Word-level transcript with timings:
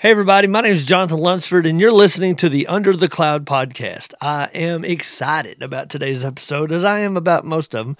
Hey, 0.00 0.12
everybody, 0.12 0.46
my 0.46 0.60
name 0.60 0.70
is 0.70 0.86
Jonathan 0.86 1.18
Lunsford, 1.18 1.66
and 1.66 1.80
you're 1.80 1.90
listening 1.90 2.36
to 2.36 2.48
the 2.48 2.68
Under 2.68 2.94
the 2.94 3.08
Cloud 3.08 3.44
podcast. 3.44 4.14
I 4.20 4.44
am 4.54 4.84
excited 4.84 5.60
about 5.60 5.90
today's 5.90 6.24
episode, 6.24 6.70
as 6.70 6.84
I 6.84 7.00
am 7.00 7.16
about 7.16 7.44
most 7.44 7.74
of 7.74 7.84
them. 7.84 7.96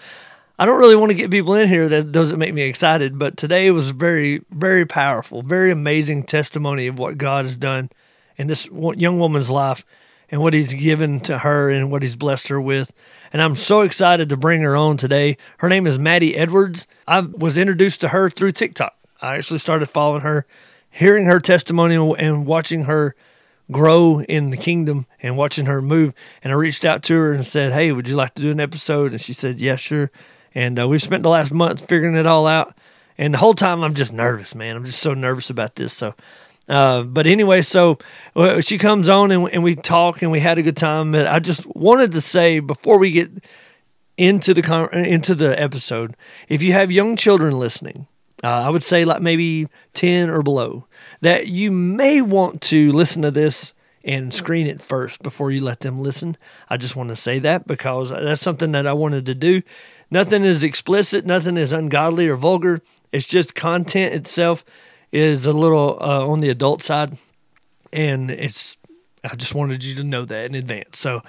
I 0.61 0.65
don't 0.65 0.79
really 0.79 0.95
want 0.95 1.11
to 1.11 1.17
get 1.17 1.33
people 1.33 1.57
in 1.57 1.67
here 1.67 1.89
that 1.89 2.13
doesn't 2.13 2.39
make 2.39 2.55
me 2.55 2.63
excited, 2.63 3.19
but 3.19 3.37
today 3.37 3.69
was 3.73 3.91
very, 3.91 4.43
very 4.49 4.87
powerful, 4.87 5.43
very 5.43 5.73
amazing 5.73 6.23
testimony 6.23 6.87
of 6.87 7.01
what 7.01 7.19
God 7.19 7.47
has 7.47 7.57
done 7.57 7.91
in 8.37 8.47
this 8.47 8.69
young 8.73 9.19
woman's 9.19 9.51
life 9.51 9.85
and 10.31 10.41
what 10.41 10.55
He's 10.55 10.75
given 10.75 11.19
to 11.23 11.39
her 11.39 11.69
and 11.69 11.91
what 11.91 12.03
He's 12.03 12.15
blessed 12.15 12.47
her 12.47 12.61
with. 12.61 12.93
And 13.33 13.43
I'm 13.43 13.57
so 13.57 13.81
excited 13.81 14.29
to 14.29 14.37
bring 14.37 14.61
her 14.61 14.77
on 14.77 14.99
today. 14.99 15.37
Her 15.59 15.69
name 15.69 15.85
is 15.85 15.99
Maddie 15.99 16.37
Edwards. 16.37 16.87
I 17.09 17.23
was 17.23 17.57
introduced 17.57 18.01
to 18.03 18.09
her 18.11 18.31
through 18.31 18.53
TikTok. 18.53 18.95
I 19.21 19.35
actually 19.35 19.59
started 19.59 19.87
following 19.87 20.21
her 20.21 20.47
hearing 20.99 21.27
her 21.27 21.39
testimony 21.39 21.95
and 21.95 22.45
watching 22.45 22.85
her 22.85 23.15
grow 23.71 24.21
in 24.23 24.51
the 24.51 24.57
kingdom 24.57 25.07
and 25.23 25.37
watching 25.37 25.67
her 25.67 25.81
move. 25.81 26.13
And 26.43 26.53
I 26.53 26.57
reached 26.57 26.85
out 26.85 27.03
to 27.05 27.15
her 27.15 27.33
and 27.33 27.47
said, 27.47 27.73
Hey, 27.73 27.93
would 27.93 28.09
you 28.09 28.17
like 28.17 28.35
to 28.35 28.43
do 28.43 28.51
an 28.51 28.61
episode? 28.61 29.13
And 29.13 29.21
she 29.21 29.33
said, 29.33 29.61
Yeah, 29.61 29.77
sure. 29.77 30.11
And 30.55 30.79
uh, 30.79 30.89
we've 30.89 31.03
spent 31.03 31.23
the 31.23 31.29
last 31.29 31.53
month 31.53 31.89
figuring 31.89 32.17
it 32.17 32.27
all 32.27 32.47
out. 32.47 32.77
And 33.17 33.35
the 33.35 33.39
whole 33.39 33.55
time 33.55 33.83
I'm 33.83 33.95
just 33.95 34.13
nervous, 34.13 34.55
man. 34.55 34.77
I'm 34.77 34.85
just 34.85 35.01
so 35.01 35.15
nervous 35.15 35.51
about 35.51 35.77
this. 35.77 35.93
So, 35.93 36.15
uh, 36.69 37.03
but 37.03 37.27
anyway, 37.27 37.63
so 37.63 37.99
she 38.61 38.79
comes 38.79 39.09
on 39.09 39.31
and, 39.31 39.49
and 39.53 39.63
we 39.63 39.75
talk 39.75 40.23
and 40.23 40.31
we 40.31 40.41
had 40.41 40.59
a 40.59 40.63
good 40.63 40.77
time. 40.77 41.13
But 41.13 41.27
I 41.27 41.39
just 41.39 41.65
wanted 41.77 42.13
to 42.13 42.21
say 42.21 42.61
before 42.61 42.99
we 42.99 43.11
get 43.13 43.31
into 44.17 44.53
the 44.53 44.63
con- 44.63 44.93
into 44.93 45.35
the 45.35 45.61
episode, 45.61 46.17
if 46.49 46.61
you 46.63 46.73
have 46.73 46.91
young 46.91 47.17
children 47.17 47.59
listening, 47.59 48.09
uh, 48.43 48.49
I 48.49 48.71
would 48.71 48.83
say 48.83 49.05
like 49.05 49.23
maybe 49.23 49.69
10 49.95 50.31
or 50.31 50.43
below, 50.43 50.87
that 51.21 51.49
you 51.49 51.71
may 51.71 52.23
want 52.23 52.61
to 52.63 52.93
listen 52.93 53.23
to 53.23 53.31
this 53.31 53.73
and 54.05 54.33
screen 54.33 54.67
it 54.67 54.81
first 54.81 55.23
before 55.23 55.51
you 55.51 55.63
let 55.63 55.81
them 55.81 55.97
listen. 55.97 56.37
I 56.71 56.77
just 56.77 56.97
want 56.97 57.11
to 57.11 57.17
say 57.17 57.39
that 57.41 57.67
because 57.67 58.11
that's 58.11 58.41
something 58.41 58.73
that 58.73 58.87
I 58.87 58.93
wanted 58.93 59.27
to 59.27 59.35
do. 59.35 59.63
Nothing 60.11 60.45
is 60.45 60.65
explicit, 60.65 61.27
nothing 61.27 61.57
is 61.57 61.73
ungodly 61.73 62.29
or 62.29 62.37
vulgar. 62.37 62.81
It's 63.13 63.27
just 63.27 63.55
content 63.55 64.15
itself 64.15 64.65
is 65.13 65.47
a 65.47 65.53
little 65.53 65.99
uh, 66.01 66.27
on 66.27 66.41
the 66.41 66.49
adult 66.49 66.83
side. 66.83 67.19
And 67.93 68.31
it's, 68.31 68.79
I 69.25 69.35
just 69.35 69.55
wanted 69.55 69.85
you 69.85 69.95
to 69.97 70.05
know 70.05 70.25
that 70.25 70.47
in 70.47 70.55
advance. 70.55 70.99
So, 70.99 71.23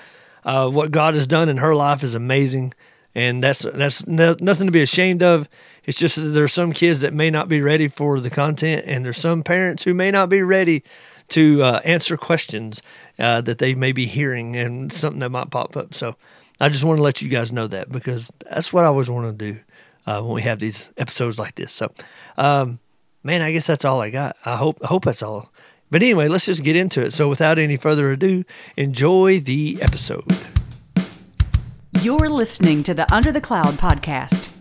uh, 0.45 0.70
what 0.70 0.92
God 0.92 1.16
has 1.16 1.28
done 1.28 1.50
in 1.50 1.58
her 1.58 1.76
life 1.76 2.02
is 2.02 2.16
amazing. 2.16 2.73
And 3.20 3.44
that's, 3.44 3.59
that's 3.59 4.08
no, 4.08 4.36
nothing 4.39 4.67
to 4.67 4.72
be 4.72 4.81
ashamed 4.81 5.22
of. 5.22 5.50
It's 5.84 6.00
just 6.00 6.16
that 6.16 6.22
there's 6.22 6.53
some 6.53 6.72
kids 6.72 7.02
that 7.02 7.14
may 7.14 7.30
not 7.30 7.50
be 7.50 7.61
ready 7.61 7.89
for 7.89 8.20
the 8.22 8.30
content, 8.30 8.86
and 8.86 9.03
there's 9.03 9.17
some 9.17 9.44
parents 9.44 9.84
who 9.84 9.94
may 9.94 10.09
not 10.09 10.30
be 10.30 10.42
ready 10.42 10.84
to 11.30 11.61
uh, 11.61 11.81
answer 11.84 12.16
questions 12.16 12.81
uh, 13.17 13.42
that 13.42 13.58
they 13.58 13.76
may 13.76 13.92
be 13.92 14.06
hearing 14.06 14.56
and 14.56 14.94
something 14.94 15.20
that 15.20 15.30
might 15.30 15.50
pop 15.50 15.76
up. 15.76 15.94
So 15.94 16.16
I 16.59 16.70
just 16.70 16.84
want 16.84 16.98
to 16.98 17.03
let 17.03 17.22
you 17.22 17.30
guys 17.30 17.52
know 17.52 17.67
that 17.67 17.92
because 17.92 18.31
that's 18.50 18.72
what 18.72 18.86
I 18.86 18.88
always 18.88 19.09
want 19.09 19.38
to 19.38 19.54
do 19.54 19.59
uh, 20.06 20.22
when 20.22 20.33
we 20.33 20.42
have 20.44 20.59
these 20.59 20.88
episodes 20.98 21.38
like 21.38 21.56
this. 21.56 21.72
So, 21.73 21.92
um, 22.38 22.80
man, 23.23 23.42
I 23.42 23.52
guess 23.52 23.67
that's 23.67 23.86
all 23.86 24.02
I 24.02 24.09
got. 24.09 24.38
I 24.45 24.56
hope 24.56 24.80
I 24.83 24.88
hope 24.88 25.06
that's 25.06 25.23
all. 25.23 25.52
But 25.92 26.04
anyway, 26.04 26.28
let's 26.28 26.45
just 26.45 26.64
get 26.64 26.76
into 26.76 27.02
it. 27.02 27.14
So 27.14 27.28
without 27.28 27.58
any 27.58 27.78
further 27.78 28.11
ado, 28.11 28.44
enjoy 28.78 29.39
the 29.39 29.78
episode. 29.81 30.23
You're 32.02 32.30
listening 32.30 32.81
to 32.83 32.94
the 32.94 33.14
Under 33.14 33.30
the 33.30 33.42
Cloud 33.42 33.73
podcast. 33.73 34.55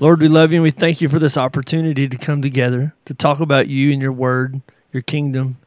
Lord, 0.00 0.22
we 0.22 0.28
love 0.28 0.50
you 0.50 0.56
and 0.56 0.62
we 0.62 0.70
thank 0.70 1.02
you 1.02 1.10
for 1.10 1.18
this 1.18 1.36
opportunity 1.36 2.08
to 2.08 2.16
come 2.16 2.40
together 2.40 2.94
to 3.04 3.12
talk 3.12 3.38
about 3.38 3.68
you 3.68 3.92
and 3.92 4.00
your 4.00 4.12
word, 4.12 4.62
your 4.94 5.02
kingdom, 5.02 5.58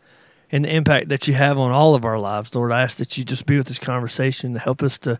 and 0.51 0.65
the 0.65 0.75
impact 0.75 1.09
that 1.09 1.27
you 1.27 1.35
have 1.35 1.59
on 1.59 1.71
all 1.71 1.93
of 1.93 2.03
our 2.03 2.19
lives. 2.19 2.55
Lord, 2.55 2.71
I 2.71 2.81
ask 2.81 2.97
that 2.97 3.15
you 3.15 3.23
just 3.23 3.45
be 3.45 3.57
with 3.57 3.67
this 3.67 3.77
conversation 3.77 4.53
to 4.53 4.59
help 4.59 4.81
us 4.81 4.97
to 4.99 5.19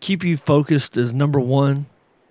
keep 0.00 0.22
you 0.24 0.36
focused 0.36 0.98
as 0.98 1.14
number 1.14 1.40
one, 1.40 1.86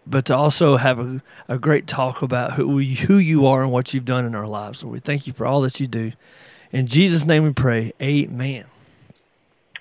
but 0.05 0.25
to 0.25 0.35
also 0.35 0.77
have 0.77 0.99
a, 0.99 1.23
a 1.47 1.57
great 1.57 1.87
talk 1.87 2.21
about 2.21 2.53
who, 2.53 2.77
who 2.77 3.17
you 3.17 3.47
are 3.47 3.63
and 3.63 3.71
what 3.71 3.91
you've 3.91 4.05
done 4.05 4.23
in 4.23 4.35
our 4.35 4.47
lives. 4.47 4.83
Lord, 4.83 4.93
we 4.93 4.99
thank 4.99 5.25
you 5.25 5.33
for 5.33 5.47
all 5.47 5.61
that 5.61 5.79
you 5.79 5.87
do. 5.87 6.11
In 6.71 6.85
Jesus' 6.85 7.25
name 7.25 7.43
we 7.43 7.53
pray. 7.53 7.91
Amen. 7.99 8.65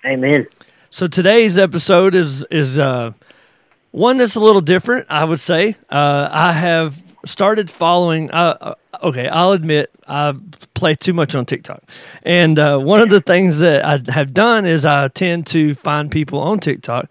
Amen. 0.02 0.46
So 0.88 1.08
today's 1.08 1.58
episode 1.58 2.14
is 2.14 2.42
is 2.44 2.78
uh 2.78 3.12
one 3.96 4.18
that's 4.18 4.36
a 4.36 4.40
little 4.40 4.60
different, 4.60 5.06
I 5.08 5.24
would 5.24 5.40
say. 5.40 5.74
Uh, 5.88 6.28
I 6.30 6.52
have 6.52 7.02
started 7.24 7.70
following. 7.70 8.30
Uh, 8.30 8.56
uh, 8.60 8.74
okay, 9.02 9.26
I'll 9.26 9.52
admit 9.52 9.90
I 10.06 10.34
play 10.74 10.94
too 10.94 11.14
much 11.14 11.34
on 11.34 11.46
TikTok, 11.46 11.82
and 12.22 12.58
uh, 12.58 12.78
one 12.78 13.00
of 13.00 13.08
the 13.08 13.22
things 13.22 13.58
that 13.60 13.82
I 13.82 14.12
have 14.12 14.34
done 14.34 14.66
is 14.66 14.84
I 14.84 15.08
tend 15.08 15.46
to 15.48 15.74
find 15.74 16.10
people 16.10 16.40
on 16.40 16.60
TikTok 16.60 17.08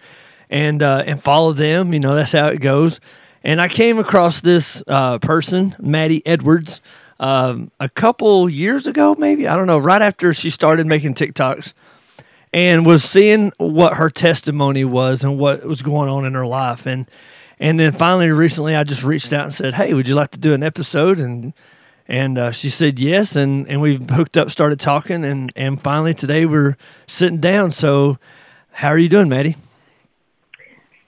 and 0.47 0.83
uh, 0.83 1.03
and 1.07 1.19
follow 1.19 1.53
them. 1.53 1.91
You 1.91 1.99
know, 1.99 2.13
that's 2.13 2.33
how 2.33 2.49
it 2.49 2.61
goes. 2.61 2.99
And 3.43 3.59
I 3.59 3.67
came 3.67 3.97
across 3.97 4.41
this 4.41 4.83
uh, 4.87 5.17
person, 5.17 5.75
Maddie 5.79 6.25
Edwards, 6.25 6.81
um, 7.19 7.71
a 7.79 7.89
couple 7.89 8.47
years 8.47 8.85
ago, 8.85 9.15
maybe 9.17 9.47
I 9.47 9.55
don't 9.55 9.67
know. 9.67 9.79
Right 9.79 10.03
after 10.03 10.35
she 10.35 10.51
started 10.51 10.85
making 10.85 11.15
TikToks 11.15 11.73
and 12.55 12.85
was 12.85 13.03
seeing 13.03 13.51
what 13.57 13.95
her 13.95 14.09
testimony 14.09 14.85
was 14.85 15.25
and 15.25 15.37
what 15.37 15.65
was 15.65 15.81
going 15.81 16.07
on 16.07 16.23
in 16.23 16.33
her 16.33 16.47
life 16.47 16.85
and 16.85 17.05
and 17.59 17.77
then 17.77 17.91
finally 17.91 18.31
recently 18.31 18.75
I 18.75 18.85
just 18.85 19.03
reached 19.03 19.31
out 19.31 19.45
and 19.45 19.53
said, 19.53 19.75
"Hey, 19.75 19.93
would 19.93 20.07
you 20.07 20.15
like 20.15 20.31
to 20.31 20.39
do 20.39 20.53
an 20.53 20.63
episode?" 20.63 21.19
and 21.19 21.53
and 22.07 22.37
uh, 22.37 22.51
she 22.51 22.69
said 22.69 22.99
yes, 22.99 23.35
and 23.35 23.67
and 23.67 23.81
we 23.81 23.95
hooked 23.95 24.37
up, 24.37 24.49
started 24.49 24.79
talking, 24.79 25.23
and 25.23 25.51
and 25.55 25.79
finally 25.79 26.13
today 26.13 26.45
we're 26.45 26.77
sitting 27.07 27.39
down. 27.39 27.71
So, 27.71 28.17
how 28.71 28.89
are 28.89 28.97
you 28.97 29.09
doing, 29.09 29.29
Maddie? 29.29 29.55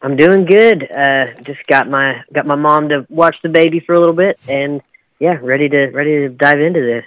I'm 0.02 0.16
doing 0.16 0.46
good. 0.46 0.90
Uh, 0.90 1.34
just 1.44 1.66
got 1.68 1.90
my 1.90 2.24
got 2.34 2.46
my 2.46 2.56
mom 2.56 2.90
to 2.90 3.06
watch 3.10 3.36
the 3.44 3.50
baby 3.50 3.80
for 3.80 3.94
a 3.94 4.00
little 4.00 4.16
bit, 4.16 4.40
and 4.48 4.82
yeah, 5.20 5.38
ready 5.42 5.68
to 5.70 5.88
ready 5.88 6.28
to 6.28 6.30
dive 6.30 6.62
into 6.62 6.82
this. 6.82 7.06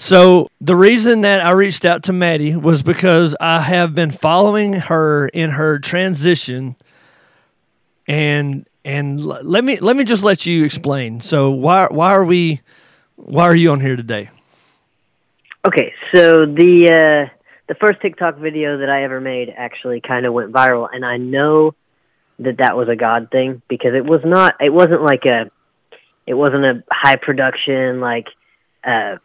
So 0.00 0.48
the 0.62 0.74
reason 0.74 1.20
that 1.20 1.44
I 1.44 1.50
reached 1.50 1.84
out 1.84 2.04
to 2.04 2.14
Maddie 2.14 2.56
was 2.56 2.82
because 2.82 3.36
I 3.38 3.60
have 3.60 3.94
been 3.94 4.10
following 4.10 4.72
her 4.72 5.28
in 5.28 5.50
her 5.50 5.78
transition, 5.78 6.74
and 8.08 8.66
and 8.82 9.22
let 9.22 9.62
me 9.62 9.78
let 9.78 9.96
me 9.96 10.04
just 10.04 10.24
let 10.24 10.46
you 10.46 10.64
explain. 10.64 11.20
So 11.20 11.50
why 11.50 11.88
why 11.90 12.12
are 12.12 12.24
we 12.24 12.62
why 13.16 13.42
are 13.42 13.54
you 13.54 13.72
on 13.72 13.80
here 13.80 13.94
today? 13.94 14.30
Okay, 15.66 15.92
so 16.14 16.46
the 16.46 17.28
uh, 17.28 17.28
the 17.68 17.74
first 17.74 18.00
TikTok 18.00 18.38
video 18.38 18.78
that 18.78 18.88
I 18.88 19.04
ever 19.04 19.20
made 19.20 19.52
actually 19.54 20.00
kind 20.00 20.24
of 20.24 20.32
went 20.32 20.50
viral, 20.50 20.88
and 20.90 21.04
I 21.04 21.18
know 21.18 21.74
that 22.38 22.56
that 22.56 22.74
was 22.74 22.88
a 22.88 22.96
God 22.96 23.28
thing 23.30 23.60
because 23.68 23.92
it 23.94 24.06
was 24.06 24.22
not 24.24 24.54
it 24.60 24.72
wasn't 24.72 25.02
like 25.02 25.26
a 25.26 25.50
it 26.26 26.32
wasn't 26.32 26.64
a 26.64 26.82
high 26.90 27.16
production 27.16 28.00
like 28.00 28.28
uh 28.82 29.16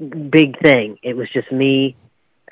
big 0.00 0.58
thing. 0.60 0.98
It 1.02 1.16
was 1.16 1.28
just 1.30 1.52
me. 1.52 1.96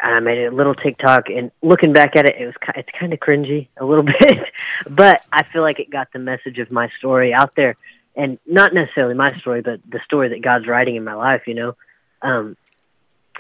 I 0.01 0.21
made 0.21 0.47
a 0.47 0.51
little 0.51 0.75
TikTok, 0.75 1.29
and 1.29 1.51
looking 1.61 1.93
back 1.93 2.15
at 2.15 2.25
it, 2.25 2.37
it 2.39 2.47
was 2.47 2.55
it's 2.77 2.91
kind 2.93 3.13
of 3.13 3.19
cringy 3.19 3.69
a 3.77 3.85
little 3.85 4.05
bit, 4.21 4.45
but 4.89 5.23
I 5.33 5.43
feel 5.43 5.63
like 5.63 5.81
it 5.81 5.91
got 5.91 6.13
the 6.13 6.21
message 6.21 6.59
of 6.59 6.71
my 6.71 6.89
story 6.99 7.35
out 7.35 7.57
there, 7.57 7.77
and 8.15 8.39
not 8.47 8.73
necessarily 8.73 9.15
my 9.15 9.37
story, 9.39 9.61
but 9.61 9.81
the 9.89 10.01
story 10.05 10.29
that 10.29 10.43
God's 10.43 10.69
writing 10.69 10.95
in 10.95 11.03
my 11.03 11.15
life. 11.15 11.49
You 11.49 11.55
know, 11.55 11.77
um, 12.23 12.57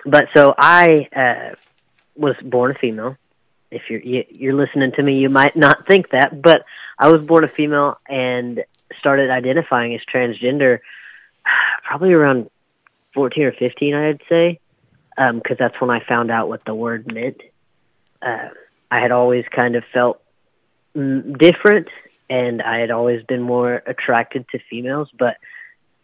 but 0.04 0.28
so 0.34 0.52
I 0.58 1.08
uh, 1.14 1.54
was 2.16 2.34
born 2.42 2.72
a 2.72 2.74
female. 2.74 3.16
If 3.70 3.88
you're 3.88 4.00
you're 4.00 4.54
listening 4.54 4.92
to 4.92 5.02
me, 5.02 5.18
you 5.18 5.28
might 5.28 5.54
not 5.54 5.86
think 5.86 6.10
that, 6.10 6.42
but 6.42 6.64
I 6.98 7.12
was 7.12 7.22
born 7.22 7.44
a 7.44 7.48
female 7.48 8.00
and 8.08 8.64
started 8.98 9.30
identifying 9.30 9.94
as 9.94 10.00
transgender 10.12 10.80
probably 11.84 12.12
around 12.12 12.50
14 13.18 13.42
or 13.42 13.52
15, 13.52 13.94
I'd 13.94 14.20
say. 14.28 14.60
because 15.16 15.32
um, 15.34 15.56
that's 15.58 15.74
when 15.80 15.90
I 15.90 15.98
found 16.08 16.30
out 16.30 16.48
what 16.48 16.64
the 16.64 16.72
word 16.72 17.12
meant. 17.12 17.40
Uh, 18.22 18.50
I 18.92 19.00
had 19.00 19.10
always 19.10 19.44
kind 19.50 19.74
of 19.74 19.82
felt 19.92 20.22
different, 20.94 21.88
and 22.30 22.62
I 22.62 22.78
had 22.78 22.92
always 22.92 23.24
been 23.24 23.42
more 23.42 23.82
attracted 23.86 24.46
to 24.50 24.60
females, 24.70 25.08
but 25.18 25.36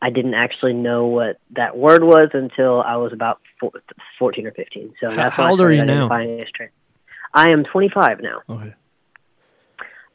I 0.02 0.10
didn't 0.10 0.34
actually 0.34 0.72
know 0.72 1.06
what 1.06 1.38
that 1.52 1.76
word 1.76 2.02
was 2.02 2.30
until 2.32 2.82
I 2.82 2.96
was 2.96 3.12
about 3.12 3.40
four, 3.60 3.70
14 4.18 4.48
or 4.48 4.50
15. 4.50 4.94
So 5.00 5.10
how, 5.10 5.14
that's 5.14 5.36
how 5.36 5.50
old 5.50 5.60
are 5.60 5.72
you 5.72 5.84
now? 5.84 6.08
I 6.10 7.50
am 7.50 7.62
25 7.62 8.22
now. 8.22 8.40
Okay. 8.48 8.74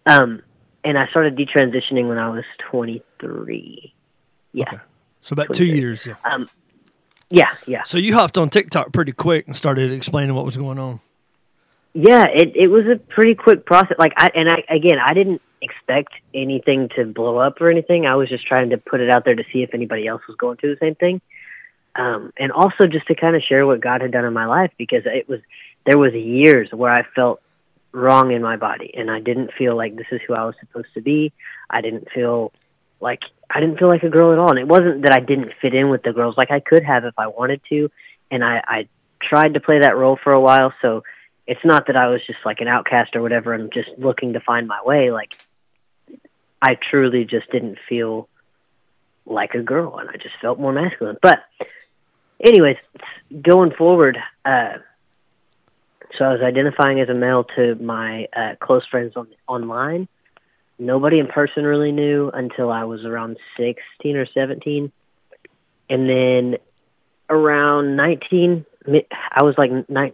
Um, 0.05 0.41
and 0.83 0.97
I 0.97 1.07
started 1.07 1.37
detransitioning 1.37 2.09
when 2.09 2.17
I 2.17 2.29
was 2.29 2.43
23. 2.69 3.93
Yeah. 4.51 4.65
Okay. 4.67 4.77
So 5.21 5.33
about 5.33 5.53
two 5.53 5.65
years. 5.65 6.05
Yeah. 6.05 6.15
Um, 6.23 6.49
yeah, 7.29 7.55
yeah. 7.67 7.83
So 7.83 7.97
you 7.97 8.15
hopped 8.15 8.37
on 8.37 8.49
TikTok 8.49 8.91
pretty 8.91 9.11
quick 9.11 9.47
and 9.47 9.55
started 9.55 9.91
explaining 9.91 10.35
what 10.35 10.45
was 10.45 10.57
going 10.57 10.79
on. 10.79 10.99
Yeah, 11.93 12.25
it 12.25 12.55
it 12.55 12.67
was 12.67 12.85
a 12.85 12.97
pretty 12.97 13.35
quick 13.35 13.65
process. 13.65 13.97
Like 13.97 14.13
I 14.17 14.29
and 14.35 14.49
I 14.49 14.63
again, 14.73 14.97
I 15.03 15.13
didn't 15.13 15.41
expect 15.61 16.13
anything 16.33 16.89
to 16.95 17.05
blow 17.05 17.37
up 17.37 17.59
or 17.61 17.69
anything. 17.69 18.05
I 18.05 18.15
was 18.15 18.29
just 18.29 18.45
trying 18.47 18.69
to 18.69 18.77
put 18.77 19.01
it 19.01 19.09
out 19.09 19.25
there 19.25 19.35
to 19.35 19.43
see 19.51 19.63
if 19.63 19.73
anybody 19.73 20.07
else 20.07 20.21
was 20.27 20.37
going 20.37 20.57
through 20.57 20.75
the 20.75 20.79
same 20.79 20.95
thing. 20.95 21.21
Um, 21.95 22.31
and 22.37 22.51
also 22.51 22.85
just 22.87 23.07
to 23.07 23.15
kind 23.15 23.35
of 23.35 23.41
share 23.41 23.65
what 23.65 23.81
God 23.81 24.01
had 24.01 24.11
done 24.11 24.23
in 24.25 24.33
my 24.33 24.45
life 24.45 24.71
because 24.77 25.03
it 25.05 25.27
was 25.27 25.39
there 25.85 25.97
was 25.97 26.13
years 26.13 26.69
where 26.71 26.91
I 26.91 27.03
felt 27.15 27.41
wrong 27.91 28.31
in 28.31 28.41
my 28.41 28.55
body 28.55 28.93
and 28.95 29.09
I 29.09 29.19
didn't 29.19 29.51
feel 29.57 29.75
like 29.75 29.95
this 29.95 30.05
is 30.11 30.21
who 30.27 30.33
I 30.33 30.45
was 30.45 30.55
supposed 30.59 30.93
to 30.93 31.01
be. 31.01 31.33
I 31.69 31.81
didn't 31.81 32.07
feel 32.13 32.53
like 33.01 33.21
I 33.49 33.59
didn't 33.59 33.79
feel 33.79 33.87
like 33.87 34.03
a 34.03 34.09
girl 34.09 34.31
at 34.31 34.39
all. 34.39 34.49
And 34.49 34.59
it 34.59 34.67
wasn't 34.67 35.03
that 35.03 35.13
I 35.13 35.19
didn't 35.19 35.53
fit 35.61 35.73
in 35.73 35.89
with 35.89 36.03
the 36.03 36.13
girls 36.13 36.37
like 36.37 36.51
I 36.51 36.59
could 36.59 36.83
have 36.83 37.05
if 37.05 37.17
I 37.17 37.27
wanted 37.27 37.61
to. 37.69 37.89
And 38.29 38.43
I, 38.43 38.61
I 38.67 38.87
tried 39.21 39.55
to 39.55 39.59
play 39.59 39.79
that 39.79 39.97
role 39.97 40.19
for 40.23 40.31
a 40.31 40.39
while. 40.39 40.73
So 40.81 41.03
it's 41.47 41.63
not 41.65 41.87
that 41.87 41.95
I 41.95 42.07
was 42.07 42.21
just 42.27 42.39
like 42.45 42.61
an 42.61 42.67
outcast 42.67 43.15
or 43.15 43.21
whatever 43.21 43.53
and 43.53 43.73
just 43.73 43.89
looking 43.97 44.33
to 44.33 44.39
find 44.39 44.67
my 44.67 44.79
way. 44.83 45.11
Like 45.11 45.35
I 46.61 46.75
truly 46.75 47.25
just 47.25 47.49
didn't 47.51 47.79
feel 47.87 48.29
like 49.25 49.55
a 49.55 49.61
girl 49.61 49.97
and 49.97 50.09
I 50.09 50.13
just 50.13 50.35
felt 50.41 50.59
more 50.59 50.71
masculine. 50.71 51.17
But 51.21 51.39
anyways, 52.39 52.77
going 53.41 53.71
forward, 53.71 54.17
uh, 54.45 54.73
so 56.17 56.25
I 56.25 56.33
was 56.33 56.41
identifying 56.41 56.99
as 56.99 57.09
a 57.09 57.13
male 57.13 57.45
to 57.55 57.75
my 57.75 58.27
uh, 58.35 58.55
close 58.59 58.85
friends 58.87 59.13
on 59.15 59.27
online. 59.47 60.07
Nobody 60.79 61.19
in 61.19 61.27
person 61.27 61.65
really 61.65 61.91
knew 61.91 62.31
until 62.33 62.71
I 62.71 62.85
was 62.85 63.03
around 63.03 63.37
16 63.57 64.15
or 64.15 64.25
17. 64.25 64.91
And 65.89 66.09
then 66.09 66.57
around 67.29 67.97
19, 67.97 68.65
I 69.31 69.43
was 69.43 69.55
like, 69.57 69.71
nine, 69.89 70.13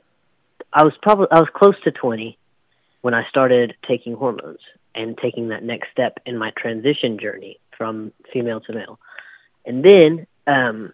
I 0.74 0.84
was 0.84 0.94
probably, 1.02 1.28
I 1.32 1.40
was 1.40 1.50
close 1.54 1.76
to 1.84 1.92
20 1.92 2.38
when 3.02 3.14
I 3.14 3.28
started 3.30 3.76
taking 3.88 4.16
hormones 4.16 4.60
and 4.96 5.18
taking 5.18 5.50
that 5.50 5.64
next 5.64 5.92
step 5.92 6.20
in 6.26 6.38
my 6.38 6.52
transition 6.58 7.20
journey 7.20 7.60
from 7.78 8.12
female 8.34 8.62
to 8.62 8.74
male. 8.74 9.00
And 9.66 9.84
then 9.84 10.26
um, 10.48 10.94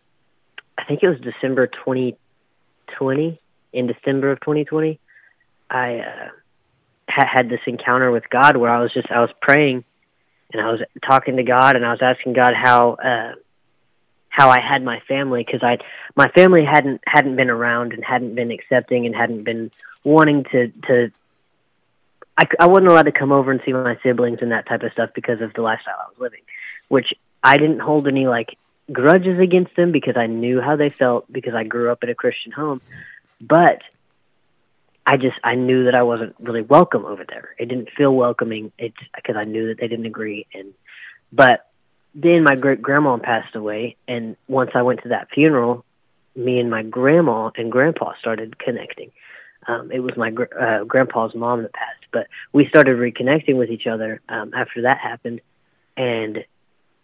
I 0.77 0.83
think 0.83 1.01
it 1.01 1.07
was 1.07 1.19
December 1.19 1.67
2020. 1.67 3.39
In 3.73 3.87
December 3.87 4.33
of 4.33 4.41
2020, 4.41 4.99
I 5.69 5.99
uh, 5.99 6.29
ha- 7.13 7.29
had 7.31 7.49
this 7.49 7.61
encounter 7.67 8.11
with 8.11 8.29
God 8.29 8.57
where 8.57 8.69
I 8.69 8.81
was 8.81 8.93
just 8.93 9.11
I 9.11 9.21
was 9.21 9.31
praying 9.41 9.83
and 10.53 10.61
I 10.61 10.71
was 10.71 10.81
talking 11.05 11.37
to 11.37 11.43
God 11.43 11.75
and 11.75 11.85
I 11.85 11.91
was 11.91 12.01
asking 12.01 12.33
God 12.33 12.53
how 12.55 12.93
uh, 12.93 13.33
how 14.29 14.49
I 14.49 14.59
had 14.59 14.83
my 14.83 14.99
family 15.07 15.43
because 15.45 15.61
I 15.63 15.77
my 16.15 16.29
family 16.29 16.65
hadn't 16.65 17.01
hadn't 17.05 17.35
been 17.35 17.49
around 17.49 17.93
and 17.93 18.03
hadn't 18.03 18.35
been 18.35 18.51
accepting 18.51 19.05
and 19.05 19.15
hadn't 19.15 19.43
been 19.43 19.71
wanting 20.03 20.45
to 20.51 20.67
to 20.87 21.11
I, 22.37 22.45
I 22.59 22.67
wasn't 22.67 22.87
allowed 22.87 23.03
to 23.03 23.11
come 23.11 23.31
over 23.31 23.51
and 23.51 23.61
see 23.65 23.73
my 23.73 23.97
siblings 24.01 24.41
and 24.41 24.51
that 24.51 24.67
type 24.67 24.83
of 24.83 24.91
stuff 24.93 25.11
because 25.13 25.41
of 25.41 25.53
the 25.53 25.61
lifestyle 25.61 25.95
I 25.99 26.09
was 26.09 26.19
living, 26.19 26.41
which 26.87 27.13
I 27.43 27.57
didn't 27.57 27.79
hold 27.79 28.07
any 28.07 28.27
like 28.27 28.57
grudges 28.91 29.39
against 29.39 29.75
them 29.75 29.91
because 29.91 30.15
I 30.17 30.27
knew 30.27 30.61
how 30.61 30.75
they 30.75 30.89
felt 30.89 31.31
because 31.31 31.53
I 31.53 31.63
grew 31.63 31.91
up 31.91 32.03
in 32.03 32.09
a 32.09 32.15
Christian 32.15 32.51
home. 32.51 32.81
But 33.39 33.81
I 35.05 35.17
just 35.17 35.37
I 35.43 35.55
knew 35.55 35.85
that 35.85 35.95
I 35.95 36.03
wasn't 36.03 36.35
really 36.39 36.61
welcome 36.61 37.05
over 37.05 37.25
there. 37.27 37.55
It 37.57 37.67
didn't 37.67 37.89
feel 37.97 38.13
welcoming. 38.13 38.71
It's 38.77 38.95
because 39.15 39.35
I 39.35 39.45
knew 39.45 39.67
that 39.67 39.79
they 39.79 39.87
didn't 39.87 40.05
agree. 40.05 40.45
And 40.53 40.73
but 41.31 41.71
then 42.13 42.43
my 42.43 42.55
great 42.55 42.81
grandma 42.81 43.17
passed 43.17 43.55
away, 43.55 43.95
and 44.07 44.35
once 44.47 44.71
I 44.75 44.81
went 44.81 45.01
to 45.03 45.09
that 45.09 45.29
funeral, 45.33 45.85
me 46.35 46.59
and 46.59 46.69
my 46.69 46.83
grandma 46.83 47.51
and 47.55 47.71
grandpa 47.71 48.13
started 48.19 48.59
connecting. 48.59 49.11
Um, 49.67 49.91
it 49.91 49.99
was 49.99 50.17
my 50.17 50.31
gr- 50.31 50.59
uh, 50.59 50.83
grandpa's 50.85 51.35
mom 51.35 51.61
that 51.61 51.73
passed, 51.73 52.05
but 52.11 52.27
we 52.51 52.67
started 52.67 52.97
reconnecting 52.97 53.57
with 53.57 53.69
each 53.69 53.87
other 53.87 54.21
um, 54.27 54.53
after 54.55 54.83
that 54.83 54.97
happened, 54.97 55.41
and 55.95 56.43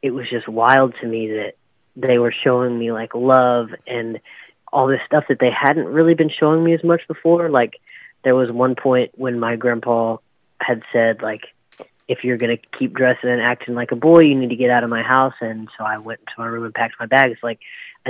it 0.02 0.12
was 0.12 0.30
just 0.30 0.48
wild 0.48 0.96
to 1.02 1.08
me 1.08 1.28
that 1.28 1.54
they 1.96 2.18
were 2.18 2.34
showing 2.44 2.78
me 2.78 2.92
like 2.92 3.16
love 3.16 3.70
and 3.86 4.20
all 4.78 4.86
this 4.86 5.02
stuff 5.08 5.24
that 5.28 5.40
they 5.40 5.50
hadn't 5.50 5.88
really 5.88 6.14
been 6.14 6.30
showing 6.30 6.64
me 6.64 6.72
as 6.72 6.84
much 6.84 7.02
before. 7.08 7.50
Like 7.50 7.82
there 8.24 8.36
was 8.36 8.52
one 8.52 8.76
point 8.76 9.10
when 9.16 9.40
my 9.40 9.56
grandpa 9.56 10.18
had 10.62 10.84
said 10.94 11.24
like 11.24 11.46
if 12.08 12.24
you're 12.24 12.38
going 12.38 12.56
to 12.56 12.78
keep 12.78 12.94
dressing 12.94 13.32
and 13.32 13.42
acting 13.42 13.74
like 13.74 13.92
a 13.92 13.96
boy, 13.96 14.20
you 14.20 14.36
need 14.36 14.52
to 14.52 14.56
get 14.56 14.70
out 14.70 14.84
of 14.84 14.92
my 14.92 15.02
house. 15.02 15.34
And 15.42 15.68
so 15.76 15.84
I 15.84 15.98
went 15.98 16.22
to 16.28 16.34
my 16.38 16.46
room 16.46 16.64
and 16.64 16.76
packed 16.76 16.94
my 17.00 17.08
bags. 17.08 17.40
Like 17.42 17.60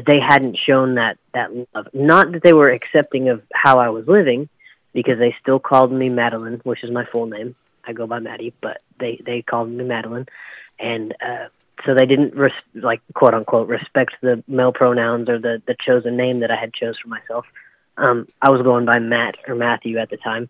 they 0.05 0.19
hadn't 0.19 0.57
shown 0.57 0.95
that 0.95 1.17
that 1.33 1.51
love. 1.73 1.87
Not 1.93 2.33
that 2.33 2.43
they 2.43 2.53
were 2.53 2.69
accepting 2.69 3.29
of 3.29 3.41
how 3.53 3.79
I 3.79 3.87
was 3.87 4.05
living, 4.05 4.49
because 4.91 5.19
they 5.19 5.35
still 5.39 5.59
called 5.59 5.91
me 5.93 6.09
Madeline, 6.09 6.59
which 6.65 6.83
is 6.83 6.91
my 6.91 7.05
full 7.05 7.27
name. 7.27 7.55
I 7.85 7.93
go 7.93 8.07
by 8.07 8.19
Maddie, 8.19 8.53
but 8.59 8.81
they 8.99 9.21
they 9.25 9.41
called 9.41 9.69
me 9.69 9.85
Madeline, 9.85 10.27
and 10.79 11.15
uh, 11.21 11.47
so 11.85 11.93
they 11.93 12.05
didn't 12.05 12.35
res- 12.35 12.51
like 12.73 13.01
quote 13.13 13.33
unquote 13.33 13.67
respect 13.67 14.13
the 14.21 14.43
male 14.47 14.71
pronouns 14.71 15.29
or 15.29 15.39
the 15.39 15.61
the 15.65 15.75
chosen 15.85 16.17
name 16.17 16.39
that 16.39 16.51
I 16.51 16.55
had 16.55 16.73
chose 16.73 16.97
for 17.01 17.07
myself. 17.07 17.45
Um, 17.97 18.27
I 18.41 18.49
was 18.49 18.61
going 18.61 18.85
by 18.85 18.99
Matt 18.99 19.35
or 19.47 19.55
Matthew 19.55 19.97
at 19.97 20.09
the 20.09 20.17
time. 20.17 20.49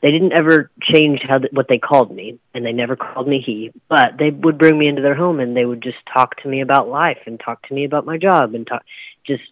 They 0.00 0.10
didn't 0.10 0.32
ever 0.32 0.70
change 0.80 1.20
how 1.22 1.38
th- 1.38 1.52
what 1.52 1.66
they 1.68 1.78
called 1.78 2.14
me, 2.14 2.38
and 2.54 2.64
they 2.64 2.72
never 2.72 2.96
called 2.96 3.26
me 3.26 3.40
he. 3.44 3.72
But 3.88 4.16
they 4.18 4.30
would 4.30 4.58
bring 4.58 4.78
me 4.78 4.86
into 4.86 5.02
their 5.02 5.14
home, 5.16 5.40
and 5.40 5.56
they 5.56 5.64
would 5.64 5.82
just 5.82 5.98
talk 6.12 6.40
to 6.42 6.48
me 6.48 6.60
about 6.60 6.88
life 6.88 7.18
and 7.26 7.38
talk 7.38 7.66
to 7.66 7.74
me 7.74 7.84
about 7.84 8.06
my 8.06 8.16
job 8.16 8.54
and 8.54 8.66
talk, 8.66 8.84
just 9.26 9.42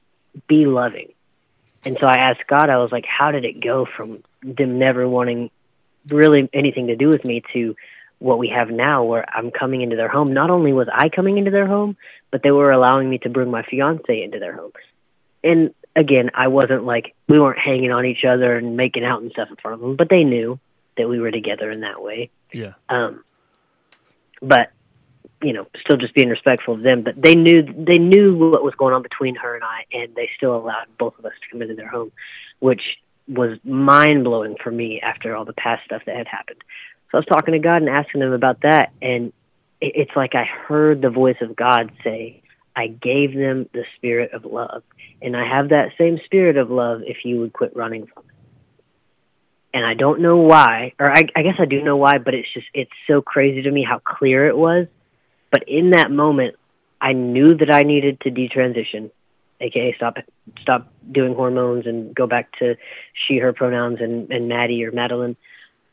be 0.47 0.67
loving. 0.67 1.13
And 1.85 1.97
so 2.01 2.07
I 2.07 2.19
asked 2.19 2.47
God, 2.49 2.69
I 2.69 2.79
was 2.79 2.91
like, 2.91 3.07
how 3.07 3.31
did 3.31 3.45
it 3.45 3.61
go 3.61 3.87
from 3.87 4.23
them 4.43 4.79
never 4.79 5.09
wanting 5.09 5.51
really 6.09 6.49
anything 6.53 6.89
to 6.89 6.97
do 6.97 7.09
with 7.09 7.25
me 7.25 7.43
to 7.53 7.75
what 8.19 8.39
we 8.39 8.49
have 8.49 8.71
now 8.71 9.05
where 9.05 9.25
I'm 9.29 9.51
coming 9.51 9.83
into 9.83 9.97
their 9.97 10.09
home. 10.09 10.33
Not 10.33 10.51
only 10.51 10.73
was 10.73 10.89
I 10.93 11.09
coming 11.09 11.39
into 11.39 11.51
their 11.51 11.67
home, 11.67 11.97
but 12.31 12.43
they 12.43 12.51
were 12.51 12.71
allowing 12.71 13.09
me 13.11 13.19
to 13.19 13.29
bring 13.29 13.51
my 13.51 13.63
fiance 13.63 14.23
into 14.23 14.39
their 14.39 14.55
home. 14.55 14.73
And 15.45 15.75
again, 15.95 16.31
I 16.35 16.49
wasn't 16.49 16.85
like 16.85 17.15
we 17.29 17.39
weren't 17.39 17.59
hanging 17.59 17.93
on 17.93 18.07
each 18.07 18.25
other 18.25 18.57
and 18.57 18.77
making 18.77 19.05
out 19.05 19.23
and 19.23 19.31
stuff 19.33 19.49
in 19.51 19.57
front 19.57 19.75
of 19.75 19.81
them, 19.81 19.97
but 19.97 20.09
they 20.09 20.25
knew 20.25 20.59
that 20.97 21.09
we 21.09 21.21
were 21.21 21.31
together 21.31 21.71
in 21.71 21.81
that 21.81 22.03
way. 22.03 22.31
Yeah. 22.53 22.73
Um 22.89 23.23
but 24.41 24.71
you 25.43 25.53
know, 25.53 25.67
still 25.81 25.99
just 25.99 26.15
being 26.15 26.31
respectful 26.31 26.75
of 26.75 26.83
them, 26.83 27.03
but 27.03 27.21
they 27.21 27.35
knew 27.35 27.63
they 27.63 27.99
knew 27.99 28.37
what 28.37 28.63
was 28.63 28.75
going 28.75 28.95
on 28.95 29.03
between 29.03 29.35
her 29.37 29.55
and 29.55 29.65
I 29.65 29.85
and 29.93 30.15
they 30.15 30.31
still 30.37 30.57
allowed 30.57 30.87
both 30.99 31.19
of 31.19 31.27
us 31.27 31.33
to 31.43 31.51
come 31.51 31.63
into 31.63 31.75
their 31.75 31.89
home, 31.89 32.13
which 32.61 32.83
was 33.29 33.59
mind 33.65 34.25
blowing 34.25 34.57
for 34.63 34.71
me 34.71 35.01
after 35.01 35.35
all 35.35 35.45
the 35.45 35.53
past 35.53 35.85
stuff 35.85 36.03
that 36.07 36.17
had 36.17 36.29
happened. 36.29 36.63
So 37.11 37.19
I 37.19 37.21
was 37.21 37.27
talking 37.27 37.53
to 37.53 37.59
God 37.59 37.83
and 37.83 37.89
asking 37.89 38.23
him 38.23 38.33
about 38.33 38.63
that, 38.63 38.93
and 39.01 39.33
it's 39.81 40.11
like 40.17 40.35
I 40.35 40.45
heard 40.45 41.03
the 41.03 41.11
voice 41.11 41.37
of 41.41 41.55
God 41.55 41.93
say, 42.03 42.43
I 42.75 42.89
gave 42.89 43.35
them 43.35 43.69
the 43.73 43.85
spirit 43.97 44.33
of 44.33 44.45
love. 44.45 44.83
And 45.23 45.37
I 45.37 45.49
have 45.49 45.71
that 45.71 45.93
same 45.99 46.19
spirit 46.25 46.57
of 46.57 46.71
love 46.71 47.01
if 47.07 47.19
you 47.25 47.41
would 47.41 47.53
quit 47.53 47.75
running 47.75 48.07
from 48.07 48.25
it. 48.29 48.35
And 49.73 49.85
I 49.85 49.95
don't 49.95 50.21
know 50.21 50.39
why, 50.39 50.93
or 50.99 51.11
I, 51.11 51.25
I 51.35 51.43
guess 51.43 51.57
I 51.59 51.65
do 51.67 51.83
know 51.83 51.97
why, 51.97 52.19
but 52.19 52.35
it's 52.35 52.53
just, 52.53 52.67
it's 52.73 52.91
so 53.07 53.21
crazy 53.21 53.63
to 53.63 53.71
me 53.71 53.83
how 53.83 53.99
clear 53.99 54.47
it 54.47 54.57
was. 54.57 54.87
But 55.51 55.69
in 55.69 55.91
that 55.91 56.11
moment, 56.11 56.57
I 57.01 57.13
knew 57.13 57.55
that 57.57 57.75
I 57.75 57.83
needed 57.83 58.21
to 58.21 58.31
detransition, 58.31 59.11
aka 59.61 59.95
stop 59.97 60.17
stop 60.61 60.93
doing 61.11 61.35
hormones 61.35 61.87
and 61.87 62.15
go 62.15 62.27
back 62.27 62.59
to 62.59 62.77
she 63.13 63.39
her 63.39 63.53
pronouns 63.53 64.01
and, 64.01 64.31
and 64.31 64.49
Maddie 64.49 64.85
or 64.85 64.93
Madeline. 64.93 65.37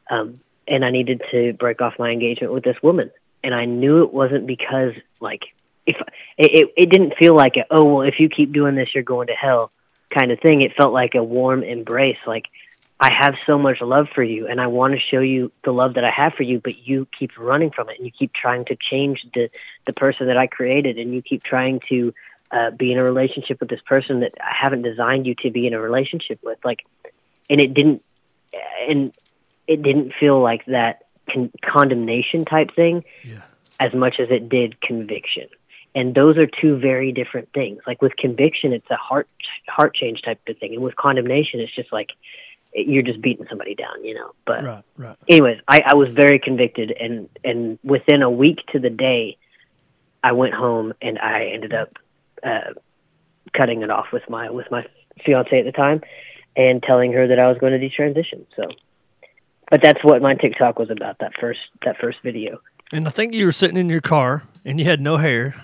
Um, 0.10 0.36
and 0.68 0.84
I 0.86 0.92
needed 0.92 1.22
to 1.32 1.54
break 1.54 1.82
off 1.82 1.94
my 2.00 2.10
engagement 2.10 2.54
with 2.54 2.64
this 2.64 2.82
woman. 2.82 3.12
And 3.44 3.54
I 3.54 3.66
knew 3.66 4.04
it 4.04 4.14
wasn't 4.14 4.48
because 4.48 4.94
like 5.20 5.42
if 5.86 5.98
it 6.38 6.72
it 6.78 6.90
didn't 6.90 7.16
feel 7.18 7.36
like 7.36 7.58
a, 7.58 7.66
oh 7.70 7.84
well 7.84 8.02
if 8.08 8.20
you 8.20 8.30
keep 8.30 8.54
doing 8.54 8.76
this 8.76 8.90
you're 8.94 9.04
going 9.04 9.28
to 9.28 9.34
hell 9.34 9.72
kind 10.18 10.32
of 10.32 10.40
thing. 10.40 10.62
It 10.62 10.74
felt 10.78 10.94
like 10.94 11.16
a 11.16 11.24
warm 11.24 11.64
embrace. 11.64 12.18
Like 12.26 12.46
I 13.00 13.12
have 13.12 13.36
so 13.46 13.58
much 13.58 13.82
love 13.82 14.08
for 14.16 14.24
you 14.24 14.48
and 14.48 14.62
I 14.62 14.68
want 14.68 14.94
to 14.94 15.00
show 15.00 15.20
you 15.20 15.52
the 15.64 15.74
love 15.74 15.96
that 15.96 16.06
I 16.06 16.12
have 16.12 16.34
for 16.34 16.44
you, 16.44 16.62
but 16.64 16.88
you 16.88 17.08
keep 17.18 17.32
running 17.38 17.72
from 17.72 17.90
it 17.90 17.98
and 17.98 18.06
you 18.06 18.12
keep 18.18 18.34
trying 18.34 18.66
to 18.66 18.78
change 18.78 19.26
the 19.34 19.50
the 19.86 19.94
person 19.94 20.28
that 20.28 20.38
I 20.38 20.48
created 20.48 21.00
and 21.00 21.14
you 21.14 21.22
keep 21.22 21.44
trying 21.44 21.82
to 21.90 22.14
uh, 22.54 22.70
be 22.72 22.92
in 22.92 22.98
a 22.98 23.04
relationship 23.04 23.60
with 23.60 23.70
this 23.70 23.82
person 23.82 24.20
that 24.20 24.34
I 24.40 24.54
haven't 24.54 24.84
designed 24.84 25.26
you 25.26 25.36
to 25.42 25.50
be 25.50 25.66
in 25.66 25.74
a 25.74 25.80
relationship 25.80 26.40
with. 26.44 26.60
Like, 26.64 26.86
and 27.50 27.60
it 27.60 27.74
didn't, 27.74 28.04
and 28.88 29.12
it 29.68 29.82
didn't 29.82 30.14
feel 30.20 30.42
like 30.42 30.66
that 30.66 31.06
con- 31.32 31.52
condemnation 31.64 32.46
type 32.46 32.76
thing 32.76 33.04
Yeah. 33.24 33.42
as 33.80 33.94
much 33.94 34.20
as 34.20 34.30
it 34.30 34.50
did 34.50 34.80
conviction. 34.82 35.48
And 35.96 36.16
those 36.16 36.38
are 36.38 36.48
two 36.48 36.78
very 36.78 37.12
different 37.12 37.50
things. 37.54 37.82
Like 37.86 38.02
with 38.02 38.16
conviction, 38.18 38.74
it's 38.74 38.90
a 38.90 38.96
heart 38.96 39.28
heart 39.68 39.94
change 39.96 40.22
type 40.24 40.40
of 40.48 40.58
thing, 40.58 40.74
and 40.74 40.82
with 40.84 40.96
condemnation, 40.96 41.60
it's 41.60 41.74
just 41.76 41.94
like 41.94 42.10
you're 42.76 43.04
just 43.04 43.22
beating 43.22 43.46
somebody 43.48 43.76
down, 43.76 44.04
you 44.04 44.16
know. 44.16 44.32
But 44.48 44.64
Right. 44.64 44.84
Right. 44.98 45.16
anyways, 45.30 45.60
I, 45.68 45.82
I 45.86 45.94
was 45.96 46.10
very 46.10 46.40
convicted, 46.40 46.92
and 47.00 47.30
and 47.44 47.78
within 47.84 48.24
a 48.24 48.30
week 48.30 48.58
to 48.72 48.80
the 48.80 48.90
day, 48.90 49.38
I 50.24 50.32
went 50.32 50.56
home 50.56 50.94
and 51.00 51.20
I 51.20 51.52
ended 51.54 51.74
up 51.76 51.90
uh, 52.44 52.74
cutting 53.56 53.84
it 53.84 53.92
off 53.92 54.08
with 54.12 54.28
my 54.28 54.50
with 54.50 54.72
my 54.72 54.84
fiance 55.24 55.60
at 55.60 55.66
the 55.66 55.72
time, 55.72 56.02
and 56.58 56.82
telling 56.82 57.14
her 57.14 57.28
that 57.28 57.38
I 57.38 57.48
was 57.50 57.60
going 57.60 57.80
to 57.80 57.88
detransition. 57.88 58.48
So, 58.56 58.64
but 59.74 59.82
that's 59.82 60.04
what 60.04 60.22
my 60.22 60.36
TikTok 60.36 60.78
was 60.78 60.92
about 60.92 61.18
that 61.18 61.32
first 61.42 61.62
that 61.84 61.98
first 61.98 62.20
video. 62.22 62.62
And 62.92 63.08
I 63.08 63.10
think 63.10 63.34
you 63.34 63.46
were 63.46 63.52
sitting 63.52 63.76
in 63.76 63.90
your 63.90 64.02
car 64.02 64.44
and 64.64 64.80
you 64.80 64.86
had 64.86 65.02
no 65.02 65.18
hair. 65.18 65.56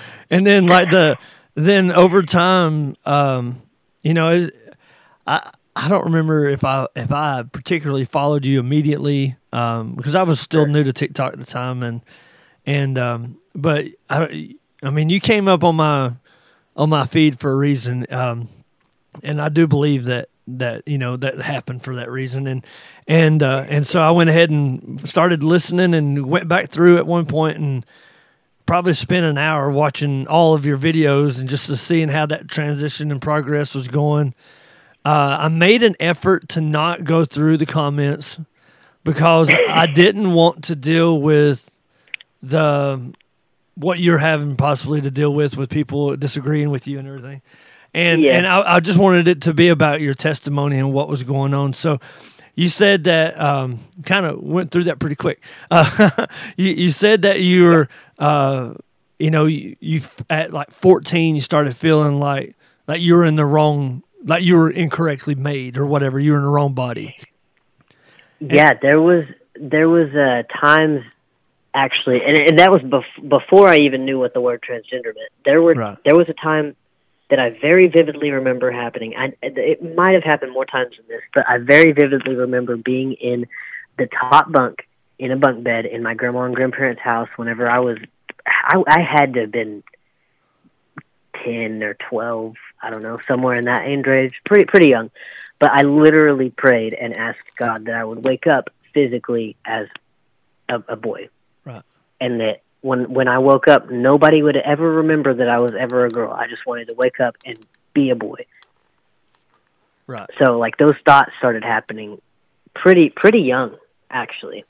and 0.30 0.46
then 0.46 0.68
like 0.68 0.92
the 0.92 1.18
then 1.56 1.90
over 1.90 2.22
time, 2.22 2.94
um, 3.04 3.60
you 4.02 4.14
know, 4.14 4.28
it, 4.28 4.76
I 5.26 5.50
I 5.74 5.88
don't 5.88 6.04
remember 6.04 6.48
if 6.50 6.62
I 6.62 6.86
if 6.94 7.10
I 7.10 7.42
particularly 7.42 8.04
followed 8.04 8.46
you 8.46 8.60
immediately 8.60 9.34
um, 9.52 9.96
because 9.96 10.14
I 10.14 10.22
was 10.22 10.38
still 10.38 10.66
new 10.66 10.84
to 10.84 10.92
TikTok 10.92 11.32
at 11.32 11.40
the 11.40 11.44
time 11.44 11.82
and 11.82 12.00
and 12.64 12.96
um, 12.96 13.38
but 13.56 13.86
I 14.08 14.54
I 14.84 14.90
mean 14.90 15.08
you 15.08 15.18
came 15.18 15.48
up 15.48 15.64
on 15.64 15.74
my 15.74 16.12
on 16.76 16.90
my 16.90 17.06
feed 17.06 17.40
for 17.40 17.50
a 17.50 17.56
reason 17.56 18.06
um, 18.10 18.48
and 19.24 19.42
I 19.42 19.48
do 19.48 19.66
believe 19.66 20.04
that 20.04 20.28
that 20.46 20.86
you 20.86 20.98
know 20.98 21.16
that 21.16 21.40
happened 21.40 21.82
for 21.82 21.94
that 21.94 22.10
reason 22.10 22.46
and 22.46 22.64
and 23.08 23.42
uh, 23.42 23.64
and 23.68 23.86
so 23.86 24.00
I 24.00 24.10
went 24.10 24.30
ahead 24.30 24.50
and 24.50 25.06
started 25.08 25.42
listening 25.42 25.94
and 25.94 26.26
went 26.26 26.48
back 26.48 26.70
through 26.70 26.98
at 26.98 27.06
one 27.06 27.26
point 27.26 27.58
and 27.58 27.84
probably 28.66 28.94
spent 28.94 29.26
an 29.26 29.38
hour 29.38 29.70
watching 29.70 30.26
all 30.28 30.54
of 30.54 30.64
your 30.64 30.78
videos 30.78 31.40
and 31.40 31.48
just 31.48 31.66
to 31.66 31.76
seeing 31.76 32.08
how 32.08 32.26
that 32.26 32.48
transition 32.48 33.10
and 33.10 33.20
progress 33.20 33.74
was 33.74 33.88
going. 33.88 34.34
Uh, 35.04 35.36
I 35.40 35.48
made 35.48 35.82
an 35.82 35.96
effort 35.98 36.48
to 36.50 36.60
not 36.60 37.02
go 37.02 37.24
through 37.24 37.56
the 37.56 37.66
comments 37.66 38.38
because 39.02 39.50
I 39.68 39.86
didn't 39.86 40.32
want 40.32 40.64
to 40.64 40.76
deal 40.76 41.20
with 41.20 41.74
the 42.42 43.12
what 43.74 43.98
you're 43.98 44.18
having 44.18 44.54
possibly 44.56 45.00
to 45.00 45.10
deal 45.10 45.32
with 45.34 45.56
with 45.56 45.70
people 45.70 46.14
disagreeing 46.16 46.70
with 46.70 46.86
you 46.86 46.98
and 46.98 47.08
everything. 47.08 47.42
And 47.94 48.22
Yeah. 48.22 48.36
and 48.38 48.46
I, 48.46 48.76
I 48.76 48.80
just 48.80 48.98
wanted 48.98 49.26
it 49.28 49.42
to 49.42 49.52
be 49.52 49.68
about 49.68 50.00
your 50.00 50.14
testimony 50.14 50.78
and 50.78 50.92
what 50.92 51.08
was 51.08 51.24
going 51.24 51.52
on. 51.52 51.72
So 51.72 51.98
you 52.54 52.68
said 52.68 53.04
that 53.04 53.40
um, 53.40 53.78
kind 54.04 54.26
of 54.26 54.42
went 54.42 54.70
through 54.70 54.84
that 54.84 54.98
pretty 54.98 55.16
quick. 55.16 55.42
Uh, 55.70 56.26
you, 56.56 56.70
you 56.70 56.90
said 56.90 57.22
that 57.22 57.40
you 57.40 57.64
were, 57.64 57.88
uh, 58.18 58.74
you 59.18 59.30
know, 59.30 59.46
you, 59.46 59.76
you 59.80 60.00
at 60.28 60.52
like 60.52 60.70
14, 60.70 61.34
you 61.34 61.40
started 61.40 61.76
feeling 61.76 62.18
like 62.20 62.56
like 62.86 63.00
you 63.00 63.14
were 63.14 63.24
in 63.24 63.36
the 63.36 63.46
wrong, 63.46 64.02
like 64.24 64.42
you 64.42 64.56
were 64.56 64.70
incorrectly 64.70 65.34
made 65.34 65.76
or 65.78 65.86
whatever. 65.86 66.18
You 66.18 66.32
were 66.32 66.38
in 66.38 66.44
the 66.44 66.50
wrong 66.50 66.74
body. 66.74 67.16
Yeah, 68.40 68.74
there 68.80 69.00
was 69.00 69.24
there 69.54 69.88
was 69.88 70.10
uh, 70.14 70.42
times 70.60 71.02
actually, 71.74 72.22
and, 72.24 72.36
and 72.38 72.58
that 72.58 72.70
was 72.70 72.82
bef- 72.82 73.28
before 73.28 73.68
I 73.68 73.76
even 73.76 74.04
knew 74.04 74.18
what 74.18 74.34
the 74.34 74.40
word 74.40 74.62
transgender 74.68 75.14
meant. 75.14 75.30
There 75.44 75.62
were 75.62 75.74
Right. 75.74 75.98
there 76.04 76.16
was 76.16 76.28
a 76.28 76.34
time 76.34 76.76
that 77.32 77.40
I 77.40 77.48
very 77.62 77.88
vividly 77.88 78.30
remember 78.30 78.70
happening. 78.70 79.14
I, 79.16 79.32
it 79.40 79.82
might 79.96 80.12
have 80.12 80.22
happened 80.22 80.52
more 80.52 80.66
times 80.66 80.94
than 80.98 81.06
this, 81.08 81.22
but 81.32 81.48
I 81.48 81.56
very 81.56 81.92
vividly 81.92 82.34
remember 82.34 82.76
being 82.76 83.14
in 83.14 83.46
the 83.96 84.06
top 84.06 84.52
bunk 84.52 84.86
in 85.18 85.30
a 85.32 85.36
bunk 85.38 85.64
bed 85.64 85.86
in 85.86 86.02
my 86.02 86.12
grandma 86.12 86.42
and 86.42 86.54
grandparents' 86.54 87.00
house 87.00 87.30
whenever 87.36 87.70
I 87.70 87.78
was. 87.78 87.96
I, 88.46 88.82
I 88.86 89.00
had 89.00 89.32
to 89.32 89.40
have 89.40 89.50
been 89.50 89.82
ten 91.42 91.82
or 91.82 91.94
twelve. 91.94 92.56
I 92.82 92.90
don't 92.90 93.02
know, 93.02 93.18
somewhere 93.26 93.54
in 93.54 93.64
that 93.64 93.86
age 93.86 94.04
range, 94.06 94.32
pretty 94.44 94.66
pretty 94.66 94.90
young. 94.90 95.10
But 95.58 95.70
I 95.70 95.84
literally 95.84 96.50
prayed 96.50 96.92
and 96.92 97.16
asked 97.16 97.56
God 97.56 97.86
that 97.86 97.94
I 97.94 98.04
would 98.04 98.26
wake 98.26 98.46
up 98.46 98.68
physically 98.92 99.56
as 99.64 99.86
a, 100.68 100.82
a 100.86 100.96
boy, 100.96 101.30
Right. 101.64 101.82
and 102.20 102.40
that 102.40 102.60
when 102.82 103.12
when 103.12 103.28
I 103.28 103.38
woke 103.38 103.68
up, 103.68 103.90
nobody 103.90 104.42
would 104.42 104.56
ever 104.56 104.96
remember 104.96 105.32
that 105.32 105.48
I 105.48 105.60
was 105.60 105.72
ever 105.78 106.04
a 106.04 106.10
girl. 106.10 106.32
I 106.32 106.46
just 106.48 106.66
wanted 106.66 106.88
to 106.88 106.94
wake 106.94 107.20
up 107.20 107.36
and 107.46 107.58
be 107.94 108.10
a 108.10 108.16
boy. 108.16 108.44
Right. 110.06 110.28
So 110.42 110.58
like 110.58 110.76
those 110.76 110.96
thoughts 111.06 111.30
started 111.38 111.64
happening 111.64 112.20
pretty 112.74 113.08
pretty 113.08 113.42
young, 113.42 113.76
actually. 114.10 114.64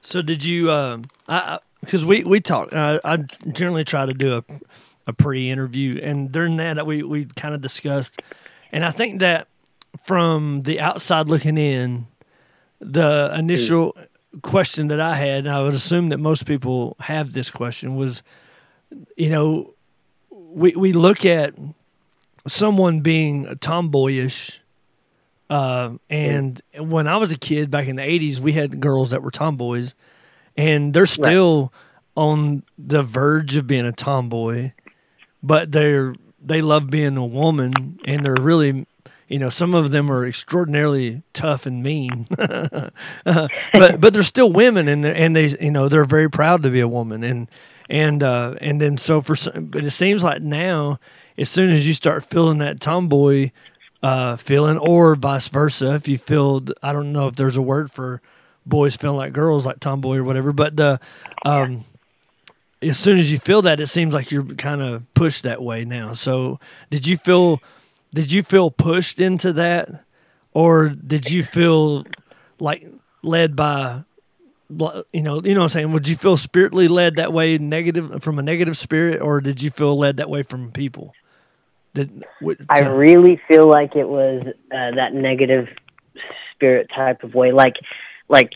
So 0.00 0.22
did 0.22 0.44
you? 0.44 0.70
Um, 0.72 1.04
I 1.28 1.58
because 1.80 2.04
we 2.04 2.24
we 2.24 2.40
talk. 2.40 2.72
Uh, 2.72 2.98
I 3.04 3.18
generally 3.52 3.84
try 3.84 4.06
to 4.06 4.14
do 4.14 4.38
a 4.38 4.44
a 5.06 5.12
pre-interview, 5.12 6.00
and 6.02 6.32
during 6.32 6.56
that 6.56 6.86
we 6.86 7.02
we 7.02 7.26
kind 7.26 7.54
of 7.54 7.60
discussed, 7.60 8.20
and 8.72 8.84
I 8.84 8.90
think 8.90 9.20
that 9.20 9.48
from 10.02 10.62
the 10.62 10.80
outside 10.80 11.28
looking 11.28 11.58
in, 11.58 12.06
the 12.80 13.34
initial 13.38 13.96
question 14.42 14.88
that 14.88 15.00
I 15.00 15.16
had, 15.16 15.46
and 15.46 15.48
I 15.48 15.62
would 15.62 15.74
assume 15.74 16.10
that 16.10 16.18
most 16.18 16.46
people 16.46 16.96
have 17.00 17.32
this 17.32 17.50
question, 17.50 17.96
was, 17.96 18.22
you 19.16 19.30
know, 19.30 19.74
we 20.30 20.72
we 20.72 20.92
look 20.92 21.24
at 21.24 21.54
someone 22.46 23.00
being 23.00 23.56
tomboyish 23.60 24.60
uh, 25.48 25.90
and 26.10 26.60
when 26.76 27.06
I 27.06 27.16
was 27.16 27.30
a 27.30 27.38
kid 27.38 27.70
back 27.70 27.86
in 27.86 27.96
the 27.96 28.02
80s, 28.02 28.40
we 28.40 28.52
had 28.52 28.80
girls 28.80 29.10
that 29.10 29.22
were 29.22 29.30
tomboys, 29.30 29.94
and 30.56 30.92
they're 30.92 31.06
still 31.06 31.72
on 32.16 32.64
the 32.78 33.02
verge 33.02 33.56
of 33.56 33.66
being 33.66 33.86
a 33.86 33.92
tomboy, 33.92 34.72
but 35.42 35.72
they're 35.72 36.14
they 36.44 36.62
love 36.62 36.90
being 36.90 37.16
a 37.16 37.26
woman, 37.26 37.98
and 38.04 38.24
they're 38.24 38.34
really, 38.34 38.86
you 39.28 39.38
know, 39.38 39.48
some 39.48 39.74
of 39.74 39.90
them 39.90 40.10
are 40.10 40.24
extraordinarily 40.24 41.22
tough 41.32 41.66
and 41.66 41.82
mean, 41.82 42.26
but 42.36 43.50
but 44.00 44.12
they're 44.12 44.22
still 44.22 44.50
women, 44.50 44.88
and 44.88 45.04
they 45.04 45.14
and 45.14 45.34
they 45.34 45.48
you 45.60 45.70
know 45.70 45.88
they're 45.88 46.04
very 46.04 46.30
proud 46.30 46.62
to 46.62 46.70
be 46.70 46.80
a 46.80 46.88
woman, 46.88 47.24
and 47.24 47.48
and 47.90 48.22
uh, 48.22 48.54
and 48.60 48.80
then 48.80 48.98
so 48.98 49.20
for 49.20 49.36
some, 49.36 49.66
but 49.66 49.84
it 49.84 49.90
seems 49.90 50.22
like 50.22 50.42
now, 50.42 50.98
as 51.36 51.48
soon 51.48 51.70
as 51.70 51.86
you 51.86 51.94
start 51.94 52.24
feeling 52.24 52.58
that 52.58 52.80
tomboy 52.80 53.50
uh, 54.02 54.36
feeling, 54.36 54.78
or 54.78 55.16
vice 55.16 55.48
versa. 55.48 55.94
If 55.94 56.08
you 56.08 56.18
feel, 56.18 56.64
I 56.82 56.92
don't 56.92 57.12
know 57.12 57.26
if 57.26 57.36
there's 57.36 57.56
a 57.56 57.62
word 57.62 57.90
for 57.90 58.20
boys 58.64 58.96
feeling 58.96 59.16
like 59.16 59.32
girls, 59.32 59.66
like 59.66 59.80
tomboy 59.80 60.18
or 60.18 60.24
whatever, 60.24 60.52
but 60.52 60.76
the, 60.76 61.00
um, 61.44 61.80
as 62.82 62.98
soon 62.98 63.18
as 63.18 63.32
you 63.32 63.38
feel 63.38 63.62
that, 63.62 63.80
it 63.80 63.88
seems 63.88 64.14
like 64.14 64.30
you're 64.30 64.44
kind 64.44 64.82
of 64.82 65.12
pushed 65.14 65.42
that 65.44 65.62
way 65.62 65.84
now. 65.84 66.12
So, 66.12 66.60
did 66.90 67.06
you 67.06 67.16
feel, 67.16 67.60
did 68.16 68.32
you 68.32 68.42
feel 68.42 68.70
pushed 68.70 69.20
into 69.20 69.52
that, 69.52 69.90
or 70.54 70.88
did 70.88 71.30
you 71.30 71.44
feel 71.44 72.06
like 72.58 72.82
led 73.22 73.54
by, 73.54 74.04
you 74.70 75.20
know, 75.20 75.42
you 75.42 75.52
know 75.52 75.60
what 75.60 75.64
I'm 75.64 75.68
saying? 75.68 75.92
Would 75.92 76.08
you 76.08 76.16
feel 76.16 76.38
spiritually 76.38 76.88
led 76.88 77.16
that 77.16 77.34
way, 77.34 77.58
negative 77.58 78.22
from 78.22 78.38
a 78.38 78.42
negative 78.42 78.74
spirit, 78.78 79.20
or 79.20 79.42
did 79.42 79.60
you 79.60 79.70
feel 79.70 79.98
led 79.98 80.16
that 80.16 80.30
way 80.30 80.42
from 80.42 80.72
people? 80.72 81.12
That, 81.92 82.08
I 82.70 82.80
really 82.80 83.38
feel 83.48 83.68
like 83.68 83.96
it 83.96 84.08
was 84.08 84.44
uh, 84.46 84.96
that 84.96 85.12
negative 85.12 85.68
spirit 86.54 86.88
type 86.96 87.22
of 87.22 87.34
way. 87.34 87.52
Like, 87.52 87.74
like 88.30 88.52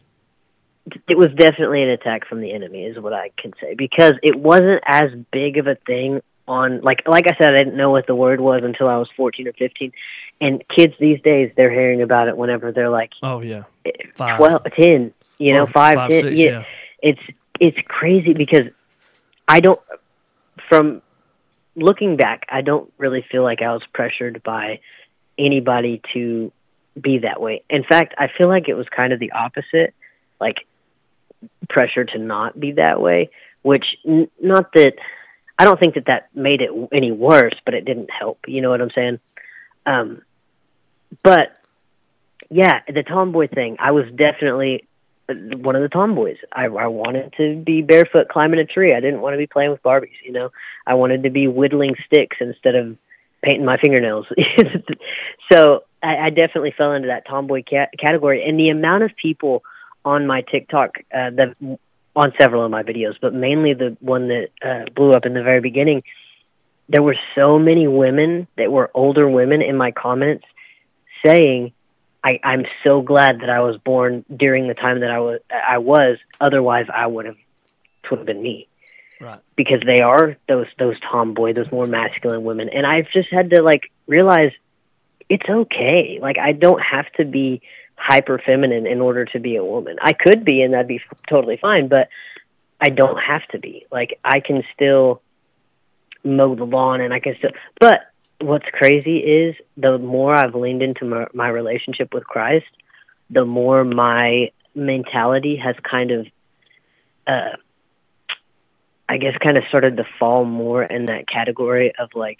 it 1.07 1.19
was 1.19 1.29
definitely 1.37 1.83
an 1.83 1.91
attack 1.91 2.27
from 2.27 2.41
the 2.41 2.55
enemy, 2.55 2.87
is 2.87 2.99
what 2.99 3.13
I 3.13 3.31
can 3.37 3.53
say, 3.61 3.75
because 3.75 4.13
it 4.23 4.39
wasn't 4.39 4.83
as 4.87 5.11
big 5.31 5.59
of 5.59 5.67
a 5.67 5.75
thing 5.75 6.23
on. 6.51 6.81
Like, 6.81 7.03
like 7.07 7.27
I 7.27 7.37
said, 7.39 7.55
I 7.55 7.59
didn't 7.59 7.77
know 7.77 7.91
what 7.91 8.07
the 8.07 8.15
word 8.15 8.41
was 8.41 8.63
until 8.65 8.89
I 8.89 8.97
was 8.97 9.09
fourteen 9.17 9.49
or 9.49 9.53
fifteen, 9.53 9.93
and 10.41 10.63
kids 10.75 10.95
these 10.99 11.21
days 11.23 11.53
they're 11.57 11.71
hearing 11.71 12.03
about 12.03 12.29
it 12.29 12.37
whenever 12.37 12.73
they're 12.73 12.91
like, 12.91 13.11
oh 13.23 13.41
yeah, 13.43 13.65
eh, 13.87 13.91
five. 14.15 14.39
12, 14.39 14.65
10, 14.77 15.15
you 15.39 15.55
know, 15.55 15.67
five, 15.67 15.95
five, 15.95 16.11
10, 16.11 16.23
six, 16.23 16.41
yeah. 16.41 16.51
yeah. 16.51 16.65
It's 17.03 17.21
it's 17.61 17.79
crazy 17.87 18.35
because 18.35 18.67
I 19.47 19.61
don't 19.61 19.81
from 20.69 21.03
looking 21.77 22.17
back, 22.17 22.47
I 22.51 22.61
don't 22.61 22.93
really 22.99 23.25
feel 23.31 23.43
like 23.43 23.63
I 23.63 23.73
was 23.73 23.83
pressured 23.93 24.43
by 24.43 24.81
anybody 25.39 26.03
to 26.15 26.53
be 27.01 27.19
that 27.19 27.41
way. 27.41 27.63
In 27.71 27.85
fact, 27.85 28.15
I 28.19 28.27
feel 28.27 28.49
like 28.49 28.69
it 28.69 28.75
was 28.75 28.87
kind 28.95 29.13
of 29.13 29.21
the 29.21 29.33
opposite, 29.33 29.95
like 30.41 30.67
pressure 31.69 32.05
to 32.05 32.19
not 32.19 32.59
be 32.59 32.73
that 32.73 33.01
way, 33.01 33.31
which 33.63 33.85
n- 34.07 34.29
not 34.43 34.73
that 34.75 34.95
I 35.61 35.65
don't 35.65 35.79
think 35.79 35.97
that 35.97 36.07
that 36.07 36.35
made 36.35 36.63
it 36.63 36.71
any 36.91 37.13
worse, 37.13 37.53
but 37.67 37.75
it 37.75 37.85
didn't 37.85 38.09
help. 38.11 38.39
You 38.47 38.63
know 38.63 38.71
what 38.71 38.81
I'm 38.81 38.91
saying? 38.93 39.21
Um, 39.85 40.23
but 41.23 41.55
yeah, 42.49 42.81
the 42.89 43.03
tomboy 43.03 43.49
thing, 43.49 43.77
I 43.79 43.91
was 43.91 44.07
definitely 44.17 44.89
one 45.29 45.77
of 45.77 45.83
the 45.83 45.91
tomboys. 45.91 46.39
I, 46.51 46.65
I 46.65 46.87
wanted 46.87 47.35
to 47.37 47.57
be 47.57 47.83
barefoot 47.83 48.31
climbing 48.31 48.59
a 48.59 48.65
tree. 48.65 48.95
I 48.95 49.01
didn't 49.01 49.21
want 49.21 49.35
to 49.35 49.37
be 49.37 49.47
playing 49.47 49.71
with 49.71 49.83
Barbies. 49.83 50.17
You 50.25 50.33
know, 50.33 50.51
I 50.87 50.95
wanted 50.95 51.25
to 51.25 51.31
be 51.31 51.47
whittling 51.47 51.95
sticks 52.07 52.39
instead 52.41 52.75
of 52.75 52.97
painting 53.43 53.67
my 53.67 53.77
fingernails. 53.77 54.29
so 55.53 55.85
I, 56.03 56.17
I 56.17 56.31
definitely 56.31 56.73
fell 56.75 56.93
into 56.93 57.09
that 57.09 57.27
tomboy 57.27 57.65
ca- 57.69 57.91
category. 57.99 58.49
And 58.49 58.59
the 58.59 58.71
amount 58.71 59.03
of 59.03 59.15
people 59.15 59.63
on 60.07 60.27
my 60.27 60.41
TikTok 60.41 61.01
uh, 61.15 61.29
that 61.33 61.79
on 62.21 62.35
several 62.39 62.63
of 62.63 62.71
my 62.71 62.83
videos, 62.83 63.15
but 63.19 63.33
mainly 63.33 63.73
the 63.73 63.97
one 64.01 64.29
that 64.29 64.49
uh, 64.63 64.85
blew 64.95 65.13
up 65.13 65.25
in 65.25 65.33
the 65.33 65.43
very 65.43 65.61
beginning. 65.61 66.03
There 66.87 67.03
were 67.03 67.17
so 67.35 67.59
many 67.59 67.89
women 67.89 68.47
that 68.59 68.71
were 68.71 68.91
older 68.93 69.27
women 69.27 69.63
in 69.63 69.75
my 69.75 69.91
comments 69.91 70.45
saying, 71.25 71.73
I, 72.23 72.39
"I'm 72.45 72.67
so 72.85 73.01
glad 73.01 73.41
that 73.41 73.49
I 73.49 73.61
was 73.61 73.79
born 73.79 74.27
during 74.35 74.69
the 74.69 74.75
time 74.75 75.01
that 75.01 75.11
I 75.11 75.21
was. 75.21 75.41
I 75.51 75.79
was. 75.79 76.19
Otherwise, 76.39 76.87
I 76.95 77.07
would 77.07 77.25
have 77.25 77.39
would 78.11 78.19
have 78.19 78.27
been 78.27 78.43
me." 78.43 78.69
Right. 79.19 79.41
Because 79.57 79.81
they 79.87 80.01
are 80.01 80.37
those 80.47 80.67
those 80.79 80.97
tomboy, 81.11 81.55
those 81.55 81.73
more 81.73 81.87
masculine 81.87 82.45
women, 82.45 82.69
and 82.69 82.87
I've 82.87 83.11
just 83.11 83.31
had 83.31 83.49
to 83.51 83.63
like 83.63 83.91
realize 84.07 84.53
it's 85.31 85.49
okay. 85.49 86.19
Like 86.21 86.37
I 86.39 86.53
don't 86.53 86.83
have 86.83 87.11
to 87.13 87.25
be 87.25 87.63
hyper 88.01 88.41
feminine 88.45 88.87
in 88.87 89.01
order 89.01 89.25
to 89.27 89.39
be 89.39 89.57
a 89.57 89.65
woman. 89.65 89.97
I 90.01 90.13
could 90.13 90.45
be, 90.45 90.63
and 90.63 90.73
that'd 90.73 90.89
be 90.89 91.01
totally 91.29 91.59
fine, 91.61 91.89
but 91.89 92.09
I 92.81 92.89
don't 92.89 93.19
have 93.19 93.47
to 93.49 93.59
be. 93.59 93.87
Like 93.93 94.19
I 94.25 94.41
can 94.41 94.63
still 94.75 95.21
mow 96.25 96.55
the 96.55 96.65
lawn, 96.65 97.01
and 97.01 97.13
I 97.13 97.21
can 97.21 97.35
still. 97.39 97.51
But 97.79 98.01
what's 98.41 98.67
crazy 98.73 99.19
is 99.19 99.55
the 99.77 99.99
more 99.99 100.35
I've 100.35 100.55
leaned 100.55 100.83
into 100.83 101.05
my, 101.07 101.27
my 101.35 101.49
relationship 101.49 102.15
with 102.15 102.25
Christ, 102.25 102.67
the 103.29 103.45
more 103.45 103.85
my 103.85 104.51
mentality 104.75 105.57
has 105.57 105.77
kind 105.89 106.11
of, 106.11 106.27
uh, 107.27 107.57
I 109.09 109.19
guess, 109.19 109.35
kind 109.45 109.59
of 109.59 109.65
started 109.69 109.99
to 109.99 110.05
fall 110.19 110.45
more 110.45 110.83
in 110.83 111.07
that 111.07 111.29
category 111.29 111.93
of 111.99 112.11
like 112.15 112.39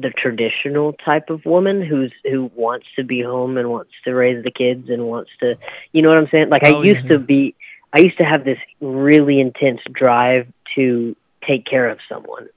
the 0.00 0.10
traditional 0.10 0.92
type 0.92 1.30
of 1.30 1.44
woman 1.44 1.82
who's 1.82 2.12
who 2.24 2.50
wants 2.54 2.86
to 2.96 3.04
be 3.04 3.22
home 3.22 3.56
and 3.58 3.70
wants 3.70 3.92
to 4.04 4.12
raise 4.12 4.42
the 4.42 4.50
kids 4.50 4.88
and 4.88 5.06
wants 5.06 5.30
to 5.40 5.56
you 5.92 6.02
know 6.02 6.08
what 6.08 6.18
I'm 6.18 6.28
saying? 6.30 6.50
Like 6.50 6.62
oh, 6.64 6.80
I 6.80 6.82
used 6.82 7.04
yeah. 7.04 7.12
to 7.12 7.18
be 7.18 7.54
I 7.92 8.00
used 8.00 8.18
to 8.18 8.24
have 8.24 8.44
this 8.44 8.58
really 8.80 9.40
intense 9.40 9.80
drive 9.92 10.46
to 10.76 11.16
take 11.46 11.66
care 11.66 11.88
of 11.88 11.98
someone. 12.08 12.48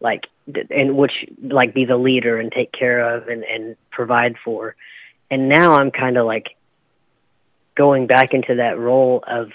Like 0.00 0.22
and 0.70 0.96
which 0.96 1.12
like 1.42 1.74
be 1.74 1.84
the 1.84 1.96
leader 1.96 2.38
and 2.38 2.50
take 2.50 2.72
care 2.72 3.14
of 3.14 3.28
and 3.28 3.44
and 3.44 3.76
provide 3.90 4.36
for. 4.44 4.74
And 5.30 5.48
now 5.48 5.76
I'm 5.76 5.90
kind 5.90 6.16
of 6.16 6.26
like 6.26 6.56
going 7.74 8.06
back 8.06 8.34
into 8.34 8.56
that 8.56 8.78
role 8.78 9.24
of 9.26 9.50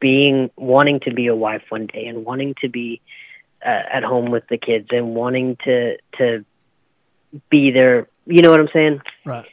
being 0.00 0.50
wanting 0.56 1.00
to 1.00 1.12
be 1.12 1.26
a 1.26 1.36
wife 1.36 1.62
one 1.68 1.86
day 1.86 2.06
and 2.06 2.24
wanting 2.24 2.54
to 2.62 2.68
be 2.68 3.00
uh, 3.64 3.82
at 3.92 4.04
home 4.04 4.30
with 4.30 4.44
the 4.48 4.58
kids 4.58 4.88
and 4.90 5.14
wanting 5.14 5.56
to 5.64 5.96
to 6.18 6.44
be 7.50 7.70
there. 7.70 8.08
You 8.26 8.42
know 8.42 8.50
what 8.50 8.60
I'm 8.60 8.68
saying? 8.72 9.00
Right. 9.24 9.46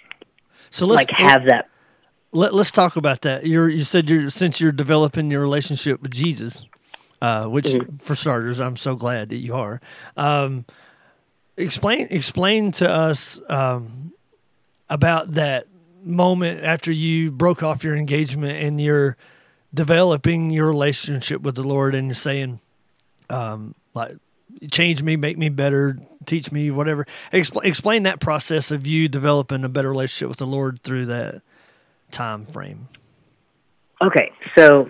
So 0.70 0.86
let's 0.86 1.10
like 1.10 1.18
have 1.18 1.46
that. 1.46 1.70
Let, 2.32 2.54
let's 2.54 2.72
talk 2.72 2.98
about 2.98 3.22
that. 3.22 3.46
You're 3.46 3.70
you 3.70 3.84
said 3.84 4.10
you're 4.10 4.30
since 4.30 4.60
you're 4.60 4.72
developing 4.72 5.32
your 5.32 5.42
relationship 5.42 6.02
with 6.02 6.12
Jesus, 6.12 6.66
uh, 7.22 7.46
which 7.46 7.68
mm-hmm. 7.68 7.98
for 7.98 8.16
starters, 8.16 8.60
I'm 8.60 8.78
so 8.78 8.96
glad 8.96 9.30
that 9.30 9.38
you 9.38 9.56
are. 9.56 9.82
Um, 10.16 10.66
explain 11.56 12.08
explain 12.10 12.72
to 12.74 12.90
us 12.90 13.40
um, 13.50 14.14
about 14.90 15.34
that 15.34 15.68
moment 16.04 16.64
after 16.64 16.92
you 16.92 17.32
broke 17.32 17.64
off 17.64 17.84
your 17.84 17.96
engagement 17.96 18.64
and 18.64 18.80
you're 18.80 19.18
developing 19.74 20.50
your 20.50 20.68
relationship 20.68 21.42
with 21.42 21.56
the 21.56 21.64
Lord 21.64 21.94
and 21.96 22.08
you're 22.08 22.16
saying, 22.16 22.60
um, 23.30 23.76
like 23.98 24.18
change 24.72 25.04
me, 25.04 25.16
make 25.16 25.38
me 25.38 25.50
better, 25.50 25.98
teach 26.26 26.52
me 26.52 26.72
whatever. 26.72 27.06
Expl- 27.32 27.64
explain 27.64 28.04
that 28.04 28.20
process 28.20 28.72
of 28.72 28.88
you 28.88 29.08
developing 29.08 29.64
a 29.64 29.70
better 29.70 29.90
relationship 29.90 30.30
with 30.30 30.40
the 30.40 30.48
Lord 30.48 30.82
through 30.84 31.06
that 31.08 31.42
time 32.12 32.46
frame. 32.46 32.88
Okay, 34.02 34.32
so 34.56 34.90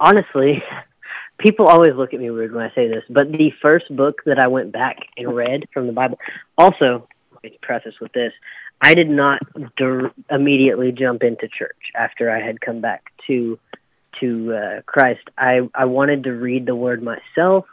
honestly, 0.00 0.62
people 1.38 1.66
always 1.66 1.94
look 1.94 2.14
at 2.14 2.20
me 2.20 2.30
weird 2.30 2.52
when 2.52 2.64
I 2.64 2.74
say 2.74 2.88
this, 2.88 3.04
but 3.08 3.30
the 3.30 3.52
first 3.62 3.94
book 3.94 4.22
that 4.26 4.38
I 4.38 4.48
went 4.48 4.72
back 4.72 4.98
and 5.16 5.34
read 5.34 5.64
from 5.72 5.86
the 5.86 5.92
Bible. 5.92 6.18
Also, 6.58 7.06
me 7.42 7.58
preface 7.62 7.94
with 8.00 8.12
this: 8.12 8.32
I 8.80 8.94
did 8.94 9.08
not 9.08 9.40
immediately 10.30 10.92
jump 10.92 11.22
into 11.22 11.48
church 11.48 11.92
after 11.94 12.30
I 12.30 12.40
had 12.40 12.60
come 12.60 12.80
back 12.80 13.12
to 13.26 13.58
to 14.20 14.54
uh, 14.54 14.80
Christ. 14.86 15.28
I 15.38 15.68
I 15.74 15.84
wanted 15.86 16.24
to 16.24 16.32
read 16.32 16.66
the 16.66 16.74
Word 16.74 17.02
myself 17.02 17.66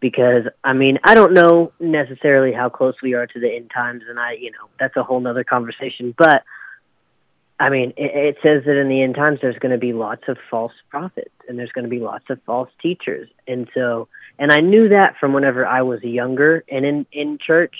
because 0.00 0.44
I 0.64 0.72
mean 0.72 0.98
I 1.04 1.14
don't 1.14 1.32
know 1.32 1.72
necessarily 1.78 2.52
how 2.52 2.68
close 2.68 2.94
we 3.02 3.14
are 3.14 3.26
to 3.26 3.40
the 3.40 3.54
end 3.54 3.70
times, 3.72 4.04
and 4.08 4.18
I 4.18 4.32
you 4.32 4.50
know 4.50 4.68
that's 4.78 4.96
a 4.96 5.02
whole 5.02 5.20
nother 5.20 5.44
conversation. 5.44 6.14
But 6.16 6.42
I 7.58 7.68
mean 7.68 7.92
it, 7.96 8.10
it 8.14 8.36
says 8.42 8.64
that 8.64 8.76
in 8.76 8.88
the 8.88 9.02
end 9.02 9.14
times 9.14 9.40
there's 9.40 9.58
going 9.58 9.72
to 9.72 9.78
be 9.78 9.92
lots 9.92 10.24
of 10.28 10.38
false 10.50 10.72
prophets, 10.88 11.34
and 11.48 11.58
there's 11.58 11.72
going 11.72 11.84
to 11.84 11.90
be 11.90 12.00
lots 12.00 12.24
of 12.30 12.42
false 12.44 12.70
teachers, 12.82 13.28
and 13.46 13.68
so 13.74 14.08
and 14.38 14.50
I 14.50 14.60
knew 14.60 14.88
that 14.88 15.16
from 15.20 15.32
whenever 15.32 15.66
I 15.66 15.82
was 15.82 16.02
younger 16.02 16.64
and 16.68 16.84
in 16.84 17.06
in 17.12 17.38
church. 17.38 17.74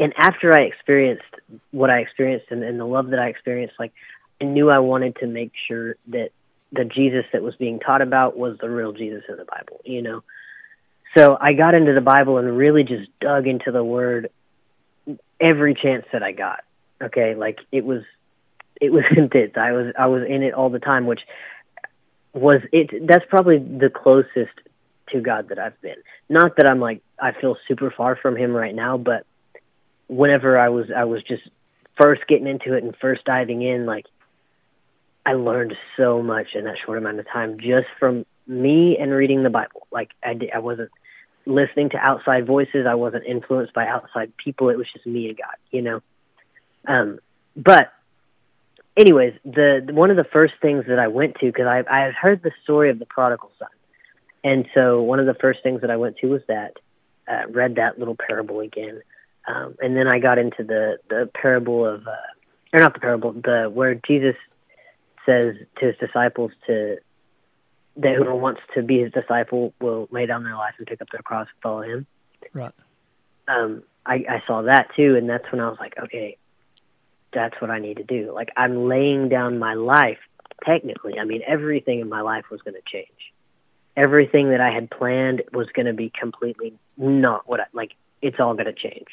And 0.00 0.12
after 0.16 0.54
I 0.54 0.60
experienced 0.60 1.24
what 1.72 1.90
I 1.90 1.98
experienced 1.98 2.46
and, 2.50 2.62
and 2.62 2.78
the 2.78 2.84
love 2.84 3.10
that 3.10 3.18
I 3.18 3.26
experienced, 3.30 3.74
like 3.80 3.92
I 4.40 4.44
knew 4.44 4.70
I 4.70 4.78
wanted 4.78 5.16
to 5.16 5.26
make 5.26 5.50
sure 5.66 5.96
that 6.08 6.30
the 6.72 6.84
Jesus 6.84 7.24
that 7.32 7.42
was 7.42 7.56
being 7.56 7.80
taught 7.80 8.02
about 8.02 8.36
was 8.36 8.58
the 8.58 8.70
real 8.70 8.92
Jesus 8.92 9.24
in 9.28 9.36
the 9.36 9.44
Bible, 9.44 9.80
you 9.84 10.02
know. 10.02 10.22
So 11.16 11.36
I 11.40 11.52
got 11.54 11.74
into 11.74 11.94
the 11.94 12.00
Bible 12.00 12.38
and 12.38 12.56
really 12.56 12.84
just 12.84 13.08
dug 13.20 13.46
into 13.46 13.72
the 13.72 13.82
word 13.82 14.30
every 15.40 15.74
chance 15.74 16.04
that 16.12 16.22
I 16.22 16.32
got. 16.32 16.60
Okay, 17.02 17.34
like 17.34 17.60
it 17.72 17.84
was 17.84 18.02
it 18.80 18.92
was 18.92 19.04
intense. 19.16 19.52
I 19.56 19.72
was 19.72 19.92
I 19.98 20.06
was 20.06 20.22
in 20.28 20.42
it 20.42 20.54
all 20.54 20.70
the 20.70 20.78
time, 20.78 21.06
which 21.06 21.20
was 22.32 22.56
it 22.72 23.06
that's 23.06 23.24
probably 23.28 23.58
the 23.58 23.90
closest 23.90 24.52
to 25.10 25.20
God 25.20 25.48
that 25.48 25.58
I've 25.58 25.80
been. 25.80 25.96
Not 26.28 26.56
that 26.56 26.66
I'm 26.66 26.80
like 26.80 27.02
I 27.20 27.32
feel 27.32 27.56
super 27.66 27.90
far 27.90 28.16
from 28.16 28.36
him 28.36 28.52
right 28.52 28.74
now, 28.74 28.98
but 28.98 29.24
whenever 30.08 30.58
I 30.58 30.68
was 30.68 30.86
I 30.94 31.04
was 31.04 31.22
just 31.22 31.42
first 31.96 32.26
getting 32.26 32.46
into 32.46 32.74
it 32.74 32.84
and 32.84 32.94
first 32.96 33.24
diving 33.24 33.62
in, 33.62 33.86
like 33.86 34.06
I 35.24 35.34
learned 35.34 35.74
so 35.96 36.22
much 36.22 36.54
in 36.54 36.64
that 36.64 36.76
short 36.84 36.98
amount 36.98 37.18
of 37.18 37.28
time 37.28 37.58
just 37.58 37.88
from 37.98 38.24
me 38.46 38.96
and 38.98 39.12
reading 39.12 39.42
the 39.42 39.50
Bible. 39.50 39.86
Like 39.90 40.10
I, 40.24 40.34
did, 40.34 40.50
I 40.54 40.58
wasn't 40.58 40.90
listening 41.48 41.90
to 41.90 41.96
outside 41.96 42.46
voices. 42.46 42.86
I 42.86 42.94
wasn't 42.94 43.24
influenced 43.26 43.72
by 43.72 43.86
outside 43.86 44.32
people. 44.36 44.68
It 44.68 44.76
was 44.76 44.86
just 44.92 45.06
me 45.06 45.28
and 45.28 45.36
God, 45.36 45.56
you 45.70 45.82
know. 45.82 46.00
Um, 46.86 47.18
but 47.56 47.92
anyways, 48.96 49.34
the, 49.44 49.82
the 49.84 49.92
one 49.92 50.10
of 50.10 50.16
the 50.16 50.26
first 50.32 50.54
things 50.60 50.84
that 50.88 50.98
I 50.98 51.08
went 51.08 51.36
to 51.36 51.46
because 51.46 51.66
I 51.66 51.82
I 51.90 52.04
had 52.04 52.14
heard 52.14 52.42
the 52.42 52.52
story 52.62 52.90
of 52.90 52.98
the 52.98 53.06
prodigal 53.06 53.50
son, 53.58 53.68
and 54.44 54.66
so 54.74 55.02
one 55.02 55.18
of 55.18 55.26
the 55.26 55.34
first 55.34 55.60
things 55.62 55.80
that 55.80 55.90
I 55.90 55.96
went 55.96 56.18
to 56.18 56.28
was 56.28 56.42
that 56.48 56.74
uh, 57.26 57.48
read 57.50 57.76
that 57.76 57.98
little 57.98 58.16
parable 58.16 58.60
again, 58.60 59.00
um, 59.46 59.76
and 59.80 59.96
then 59.96 60.06
I 60.06 60.18
got 60.18 60.38
into 60.38 60.62
the 60.64 60.98
the 61.08 61.30
parable 61.34 61.86
of 61.86 62.06
uh, 62.06 62.74
or 62.74 62.80
not 62.80 62.94
the 62.94 63.00
parable 63.00 63.32
the 63.32 63.70
where 63.72 63.94
Jesus 63.94 64.36
says 65.24 65.54
to 65.78 65.86
his 65.86 65.96
disciples 65.96 66.52
to 66.66 66.98
that 67.98 68.14
whoever 68.14 68.34
wants 68.34 68.60
to 68.74 68.82
be 68.82 69.00
his 69.00 69.12
disciple 69.12 69.74
will 69.80 70.08
lay 70.10 70.26
down 70.26 70.44
their 70.44 70.56
life 70.56 70.74
and 70.78 70.86
pick 70.86 71.02
up 71.02 71.08
their 71.10 71.22
cross 71.22 71.48
and 71.52 71.62
follow 71.62 71.82
him. 71.82 72.06
Right. 72.52 72.72
Um, 73.48 73.82
I, 74.06 74.24
I 74.28 74.42
saw 74.46 74.62
that 74.62 74.88
too, 74.96 75.16
and 75.16 75.28
that's 75.28 75.50
when 75.50 75.60
I 75.60 75.68
was 75.68 75.78
like, 75.80 75.94
okay, 75.98 76.36
that's 77.32 77.60
what 77.60 77.70
I 77.70 77.78
need 77.78 77.98
to 77.98 78.04
do. 78.04 78.32
Like 78.32 78.50
I'm 78.56 78.88
laying 78.88 79.28
down 79.28 79.58
my 79.58 79.74
life. 79.74 80.18
Technically, 80.64 81.18
I 81.20 81.24
mean, 81.24 81.42
everything 81.46 82.00
in 82.00 82.08
my 82.08 82.20
life 82.20 82.46
was 82.50 82.60
going 82.62 82.74
to 82.74 82.82
change. 82.90 83.06
Everything 83.96 84.50
that 84.50 84.60
I 84.60 84.70
had 84.70 84.90
planned 84.90 85.42
was 85.52 85.68
going 85.72 85.86
to 85.86 85.92
be 85.92 86.10
completely 86.18 86.74
not 86.96 87.48
what 87.48 87.60
I 87.60 87.66
like. 87.72 87.92
It's 88.22 88.40
all 88.40 88.54
going 88.54 88.66
to 88.66 88.72
change. 88.72 89.06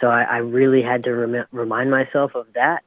So 0.00 0.08
I, 0.08 0.22
I 0.22 0.36
really 0.38 0.82
had 0.82 1.04
to 1.04 1.12
rem- 1.12 1.46
remind 1.52 1.90
myself 1.90 2.34
of 2.34 2.46
that 2.54 2.82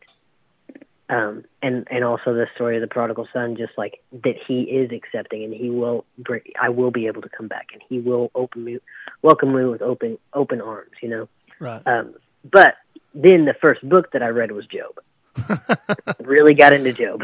um, 1.10 1.44
and 1.62 1.88
and 1.92 2.04
also 2.04 2.34
the 2.34 2.48
story 2.56 2.78
of 2.78 2.82
the 2.82 2.88
prodigal 2.88 3.28
son, 3.32 3.56
just 3.56 3.74
like 3.78 4.02
that 4.12 4.36
he 4.48 4.62
is 4.62 4.92
accepting 4.92 5.44
and 5.44 5.54
he 5.54 5.70
will 5.70 6.04
bring, 6.18 6.42
I 6.60 6.70
will 6.70 6.90
be 6.90 7.06
able 7.08 7.22
to 7.22 7.30
come 7.30 7.48
back 7.48 7.68
and 7.74 7.82
he 7.88 8.00
will 8.00 8.32
open 8.34 8.64
me, 8.64 8.80
welcome 9.22 9.56
me 9.56 9.66
with 9.66 9.82
open 9.84 10.18
open 10.34 10.62
arms, 10.62 10.92
you 11.02 11.10
know. 11.10 11.30
Right. 11.60 11.86
Um, 11.86 12.16
but 12.44 12.76
then 13.14 13.46
the 13.46 13.54
first 13.62 13.88
book 13.88 14.12
that 14.14 14.24
I 14.24 14.28
read 14.28 14.52
was 14.52 14.66
Job. 14.66 14.96
really 16.20 16.54
got 16.54 16.74
into 16.74 16.94
Job, 16.94 17.22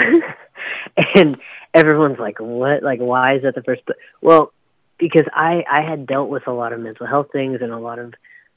and 1.15 1.37
everyone's 1.73 2.19
like, 2.19 2.39
"What? 2.39 2.83
Like, 2.83 2.99
why 2.99 3.35
is 3.35 3.43
that 3.43 3.55
the 3.55 3.63
first 3.63 3.85
book?" 3.85 3.95
Well, 4.21 4.51
because 4.99 5.25
I 5.33 5.63
I 5.69 5.81
had 5.81 6.05
dealt 6.05 6.29
with 6.29 6.45
a 6.45 6.51
lot 6.51 6.73
of 6.73 6.79
mental 6.81 7.07
health 7.07 7.27
things 7.31 7.59
and 7.61 7.71
a 7.71 7.79
lot 7.79 7.99
of 7.99 8.13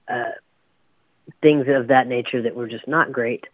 uh, 0.08 0.32
things 1.40 1.66
of 1.68 1.87
that 1.88 2.08
nature 2.08 2.42
that 2.42 2.54
were 2.56 2.68
just 2.68 2.88
not 2.88 3.12
great, 3.12 3.44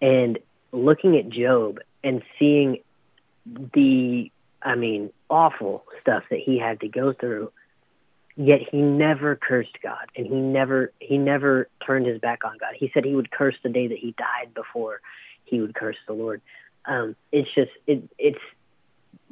and 0.00 0.38
looking 0.72 1.16
at 1.16 1.28
Job 1.28 1.78
and 2.02 2.22
seeing 2.38 2.78
the 3.46 4.30
I 4.62 4.74
mean 4.74 5.10
awful 5.28 5.84
stuff 6.00 6.24
that 6.30 6.38
he 6.38 6.58
had 6.58 6.80
to 6.80 6.88
go 6.88 7.12
through 7.12 7.52
yet 8.36 8.60
he 8.70 8.80
never 8.80 9.36
cursed 9.36 9.76
God 9.82 10.06
and 10.16 10.26
he 10.26 10.34
never 10.34 10.92
he 10.98 11.18
never 11.18 11.68
turned 11.84 12.06
his 12.06 12.20
back 12.20 12.44
on 12.44 12.56
God. 12.58 12.74
He 12.74 12.90
said 12.92 13.04
he 13.04 13.14
would 13.14 13.30
curse 13.30 13.56
the 13.62 13.68
day 13.68 13.88
that 13.88 13.98
he 13.98 14.14
died 14.16 14.54
before 14.54 15.00
he 15.44 15.60
would 15.60 15.74
curse 15.74 15.96
the 16.06 16.14
Lord. 16.14 16.40
Um, 16.86 17.16
it's 17.32 17.52
just 17.54 17.70
it 17.86 18.08
it's 18.18 18.38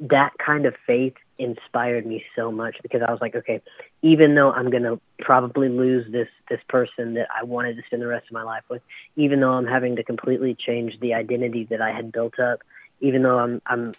that 0.01 0.33
kind 0.37 0.65
of 0.65 0.75
faith 0.85 1.15
inspired 1.37 2.05
me 2.05 2.23
so 2.35 2.51
much 2.51 2.77
because 2.81 3.01
I 3.05 3.11
was 3.11 3.19
like, 3.19 3.35
okay, 3.35 3.61
even 4.01 4.35
though 4.35 4.51
I'm 4.51 4.69
gonna 4.69 4.99
probably 5.19 5.69
lose 5.69 6.09
this 6.11 6.29
this 6.49 6.61
person 6.67 7.15
that 7.15 7.27
I 7.35 7.43
wanted 7.43 7.75
to 7.77 7.83
spend 7.83 8.01
the 8.01 8.07
rest 8.07 8.27
of 8.27 8.31
my 8.31 8.43
life 8.43 8.63
with, 8.69 8.81
even 9.15 9.39
though 9.39 9.51
I'm 9.51 9.67
having 9.67 9.97
to 9.97 10.03
completely 10.03 10.55
change 10.55 10.99
the 10.99 11.13
identity 11.13 11.65
that 11.65 11.81
I 11.81 11.91
had 11.91 12.11
built 12.11 12.39
up, 12.39 12.61
even 13.01 13.23
though 13.23 13.37
I'm 13.37 13.61
I'm 13.65 13.93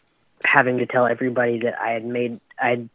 having 0.45 0.79
to 0.79 0.87
tell 0.87 1.07
everybody 1.07 1.61
that 1.61 1.79
I 1.79 1.91
had 1.91 2.05
made 2.05 2.41
I 2.61 2.69
had 2.71 2.89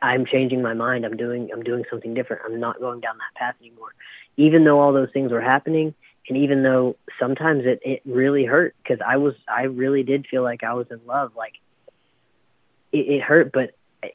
I'm 0.00 0.26
changing 0.26 0.62
my 0.62 0.74
mind. 0.74 1.04
I'm 1.04 1.16
doing 1.16 1.50
I'm 1.52 1.62
doing 1.62 1.84
something 1.90 2.14
different. 2.14 2.42
I'm 2.44 2.60
not 2.60 2.78
going 2.78 3.00
down 3.00 3.16
that 3.18 3.38
path 3.38 3.56
anymore. 3.60 3.94
Even 4.36 4.64
though 4.64 4.78
all 4.78 4.92
those 4.92 5.10
things 5.10 5.32
were 5.32 5.40
happening, 5.40 5.94
and 6.28 6.38
even 6.38 6.62
though 6.62 6.96
sometimes 7.18 7.64
it 7.66 7.80
it 7.84 8.02
really 8.04 8.44
hurt 8.44 8.76
because 8.82 9.00
I 9.04 9.16
was 9.16 9.34
I 9.48 9.62
really 9.62 10.04
did 10.04 10.26
feel 10.26 10.42
like 10.42 10.62
I 10.62 10.74
was 10.74 10.86
in 10.90 11.00
love. 11.04 11.34
Like 11.36 11.54
it, 12.92 13.08
it 13.08 13.22
hurt, 13.22 13.50
but 13.50 13.74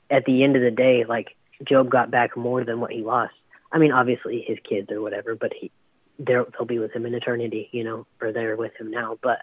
at 0.09 0.23
the 0.23 0.43
end 0.43 0.55
of 0.55 0.61
the 0.61 0.71
day, 0.71 1.03
like 1.03 1.35
Job 1.67 1.89
got 1.89 2.11
back 2.11 2.35
more 2.35 2.63
than 2.63 2.79
what 2.79 2.91
he 2.91 3.01
lost. 3.01 3.33
I 3.71 3.79
mean, 3.79 3.91
obviously 3.91 4.43
his 4.45 4.57
kids 4.67 4.91
or 4.91 5.01
whatever, 5.01 5.35
but 5.35 5.51
he 5.59 5.71
they'll 6.19 6.45
be 6.67 6.79
with 6.79 6.91
him 6.91 7.05
in 7.05 7.13
eternity, 7.15 7.69
you 7.71 7.83
know, 7.83 8.05
or 8.21 8.31
they're 8.31 8.55
with 8.55 8.73
him 8.79 8.91
now. 8.91 9.17
But 9.21 9.39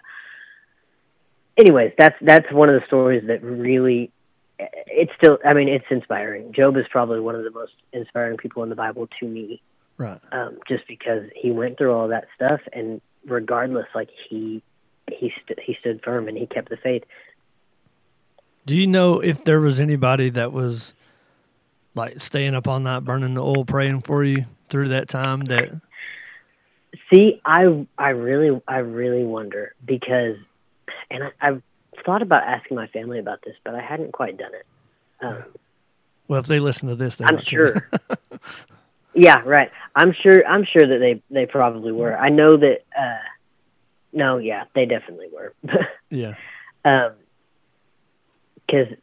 anyways, 1.57 1.93
that's 1.99 2.15
that's 2.23 2.51
one 2.53 2.69
of 2.69 2.81
the 2.81 2.87
stories 2.87 3.25
that 3.27 3.43
really 3.43 4.13
it's 4.87 5.13
still 5.17 5.39
i 5.45 5.53
mean 5.55 5.69
it's 5.69 5.85
inspiring 5.91 6.53
job 6.53 6.77
is 6.77 6.85
probably 6.91 7.21
one 7.21 7.35
of 7.35 7.45
the 7.45 7.51
most 7.51 7.73
inspiring 7.93 8.37
people 8.37 8.63
in 8.63 8.69
the 8.69 8.77
bible 8.77 9.09
to 9.19 9.27
me 9.27 9.61
right 9.97 10.21
um, 10.33 10.59
just 10.69 10.87
because 10.89 11.23
he 11.35 11.51
went 11.51 11.79
through 11.79 11.93
all 11.93 12.09
that 12.09 12.27
stuff 12.35 12.61
and 12.73 13.01
regardless 13.27 13.87
like 13.95 14.09
he 14.29 14.63
he 15.11 15.33
st- 15.45 15.59
he 15.61 15.77
stood 15.81 16.01
firm 16.03 16.29
and 16.29 16.37
he 16.37 16.47
kept 16.47 16.69
the 16.69 16.77
faith 16.77 17.05
do 18.67 18.77
you 18.77 18.87
know 18.87 19.21
if 19.21 19.45
there 19.45 19.61
was 19.61 19.81
anybody 19.81 20.29
that 20.29 20.53
was 20.53 20.95
like 21.95 22.21
staying 22.21 22.55
up 22.55 22.69
all 22.69 22.81
night 22.81 23.05
burning 23.05 23.35
the 23.35 23.43
oil 23.43 23.65
praying 23.65 24.01
for 24.01 24.25
you 24.25 24.45
through 24.69 24.89
that 24.89 25.09
time 25.09 25.41
that 25.41 25.71
see 27.13 27.41
i 27.45 27.87
i 27.99 28.11
really 28.11 28.61
i 28.69 28.79
really 28.79 29.25
wonder 29.25 29.75
because 29.85 30.37
and 31.11 31.25
I, 31.25 31.31
i've 31.41 31.63
thought 32.05 32.23
about 32.23 32.43
asking 32.45 32.77
my 32.77 32.87
family 32.89 33.19
about 33.19 33.43
this, 33.45 33.55
but 33.65 33.75
I 33.75 33.81
hadn't 33.81 34.13
quite 34.13 34.37
done 34.37 34.53
it. 34.55 34.67
Um, 35.21 35.45
well, 36.29 36.41
if 36.41 36.47
they 36.47 36.61
listen 36.61 36.89
to 36.89 36.95
this, 36.95 37.21
I'm 37.21 37.43
sure. 37.43 37.89
yeah, 39.15 39.43
right. 39.45 39.71
I'm 39.95 40.13
sure. 40.13 40.47
I'm 40.47 40.65
sure 40.65 40.87
that 40.87 40.99
they 40.99 41.23
they 41.31 41.47
probably 41.47 41.93
were. 41.93 42.17
I 42.17 42.29
know 42.29 42.57
that. 42.57 42.85
Uh, 42.97 43.19
no, 44.13 44.39
yeah, 44.39 44.65
they 44.75 44.87
definitely 44.87 45.29
were. 45.33 45.55
yeah. 46.11 46.35
Um. 46.85 47.13
Because, 48.67 48.95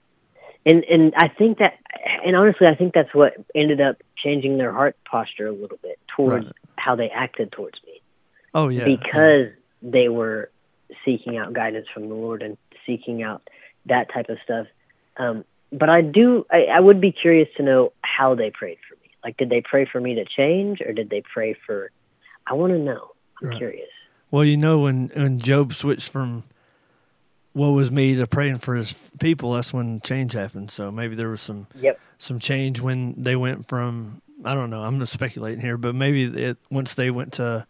and 0.68 0.84
and 0.84 1.14
I 1.16 1.30
think 1.30 1.60
that, 1.60 1.80
and 2.26 2.36
honestly, 2.36 2.68
I 2.68 2.76
think 2.76 2.94
that's 2.94 3.14
what 3.14 3.34
ended 3.56 3.82
up 3.82 3.98
changing 4.18 4.58
their 4.58 4.72
heart 4.72 4.98
posture 5.10 5.48
a 5.48 5.52
little 5.52 5.80
bit 5.82 6.00
towards 6.16 6.46
right. 6.46 6.56
how 6.76 6.96
they 6.96 7.10
acted 7.10 7.52
towards 7.52 7.80
me. 7.86 8.02
Oh 8.54 8.68
yeah. 8.68 8.84
Because 8.84 9.48
yeah. 9.82 9.92
they 9.92 10.10
were 10.10 10.52
seeking 11.06 11.38
out 11.38 11.54
guidance 11.54 11.88
from 11.94 12.10
the 12.10 12.16
Lord 12.16 12.42
and 12.42 12.58
seeking 12.86 13.24
out 13.24 13.42
that 13.86 14.12
type 14.14 14.30
of 14.30 14.38
stuff. 14.44 14.68
Um, 15.18 15.46
but 15.72 15.90
I 15.90 16.02
do, 16.02 16.46
I, 16.52 16.66
I 16.66 16.80
would 16.80 17.02
be 17.02 17.12
curious 17.12 17.50
to 17.58 17.64
know 17.64 17.94
how 18.02 18.36
they 18.36 18.52
prayed 18.52 18.78
for 18.88 18.96
me. 18.96 19.10
Like, 19.24 19.38
did 19.38 19.50
they 19.50 19.62
pray 19.62 19.86
for 19.86 20.00
me 20.00 20.16
to 20.16 20.26
change, 20.26 20.82
or 20.82 20.94
did 20.94 21.10
they 21.10 21.22
pray 21.22 21.56
for? 21.66 21.92
I 22.46 22.54
want 22.54 22.74
to 22.74 22.80
know. 22.80 23.12
I'm 23.42 23.50
right. 23.50 23.58
curious. 23.58 23.90
Well, 24.32 24.44
you 24.44 24.58
know, 24.58 24.80
when 24.80 25.10
when 25.16 25.40
Job 25.40 25.74
switched 25.74 26.10
from 26.10 26.44
"woe 27.54 27.74
was 27.74 27.92
me" 27.92 28.16
to 28.16 28.28
praying 28.28 28.60
for 28.60 28.76
his 28.76 28.94
people, 29.20 29.54
that's 29.54 29.74
when 29.74 30.02
change 30.02 30.34
happened. 30.34 30.72
So 30.72 30.92
maybe 30.92 31.16
there 31.16 31.30
was 31.30 31.42
some 31.42 31.68
yep. 31.76 32.00
some 32.18 32.40
change 32.40 32.80
when 32.80 33.22
they 33.22 33.36
went 33.36 33.68
from 33.68 34.22
I 34.46 34.54
don't 34.54 34.70
know. 34.70 34.84
I'm 34.84 35.00
just 35.00 35.14
speculating 35.14 35.62
here, 35.62 35.78
but 35.78 35.96
maybe 35.96 36.24
it 36.24 36.58
once 36.70 36.96
they 36.96 37.12
went 37.12 37.34
to 37.34 37.66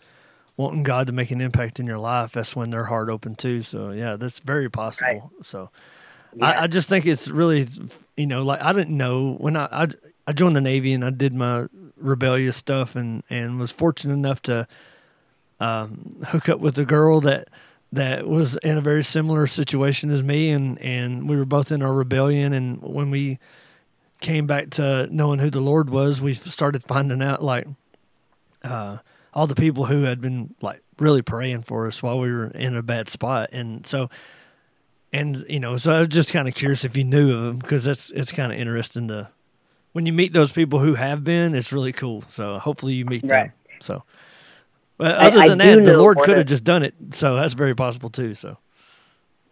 wanting 0.57 0.83
God 0.83 1.07
to 1.07 1.13
make 1.13 1.31
an 1.31 1.39
impact 1.39 1.79
in 1.79 1.85
your 1.85 1.99
life, 1.99 2.31
that's 2.31 2.55
when 2.55 2.71
their 2.71 2.85
heart 2.85 3.09
opened 3.09 3.37
too. 3.37 3.61
So 3.61 3.91
yeah, 3.91 4.15
that's 4.15 4.39
very 4.39 4.69
possible. 4.69 5.31
Right. 5.35 5.45
So 5.45 5.69
yeah. 6.35 6.45
I, 6.45 6.63
I, 6.63 6.67
just 6.67 6.89
think 6.89 7.05
it's 7.05 7.27
really, 7.27 7.67
you 8.17 8.25
know, 8.25 8.41
like 8.41 8.61
I 8.61 8.73
didn't 8.73 8.97
know 8.97 9.35
when 9.35 9.55
I, 9.55 9.67
I, 9.71 9.87
I 10.25 10.33
joined 10.33 10.55
the 10.55 10.61
Navy 10.61 10.93
and 10.93 11.05
I 11.05 11.11
did 11.11 11.33
my 11.33 11.67
rebellious 11.95 12.57
stuff 12.57 12.95
and, 12.95 13.23
and 13.29 13.59
was 13.59 13.71
fortunate 13.71 14.13
enough 14.13 14.41
to 14.43 14.67
um, 15.59 16.17
hook 16.27 16.49
up 16.49 16.59
with 16.59 16.77
a 16.79 16.85
girl 16.85 17.21
that 17.21 17.49
that 17.91 18.27
was 18.27 18.57
in 18.57 18.77
a 18.77 18.81
very 18.81 19.03
similar 19.03 19.47
situation 19.47 20.09
as 20.09 20.21
me 20.21 20.49
and, 20.49 20.79
and 20.79 21.29
we 21.29 21.37
were 21.37 21.45
both 21.45 21.71
in 21.71 21.81
our 21.81 21.93
rebellion 21.93 22.53
and 22.53 22.81
when 22.81 23.09
we 23.09 23.39
came 24.19 24.47
back 24.47 24.69
to 24.71 25.07
knowing 25.11 25.39
who 25.39 25.49
the 25.49 25.59
Lord 25.59 25.89
was, 25.89 26.21
we 26.21 26.33
started 26.33 26.83
finding 26.83 27.21
out 27.21 27.43
like 27.43 27.67
uh, 28.63 28.97
all 29.33 29.47
the 29.47 29.55
people 29.55 29.85
who 29.85 30.03
had 30.03 30.21
been 30.21 30.55
like 30.61 30.81
really 30.99 31.21
praying 31.21 31.63
for 31.63 31.87
us 31.87 32.01
while 32.01 32.19
we 32.19 32.31
were 32.31 32.47
in 32.47 32.75
a 32.75 32.81
bad 32.81 33.09
spot, 33.09 33.49
and 33.51 33.85
so 33.85 34.09
and 35.13 35.45
you 35.47 35.59
know, 35.59 35.77
so 35.77 35.93
I 35.93 35.99
was 35.99 36.09
just 36.09 36.33
kind 36.33 36.47
of 36.47 36.55
curious 36.55 36.83
if 36.83 36.97
you 36.97 37.03
knew 37.03 37.35
of 37.35 37.43
them 37.43 37.57
because 37.59 37.83
that's 37.83 38.09
it's 38.11 38.31
kind 38.31 38.51
of 38.51 38.59
interesting 38.59 39.07
to 39.09 39.29
when 39.93 40.05
you 40.05 40.13
meet 40.13 40.33
those 40.33 40.51
people 40.51 40.79
who 40.79 40.95
have 40.95 41.23
been. 41.23 41.55
It's 41.55 41.71
really 41.71 41.93
cool. 41.93 42.23
So 42.29 42.59
hopefully 42.59 42.93
you 42.93 43.05
meet 43.05 43.23
right. 43.23 43.51
them. 43.51 43.53
So, 43.79 44.03
but 44.97 45.15
other 45.15 45.39
I, 45.39 45.47
than 45.49 45.61
I 45.61 45.75
that, 45.75 45.85
the 45.85 45.97
Lord 45.97 46.17
could 46.19 46.37
have 46.37 46.47
just 46.47 46.63
done 46.63 46.83
it. 46.83 46.95
So 47.11 47.35
that's 47.35 47.53
very 47.53 47.75
possible 47.75 48.09
too. 48.09 48.35
So. 48.35 48.57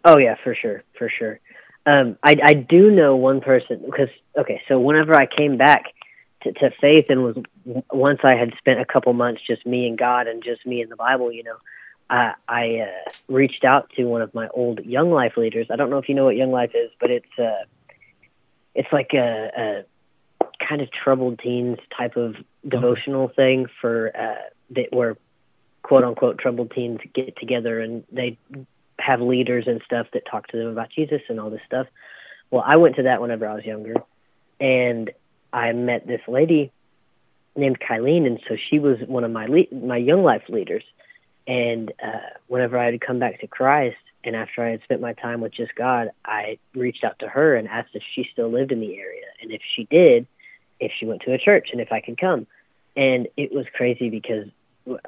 Oh 0.04 0.18
yeah, 0.18 0.36
for 0.44 0.56
sure, 0.56 0.84
for 0.98 1.10
sure. 1.10 1.40
Um, 1.86 2.18
I 2.24 2.36
I 2.44 2.54
do 2.54 2.92
know 2.92 3.16
one 3.16 3.42
person 3.42 3.82
because 3.86 4.10
okay, 4.38 4.62
so 4.68 4.80
whenever 4.80 5.16
I 5.16 5.28
came 5.28 5.58
back, 5.58 5.86
to, 6.46 6.54
to 6.54 6.72
faith 6.80 7.06
and 7.10 7.24
was 7.24 7.38
once 7.92 8.20
I 8.24 8.36
had 8.36 8.54
spent 8.58 8.80
a 8.80 8.86
couple 8.86 9.12
months 9.14 9.42
just 9.46 9.66
me 9.66 9.88
and 9.88 9.98
God 9.98 10.28
and 10.28 10.44
just 10.44 10.66
me 10.66 10.82
and 10.82 10.92
the 10.92 10.96
Bible, 10.96 11.32
you 11.32 11.44
know, 11.44 11.58
I, 12.10 12.34
I 12.48 12.78
uh, 12.80 13.12
reached 13.28 13.64
out 13.64 13.90
to 13.98 14.06
one 14.06 14.22
of 14.22 14.34
my 14.34 14.48
old 14.50 14.86
Young 14.86 15.12
Life 15.12 15.38
leaders. 15.38 15.68
I 15.72 15.76
don't 15.76 15.90
know 15.90 15.98
if 15.98 16.08
you 16.08 16.16
know 16.16 16.26
what 16.26 16.36
Young 16.36 16.52
Life 16.52 16.72
is, 16.76 16.92
but 17.00 17.10
it's 17.10 17.40
uh, 17.40 17.64
it's 18.76 18.92
like 18.92 19.12
a, 19.14 19.52
a 19.58 20.66
kind 20.66 20.82
of 20.82 20.90
troubled 20.92 21.40
teens 21.40 21.80
type 21.96 22.16
of 22.16 22.36
devotional 22.68 23.24
okay. 23.24 23.36
thing 23.36 23.66
for 23.82 24.12
uh, 24.16 24.50
that 24.72 24.88
where 24.92 25.18
quote 25.86 26.04
unquote 26.04 26.40
troubled 26.40 26.72
teens 26.72 27.00
get 27.14 27.38
together 27.38 27.80
and 27.80 28.04
they 28.12 28.40
have 28.98 29.22
leaders 29.22 29.66
and 29.68 29.84
stuff 29.86 30.08
that 30.14 30.24
talk 30.26 30.48
to 30.48 30.58
them 30.58 30.68
about 30.68 30.90
Jesus 30.90 31.22
and 31.30 31.40
all 31.40 31.52
this 31.52 31.62
stuff. 31.68 31.86
Well, 32.50 32.64
I 32.66 32.78
went 32.78 32.96
to 32.96 33.04
that 33.04 33.22
whenever 33.22 33.48
I 33.48 33.54
was 33.54 33.66
younger, 33.66 33.94
and 34.60 35.12
I 35.54 35.74
met 35.74 36.08
this 36.08 36.22
lady 36.28 36.72
named 37.56 37.80
Kylene, 37.80 38.26
and 38.26 38.40
so 38.48 38.56
she 38.70 38.80
was 38.80 38.98
one 39.06 39.24
of 39.24 39.32
my 39.32 39.46
le- 39.46 39.72
my 39.72 39.98
young 39.98 40.24
life 40.24 40.44
leaders. 40.50 40.84
And 41.48 41.92
uh, 42.04 42.34
whenever 42.48 42.80
I 42.80 42.86
had 42.86 43.00
come 43.00 43.20
back 43.20 43.42
to 43.42 43.48
Christ, 43.48 43.98
and 44.24 44.36
after 44.36 44.64
I 44.64 44.72
had 44.72 44.82
spent 44.84 45.02
my 45.02 45.14
time 45.14 45.40
with 45.40 45.54
just 45.54 45.76
God, 45.76 46.10
I 46.26 46.58
reached 46.74 47.04
out 47.04 47.20
to 47.20 47.28
her 47.28 47.56
and 47.56 47.68
asked 47.68 47.92
if 47.94 48.02
she 48.16 48.28
still 48.32 48.50
lived 48.50 48.72
in 48.72 48.80
the 48.80 48.98
area, 48.98 49.26
and 49.40 49.52
if 49.52 49.62
she 49.76 49.84
did, 49.84 50.26
if 50.80 50.92
she 51.00 51.06
went 51.06 51.22
to 51.24 51.34
a 51.34 51.38
church, 51.38 51.70
and 51.72 51.80
if 51.80 51.92
I 51.92 52.02
could 52.02 52.20
come. 52.20 52.48
And 52.98 53.28
it 53.38 53.54
was 53.54 53.66
crazy 53.76 54.10
because, 54.10 54.48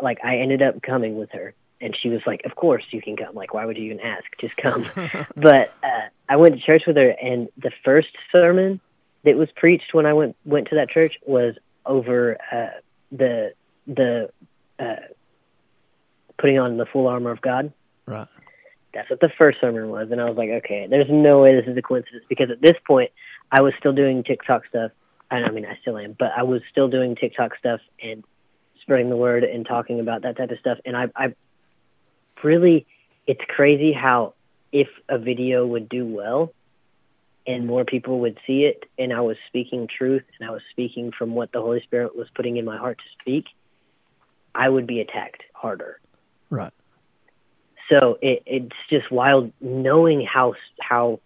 like, 0.02 0.20
I 0.24 0.38
ended 0.38 0.62
up 0.62 0.82
coming 0.82 1.18
with 1.18 1.32
her, 1.32 1.54
and 1.80 1.96
she 1.96 2.10
was 2.10 2.22
like, 2.26 2.42
"Of 2.46 2.56
course 2.56 2.84
you 2.92 3.02
can 3.02 3.16
come. 3.16 3.36
Like, 3.36 3.54
why 3.54 3.66
would 3.66 3.78
you 3.78 3.86
even 3.86 4.00
ask? 4.00 4.26
Just 4.40 4.58
come." 4.58 4.86
but 5.36 5.74
uh, 5.84 6.08
I 6.30 6.36
went 6.36 6.56
to 6.56 6.62
church 6.62 6.84
with 6.88 6.98
her, 6.98 7.10
and 7.10 7.50
the 7.58 7.72
first 7.84 8.10
sermon 8.32 8.80
that 9.24 9.36
was 9.36 9.50
preached 9.56 9.94
when 9.94 10.06
I 10.06 10.14
went 10.14 10.36
went 10.46 10.70
to 10.70 10.76
that 10.76 10.90
church 10.90 11.16
was 11.26 11.56
over 11.86 12.38
uh, 12.52 12.80
the 13.12 13.54
the 13.88 14.30
uh, 14.80 14.96
putting 16.40 16.60
on 16.60 16.78
the 16.78 16.86
full 16.86 17.08
armor 17.08 17.32
of 17.32 17.42
God. 17.42 17.74
Right. 18.06 18.28
That's 18.94 19.10
what 19.10 19.20
the 19.20 19.30
first 19.38 19.60
sermon 19.62 19.90
was, 19.90 20.10
and 20.12 20.20
I 20.20 20.26
was 20.26 20.38
like, 20.38 20.50
okay, 20.50 20.88
there's 20.90 21.10
no 21.10 21.42
way 21.42 21.56
this 21.56 21.70
is 21.70 21.78
a 21.78 21.82
coincidence 21.82 22.24
because 22.28 22.50
at 22.50 22.62
this 22.62 22.76
point 22.86 23.12
I 23.52 23.62
was 23.62 23.74
still 23.78 23.94
doing 23.94 24.24
TikTok 24.24 24.66
stuff. 24.68 24.92
I 25.30 25.52
mean, 25.52 25.66
I 25.66 25.78
still 25.82 25.98
am, 25.98 26.16
but 26.18 26.32
I 26.36 26.44
was 26.44 26.62
still 26.72 26.88
doing 26.88 27.16
TikTok 27.16 27.58
stuff 27.58 27.82
and 28.02 28.24
spreading 28.88 29.10
the 29.10 29.18
word 29.18 29.44
and 29.44 29.66
talking 29.66 30.00
about 30.00 30.22
that 30.22 30.38
type 30.38 30.50
of 30.50 30.58
stuff. 30.60 30.78
And 30.86 30.96
I, 30.96 31.08
I 31.14 31.36
really, 32.42 32.88
it's 33.28 33.42
crazy 33.50 33.92
how 33.92 34.34
if 34.72 34.88
a 35.10 35.18
video 35.18 35.68
would 35.68 35.90
do 35.90 36.06
well, 36.06 36.54
and 37.46 37.66
more 37.66 37.86
people 37.86 38.20
would 38.20 38.38
see 38.46 38.64
it 38.64 38.84
and 39.00 39.14
I 39.14 39.22
was 39.22 39.38
speaking 39.48 39.88
truth 39.88 40.24
and 40.38 40.50
I 40.50 40.52
was 40.52 40.62
speaking 40.72 41.14
from 41.18 41.34
what 41.34 41.54
the 41.54 41.62
Holy 41.62 41.82
Spirit 41.82 42.16
was 42.16 42.28
putting 42.36 42.58
in 42.58 42.66
my 42.66 42.78
heart 42.78 42.98
to 42.98 43.22
speak, 43.22 43.46
I 44.54 44.68
would 44.68 44.86
be 44.86 45.00
attacked 45.00 45.44
harder. 45.54 46.00
Right. 46.50 46.74
So 47.90 48.18
it, 48.22 48.44
it's 48.46 48.76
just 48.90 49.10
wild 49.10 49.54
knowing 49.62 50.26
how 50.26 50.56
how 50.82 51.22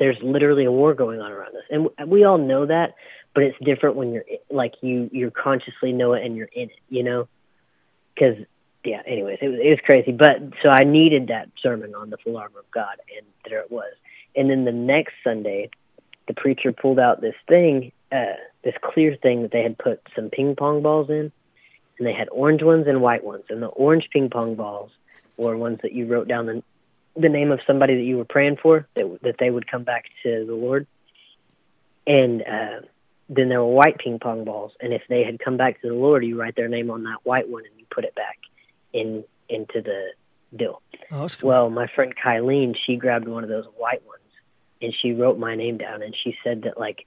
there's 0.00 0.16
literally 0.20 0.64
a 0.64 0.72
war 0.72 0.94
going 0.94 1.20
on 1.20 1.30
around 1.30 1.54
us, 1.54 1.62
and 1.70 2.10
we 2.10 2.24
all 2.24 2.38
know 2.38 2.66
that. 2.66 2.94
But 3.34 3.44
it's 3.44 3.58
different 3.64 3.96
when 3.96 4.12
you're 4.12 4.24
like 4.50 4.74
you 4.80 5.10
you 5.12 5.30
consciously 5.30 5.92
know 5.92 6.12
it 6.14 6.24
and 6.24 6.36
you're 6.36 6.48
in 6.52 6.70
it, 6.70 6.78
you 6.88 7.02
know. 7.02 7.28
Because 8.14 8.36
yeah, 8.84 9.02
anyways, 9.06 9.38
it 9.40 9.48
was 9.48 9.58
it 9.62 9.70
was 9.70 9.78
crazy. 9.84 10.12
But 10.12 10.36
so 10.62 10.68
I 10.68 10.84
needed 10.84 11.28
that 11.28 11.48
sermon 11.60 11.94
on 11.94 12.10
the 12.10 12.16
full 12.18 12.36
armor 12.36 12.60
of 12.60 12.70
God, 12.70 12.96
and 13.16 13.26
there 13.48 13.60
it 13.60 13.70
was. 13.70 13.92
And 14.36 14.50
then 14.50 14.64
the 14.64 14.72
next 14.72 15.14
Sunday, 15.22 15.70
the 16.28 16.34
preacher 16.34 16.72
pulled 16.72 16.98
out 16.98 17.20
this 17.20 17.34
thing, 17.48 17.92
uh, 18.12 18.34
this 18.62 18.74
clear 18.82 19.16
thing 19.16 19.42
that 19.42 19.52
they 19.52 19.62
had 19.62 19.78
put 19.78 20.00
some 20.14 20.28
ping 20.30 20.54
pong 20.56 20.82
balls 20.82 21.08
in, 21.08 21.32
and 21.98 22.06
they 22.06 22.12
had 22.12 22.28
orange 22.30 22.62
ones 22.62 22.86
and 22.86 23.00
white 23.00 23.24
ones. 23.24 23.44
And 23.48 23.62
the 23.62 23.66
orange 23.68 24.08
ping 24.12 24.30
pong 24.30 24.54
balls 24.54 24.90
were 25.36 25.56
ones 25.56 25.80
that 25.82 25.92
you 25.92 26.06
wrote 26.06 26.28
down 26.28 26.46
the 26.46 26.62
the 27.16 27.28
name 27.28 27.52
of 27.52 27.60
somebody 27.66 27.94
that 27.94 28.02
you 28.02 28.16
were 28.16 28.24
praying 28.24 28.58
for 28.60 28.86
that 28.96 29.18
that 29.22 29.36
they 29.38 29.50
would 29.50 29.70
come 29.70 29.84
back 29.84 30.04
to 30.22 30.44
the 30.46 30.54
Lord. 30.54 30.86
And 32.06 32.42
uh, 32.42 32.80
then 33.28 33.48
there 33.48 33.62
were 33.62 33.72
white 33.72 33.98
ping 33.98 34.18
pong 34.18 34.44
balls, 34.44 34.72
and 34.80 34.92
if 34.92 35.02
they 35.08 35.24
had 35.24 35.38
come 35.38 35.56
back 35.56 35.80
to 35.80 35.88
the 35.88 35.94
Lord, 35.94 36.24
you 36.24 36.38
write 36.38 36.56
their 36.56 36.68
name 36.68 36.90
on 36.90 37.04
that 37.04 37.18
white 37.24 37.48
one 37.48 37.64
and 37.64 37.78
you 37.78 37.86
put 37.90 38.04
it 38.04 38.14
back 38.14 38.38
in 38.92 39.24
into 39.48 39.80
the 39.82 40.08
deal. 40.56 40.82
Oh, 41.10 41.28
cool. 41.28 41.48
Well, 41.48 41.70
my 41.70 41.86
friend 41.94 42.14
Kylene, 42.16 42.74
she 42.86 42.96
grabbed 42.96 43.28
one 43.28 43.42
of 43.42 43.50
those 43.50 43.66
white 43.76 44.04
ones 44.06 44.20
and 44.80 44.94
she 45.00 45.12
wrote 45.12 45.38
my 45.38 45.54
name 45.54 45.78
down, 45.78 46.02
and 46.02 46.14
she 46.22 46.36
said 46.44 46.62
that 46.62 46.78
like 46.78 47.06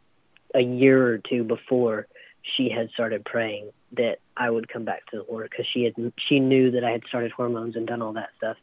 a 0.56 0.62
year 0.62 1.14
or 1.14 1.18
two 1.18 1.44
before 1.44 2.08
she 2.56 2.70
had 2.70 2.90
started 2.92 3.26
praying 3.26 3.70
that 3.94 4.18
I 4.36 4.50
would 4.50 4.70
come 4.70 4.86
back 4.86 5.06
to 5.12 5.18
the 5.18 5.26
Lord 5.32 5.50
because 5.50 5.66
she 5.72 5.84
had 5.84 6.14
she 6.28 6.40
knew 6.40 6.72
that 6.72 6.84
I 6.84 6.92
had 6.92 7.04
started 7.08 7.32
hormones 7.32 7.76
and 7.76 7.88
done 7.88 8.02
all 8.02 8.14
that 8.14 8.30
stuff, 8.38 8.58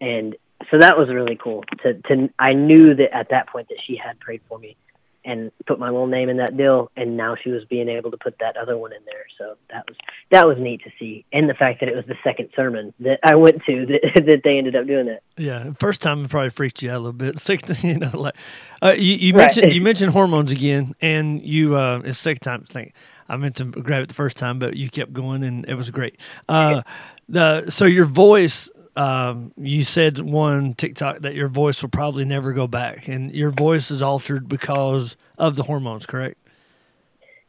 and 0.00 0.36
so 0.70 0.78
that 0.78 0.98
was 0.98 1.08
really 1.08 1.36
cool. 1.36 1.64
To 1.82 1.94
to 1.94 2.28
I 2.38 2.52
knew 2.52 2.94
that 2.94 3.14
at 3.14 3.30
that 3.30 3.48
point 3.48 3.68
that 3.68 3.78
she 3.84 3.96
had 3.96 4.20
prayed 4.20 4.42
for 4.48 4.58
me, 4.58 4.76
and 5.24 5.50
put 5.66 5.78
my 5.78 5.90
little 5.90 6.06
name 6.06 6.28
in 6.28 6.36
that 6.38 6.56
deal 6.56 6.90
and 6.96 7.16
now 7.16 7.36
she 7.42 7.50
was 7.50 7.64
being 7.64 7.88
able 7.88 8.10
to 8.10 8.16
put 8.16 8.38
that 8.40 8.56
other 8.56 8.76
one 8.76 8.92
in 8.92 9.04
there. 9.04 9.24
So 9.38 9.56
that 9.70 9.84
was 9.88 9.96
that 10.30 10.46
was 10.46 10.56
neat 10.58 10.82
to 10.84 10.90
see. 10.98 11.24
And 11.32 11.48
the 11.48 11.54
fact 11.54 11.80
that 11.80 11.88
it 11.88 11.96
was 11.96 12.04
the 12.06 12.16
second 12.24 12.48
sermon 12.54 12.92
that 13.00 13.18
i 13.22 13.34
went 13.34 13.62
to 13.64 13.86
that, 14.14 14.24
that 14.26 14.40
they 14.44 14.58
ended 14.58 14.76
up 14.76 14.86
doing 14.86 15.06
that 15.06 15.22
yeah 15.36 15.72
first 15.78 16.02
time 16.02 16.24
it 16.24 16.30
probably 16.30 16.50
freaked 16.50 16.82
you 16.82 16.90
out 16.90 16.96
a 16.96 16.98
little 16.98 17.12
bit. 17.12 17.38
Second 17.52 17.82
you 17.82 17.98
know 17.98 18.10
like 18.14 18.36
uh, 18.82 18.94
you, 18.96 19.14
you 19.14 19.34
mentioned 19.34 19.66
right. 19.66 19.74
you 19.74 19.80
mentioned 19.90 20.12
hormones 20.12 20.50
again 20.50 20.94
and 21.00 21.42
you 21.42 21.76
uh 21.76 22.00
it's 22.04 22.18
second 22.18 22.40
time 22.40 22.64
thing 22.64 22.92
i 23.28 23.36
meant 23.36 23.56
to 23.56 23.64
grab 23.64 24.02
it 24.02 24.08
the 24.08 24.14
first 24.14 24.36
time 24.36 24.58
but 24.58 24.76
you 24.76 24.88
kept 24.88 25.12
going 25.12 25.42
and 25.42 25.64
it 25.68 25.74
was 25.74 25.90
great. 25.90 26.18
Uh 26.48 26.82
the 27.28 27.70
so 27.70 27.84
your 27.84 28.04
voice 28.04 28.68
um, 28.96 29.52
you 29.56 29.82
said 29.84 30.18
one 30.18 30.74
TikTok 30.74 31.20
that 31.20 31.34
your 31.34 31.48
voice 31.48 31.82
will 31.82 31.90
probably 31.90 32.24
never 32.24 32.52
go 32.52 32.66
back, 32.66 33.08
and 33.08 33.32
your 33.32 33.50
voice 33.50 33.90
is 33.90 34.02
altered 34.02 34.48
because 34.48 35.16
of 35.38 35.56
the 35.56 35.62
hormones, 35.64 36.06
correct? 36.06 36.36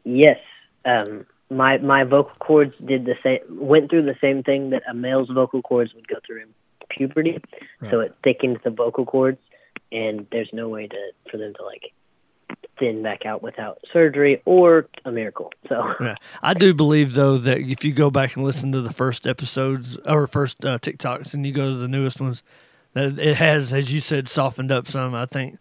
Yes. 0.03 0.39
Um, 0.85 1.25
my 1.49 1.77
my 1.77 2.03
vocal 2.03 2.35
cords 2.39 2.73
did 2.83 3.05
the 3.05 3.15
same, 3.23 3.39
went 3.49 3.89
through 3.89 4.03
the 4.03 4.17
same 4.21 4.43
thing 4.43 4.71
that 4.71 4.83
a 4.89 4.93
male's 4.93 5.29
vocal 5.29 5.61
cords 5.61 5.93
would 5.93 6.07
go 6.07 6.17
through 6.25 6.43
in 6.43 6.53
puberty. 6.89 7.39
Right. 7.79 7.91
So 7.91 7.99
it 7.99 8.15
thickened 8.23 8.59
the 8.63 8.69
vocal 8.69 9.05
cords, 9.05 9.39
and 9.91 10.27
there's 10.31 10.49
no 10.53 10.69
way 10.69 10.87
to 10.87 11.11
for 11.29 11.37
them 11.37 11.53
to 11.55 11.63
like 11.63 11.91
thin 12.79 13.03
back 13.03 13.25
out 13.25 13.43
without 13.43 13.79
surgery 13.91 14.41
or 14.45 14.87
a 15.05 15.11
miracle. 15.11 15.51
So 15.69 15.93
yeah. 15.99 16.15
I 16.41 16.53
do 16.53 16.73
believe 16.73 17.13
though 17.13 17.37
that 17.37 17.59
if 17.59 17.83
you 17.83 17.93
go 17.93 18.09
back 18.09 18.35
and 18.35 18.43
listen 18.43 18.71
to 18.71 18.81
the 18.81 18.93
first 18.93 19.27
episodes 19.27 19.97
or 20.05 20.27
first 20.27 20.63
uh, 20.65 20.79
TikToks 20.79 21.33
and 21.33 21.45
you 21.45 21.51
go 21.51 21.69
to 21.69 21.77
the 21.77 21.87
newest 21.87 22.19
ones, 22.19 22.43
that 22.93 23.19
it 23.19 23.37
has, 23.37 23.73
as 23.73 23.93
you 23.93 23.99
said, 23.99 24.27
softened 24.27 24.71
up 24.71 24.87
some. 24.87 25.13
I 25.15 25.25
think 25.25 25.59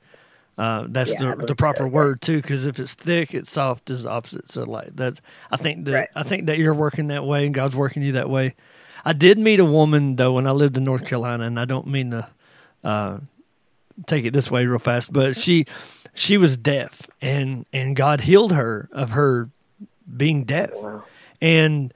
uh, 0.58 0.86
that's 0.88 1.12
yeah, 1.14 1.34
the 1.34 1.46
the 1.46 1.54
proper 1.54 1.86
word 1.88 2.20
too, 2.20 2.40
because 2.40 2.66
if 2.66 2.78
it's 2.78 2.94
thick, 2.94 3.34
it's 3.34 3.50
soft 3.50 3.90
is 3.90 4.02
the 4.02 4.10
opposite. 4.10 4.50
So 4.50 4.62
like 4.62 4.94
that's 4.94 5.20
I 5.50 5.56
think 5.56 5.86
that 5.86 5.92
right. 5.92 6.08
I 6.14 6.22
think 6.22 6.46
that 6.46 6.58
you're 6.58 6.74
working 6.74 7.08
that 7.08 7.24
way 7.24 7.46
and 7.46 7.54
God's 7.54 7.76
working 7.76 8.02
you 8.02 8.12
that 8.12 8.28
way. 8.28 8.54
I 9.04 9.12
did 9.12 9.38
meet 9.38 9.60
a 9.60 9.64
woman 9.64 10.16
though 10.16 10.32
when 10.32 10.46
I 10.46 10.52
lived 10.52 10.76
in 10.76 10.84
North 10.84 11.06
Carolina, 11.06 11.44
and 11.44 11.58
I 11.58 11.64
don't 11.64 11.86
mean 11.86 12.10
to 12.10 12.28
uh, 12.84 13.18
take 14.06 14.24
it 14.24 14.32
this 14.32 14.50
way 14.50 14.66
real 14.66 14.78
fast, 14.78 15.12
but 15.12 15.36
she 15.36 15.66
she 16.14 16.36
was 16.36 16.56
deaf 16.56 17.08
and 17.20 17.66
and 17.72 17.96
God 17.96 18.22
healed 18.22 18.52
her 18.52 18.88
of 18.92 19.10
her 19.10 19.50
being 20.16 20.44
deaf. 20.44 20.70
Wow. 20.74 21.04
And 21.40 21.92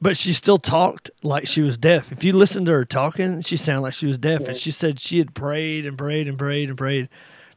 but 0.00 0.16
she 0.16 0.32
still 0.32 0.58
talked 0.58 1.10
like 1.22 1.46
she 1.46 1.60
was 1.60 1.76
deaf. 1.76 2.10
If 2.10 2.24
you 2.24 2.32
listen 2.32 2.64
to 2.64 2.72
her 2.72 2.84
talking, 2.84 3.42
she 3.42 3.56
sounded 3.56 3.82
like 3.82 3.92
she 3.92 4.06
was 4.06 4.18
deaf. 4.18 4.48
And 4.48 4.56
she 4.56 4.70
said 4.70 4.98
she 4.98 5.18
had 5.18 5.34
prayed 5.34 5.84
and 5.84 5.98
prayed 5.98 6.26
and 6.26 6.38
prayed 6.38 6.70
and 6.70 6.78
prayed 6.78 7.08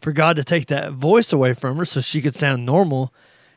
for 0.01 0.11
God 0.11 0.35
to 0.35 0.43
take 0.43 0.67
that 0.67 0.91
voice 0.91 1.31
away 1.31 1.53
from 1.53 1.77
her 1.77 1.85
so 1.85 2.01
she 2.01 2.21
could 2.21 2.35
sound 2.35 2.65
normal. 2.65 3.13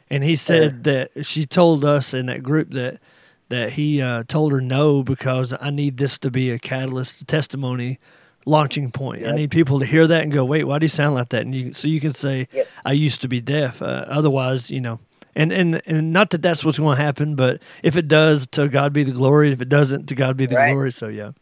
And 0.09 0.23
he 0.23 0.37
said 0.37 0.85
that 0.85 1.27
she 1.27 1.47
told 1.47 1.85
us 1.85 2.15
in 2.15 2.27
that 2.27 2.45
group 2.45 2.71
that 2.71 3.01
that 3.49 3.73
he 3.73 4.01
uh, 4.03 4.25
told 4.25 4.53
her 4.53 4.61
no 4.61 5.03
because 5.03 5.55
I 5.61 5.71
need 5.71 5.97
this 5.99 6.19
to 6.21 6.31
be 6.31 6.51
a 6.51 6.59
catalyst, 6.59 7.21
a 7.21 7.25
testimony 7.25 7.99
launching 8.47 8.91
point. 8.91 9.21
Yep. 9.21 9.31
I 9.31 9.35
need 9.35 9.51
people 9.51 9.81
to 9.81 9.85
hear 9.85 10.07
that 10.07 10.23
and 10.23 10.33
go, 10.33 10.45
"Wait, 10.45 10.65
why 10.65 10.79
do 10.79 10.85
you 10.85 10.89
sound 10.89 11.15
like 11.15 11.29
that?" 11.31 11.43
And 11.43 11.55
you, 11.55 11.73
so 11.73 11.89
you 11.89 12.01
can 12.01 12.15
say, 12.15 12.49
yep. 12.53 12.67
"I 12.85 12.93
used 12.93 13.21
to 13.21 13.29
be 13.29 13.41
deaf." 13.41 13.83
Uh, 13.83 14.07
otherwise, 14.09 14.71
you 14.71 14.81
know, 14.81 15.01
and 15.35 15.53
and 15.53 15.83
and 15.85 16.13
not 16.13 16.31
that 16.31 16.41
that's 16.41 16.65
what's 16.65 16.79
going 16.79 16.97
to 16.97 17.03
happen, 17.03 17.35
but 17.35 17.61
if 17.83 17.97
it 17.97 18.09
does, 18.09 18.47
to 18.53 18.69
God 18.69 18.93
be 18.95 19.03
the 19.03 19.13
glory. 19.13 19.53
If 19.53 19.61
it 19.61 19.69
doesn't, 19.69 20.07
to 20.07 20.15
God 20.15 20.37
be 20.37 20.47
the 20.47 20.57
right. 20.57 20.73
glory. 20.73 20.93
So 20.93 21.09
yeah. 21.09 21.33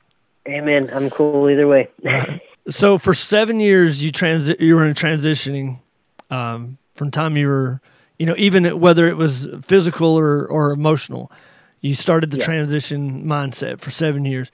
Amen. 0.49 0.91
I'm 0.93 1.09
cool 1.09 1.49
either 1.49 1.67
way. 1.67 1.89
so 2.69 2.99
for 2.99 3.15
seven 3.15 3.61
years, 3.61 4.03
you 4.03 4.13
transi- 4.13 4.61
you 4.61 4.75
were 4.75 4.85
in 4.85 4.95
transitioning 4.95 5.81
um, 6.31 6.79
from 6.95 7.11
time 7.11 7.37
you 7.37 7.47
were, 7.47 7.81
you 8.19 8.27
know, 8.27 8.35
even 8.37 8.79
whether 8.81 9.07
it 9.07 9.17
was 9.17 9.49
physical 9.63 10.19
or 10.19 10.47
or 10.47 10.73
emotional. 10.73 11.31
You 11.81 11.95
started 11.95 12.31
the 12.31 12.39
yeah. 12.39 12.47
transition 12.47 13.27
mindset 13.27 13.79
for 13.79 13.91
seven 13.91 14.25
years. 14.25 14.51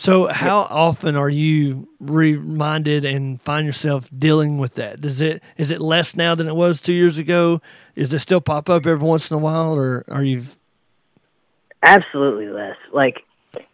So, 0.00 0.28
how 0.28 0.60
often 0.60 1.14
are 1.14 1.28
you 1.28 1.86
reminded 2.00 3.04
and 3.04 3.38
find 3.38 3.66
yourself 3.66 4.08
dealing 4.18 4.56
with 4.56 4.76
that? 4.76 5.02
Does 5.02 5.20
it 5.20 5.42
is 5.58 5.70
it 5.70 5.78
less 5.78 6.16
now 6.16 6.34
than 6.34 6.48
it 6.48 6.56
was 6.56 6.80
two 6.80 6.94
years 6.94 7.18
ago? 7.18 7.60
Is 7.96 8.14
it 8.14 8.20
still 8.20 8.40
pop 8.40 8.70
up 8.70 8.86
every 8.86 9.06
once 9.06 9.30
in 9.30 9.34
a 9.34 9.38
while, 9.38 9.74
or 9.74 10.06
are 10.08 10.22
you? 10.22 10.44
Absolutely 11.82 12.48
less. 12.48 12.78
Like 12.94 13.16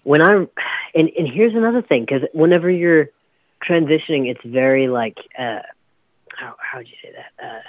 when 0.03 0.21
I'm, 0.21 0.49
and 0.97 1.09
and 1.17 1.29
here's 1.33 1.55
another 1.55 1.81
thing 1.81 2.05
because 2.05 2.29
whenever 2.35 2.69
you're 2.69 3.07
transitioning, 3.65 4.27
it's 4.27 4.45
very 4.45 4.89
like 4.89 5.19
uh, 5.39 5.61
how 6.37 6.57
how 6.59 6.79
would 6.79 6.89
you 6.89 6.97
say 7.05 7.13
that? 7.15 7.47
Uh, 7.47 7.61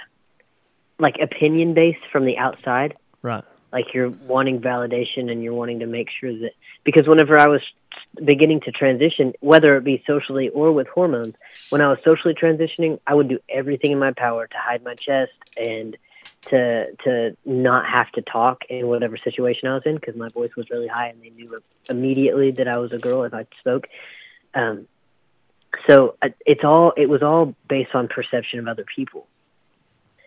like 0.98 1.14
opinion 1.22 1.74
based 1.74 2.02
from 2.10 2.24
the 2.24 2.38
outside. 2.38 2.96
Right. 3.22 3.44
Like 3.72 3.94
you're 3.94 4.10
wanting 4.10 4.60
validation 4.60 5.30
and 5.30 5.44
you're 5.44 5.54
wanting 5.54 5.78
to 5.78 5.86
make 5.86 6.08
sure 6.20 6.36
that 6.40 6.54
because 6.82 7.06
whenever 7.06 7.38
I 7.38 7.46
was 7.46 7.60
beginning 8.14 8.60
to 8.60 8.72
transition, 8.72 9.32
whether 9.40 9.76
it 9.76 9.84
be 9.84 10.02
socially 10.06 10.48
or 10.48 10.72
with 10.72 10.88
hormones. 10.88 11.34
When 11.70 11.80
I 11.80 11.88
was 11.88 11.98
socially 12.04 12.34
transitioning, 12.34 12.98
I 13.06 13.14
would 13.14 13.28
do 13.28 13.38
everything 13.48 13.92
in 13.92 13.98
my 13.98 14.12
power 14.12 14.46
to 14.46 14.56
hide 14.56 14.82
my 14.82 14.94
chest 14.94 15.32
and 15.56 15.96
to 16.42 16.86
to 17.04 17.36
not 17.44 17.86
have 17.86 18.10
to 18.12 18.22
talk 18.22 18.62
in 18.68 18.86
whatever 18.86 19.16
situation 19.16 19.68
I 19.68 19.74
was 19.74 19.82
in 19.84 19.96
because 19.96 20.16
my 20.16 20.28
voice 20.28 20.54
was 20.56 20.70
really 20.70 20.88
high 20.88 21.08
and 21.08 21.22
they 21.22 21.30
knew 21.30 21.60
immediately 21.88 22.52
that 22.52 22.68
I 22.68 22.78
was 22.78 22.92
a 22.92 22.98
girl 22.98 23.24
if 23.24 23.34
I 23.34 23.46
spoke. 23.60 23.88
Um, 24.54 24.86
so 25.88 26.16
uh, 26.22 26.28
it's 26.46 26.64
all 26.64 26.92
it 26.96 27.08
was 27.08 27.22
all 27.22 27.54
based 27.68 27.94
on 27.94 28.08
perception 28.08 28.58
of 28.58 28.68
other 28.68 28.84
people, 28.84 29.26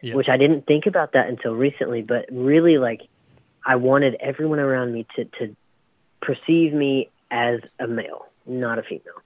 yeah. 0.01 0.13
which 0.13 0.29
I 0.29 0.37
didn't 0.37 0.67
think 0.67 0.85
about 0.85 1.13
that 1.13 1.27
until 1.27 1.55
recently. 1.55 2.01
But 2.01 2.25
really, 2.31 2.77
like 2.77 3.01
I 3.65 3.77
wanted 3.77 4.15
everyone 4.19 4.59
around 4.59 4.93
me 4.93 5.07
to 5.15 5.25
to 5.25 5.55
perceive 6.21 6.73
me 6.73 7.09
as 7.31 7.61
a 7.79 7.87
male, 7.87 8.27
not 8.45 8.77
a 8.77 8.83
female. 8.83 9.21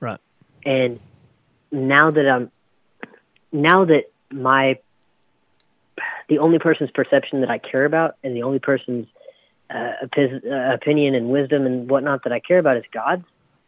Right. 0.00 0.18
And 0.64 0.98
now 1.70 2.10
that 2.10 2.28
I'm, 2.28 2.50
now 3.52 3.84
that 3.84 4.04
my, 4.32 4.78
the 6.28 6.38
only 6.38 6.58
person's 6.58 6.90
perception 6.90 7.42
that 7.42 7.50
I 7.50 7.58
care 7.58 7.84
about 7.84 8.16
and 8.24 8.34
the 8.34 8.42
only 8.42 8.58
person's 8.58 9.06
uh, 9.70 9.92
opi- 10.04 10.44
uh, 10.44 10.74
opinion 10.74 11.14
and 11.14 11.28
wisdom 11.28 11.66
and 11.66 11.88
whatnot 11.88 12.24
that 12.24 12.32
I 12.32 12.40
care 12.40 12.58
about 12.58 12.78
is 12.78 12.84
God's. 12.92 13.24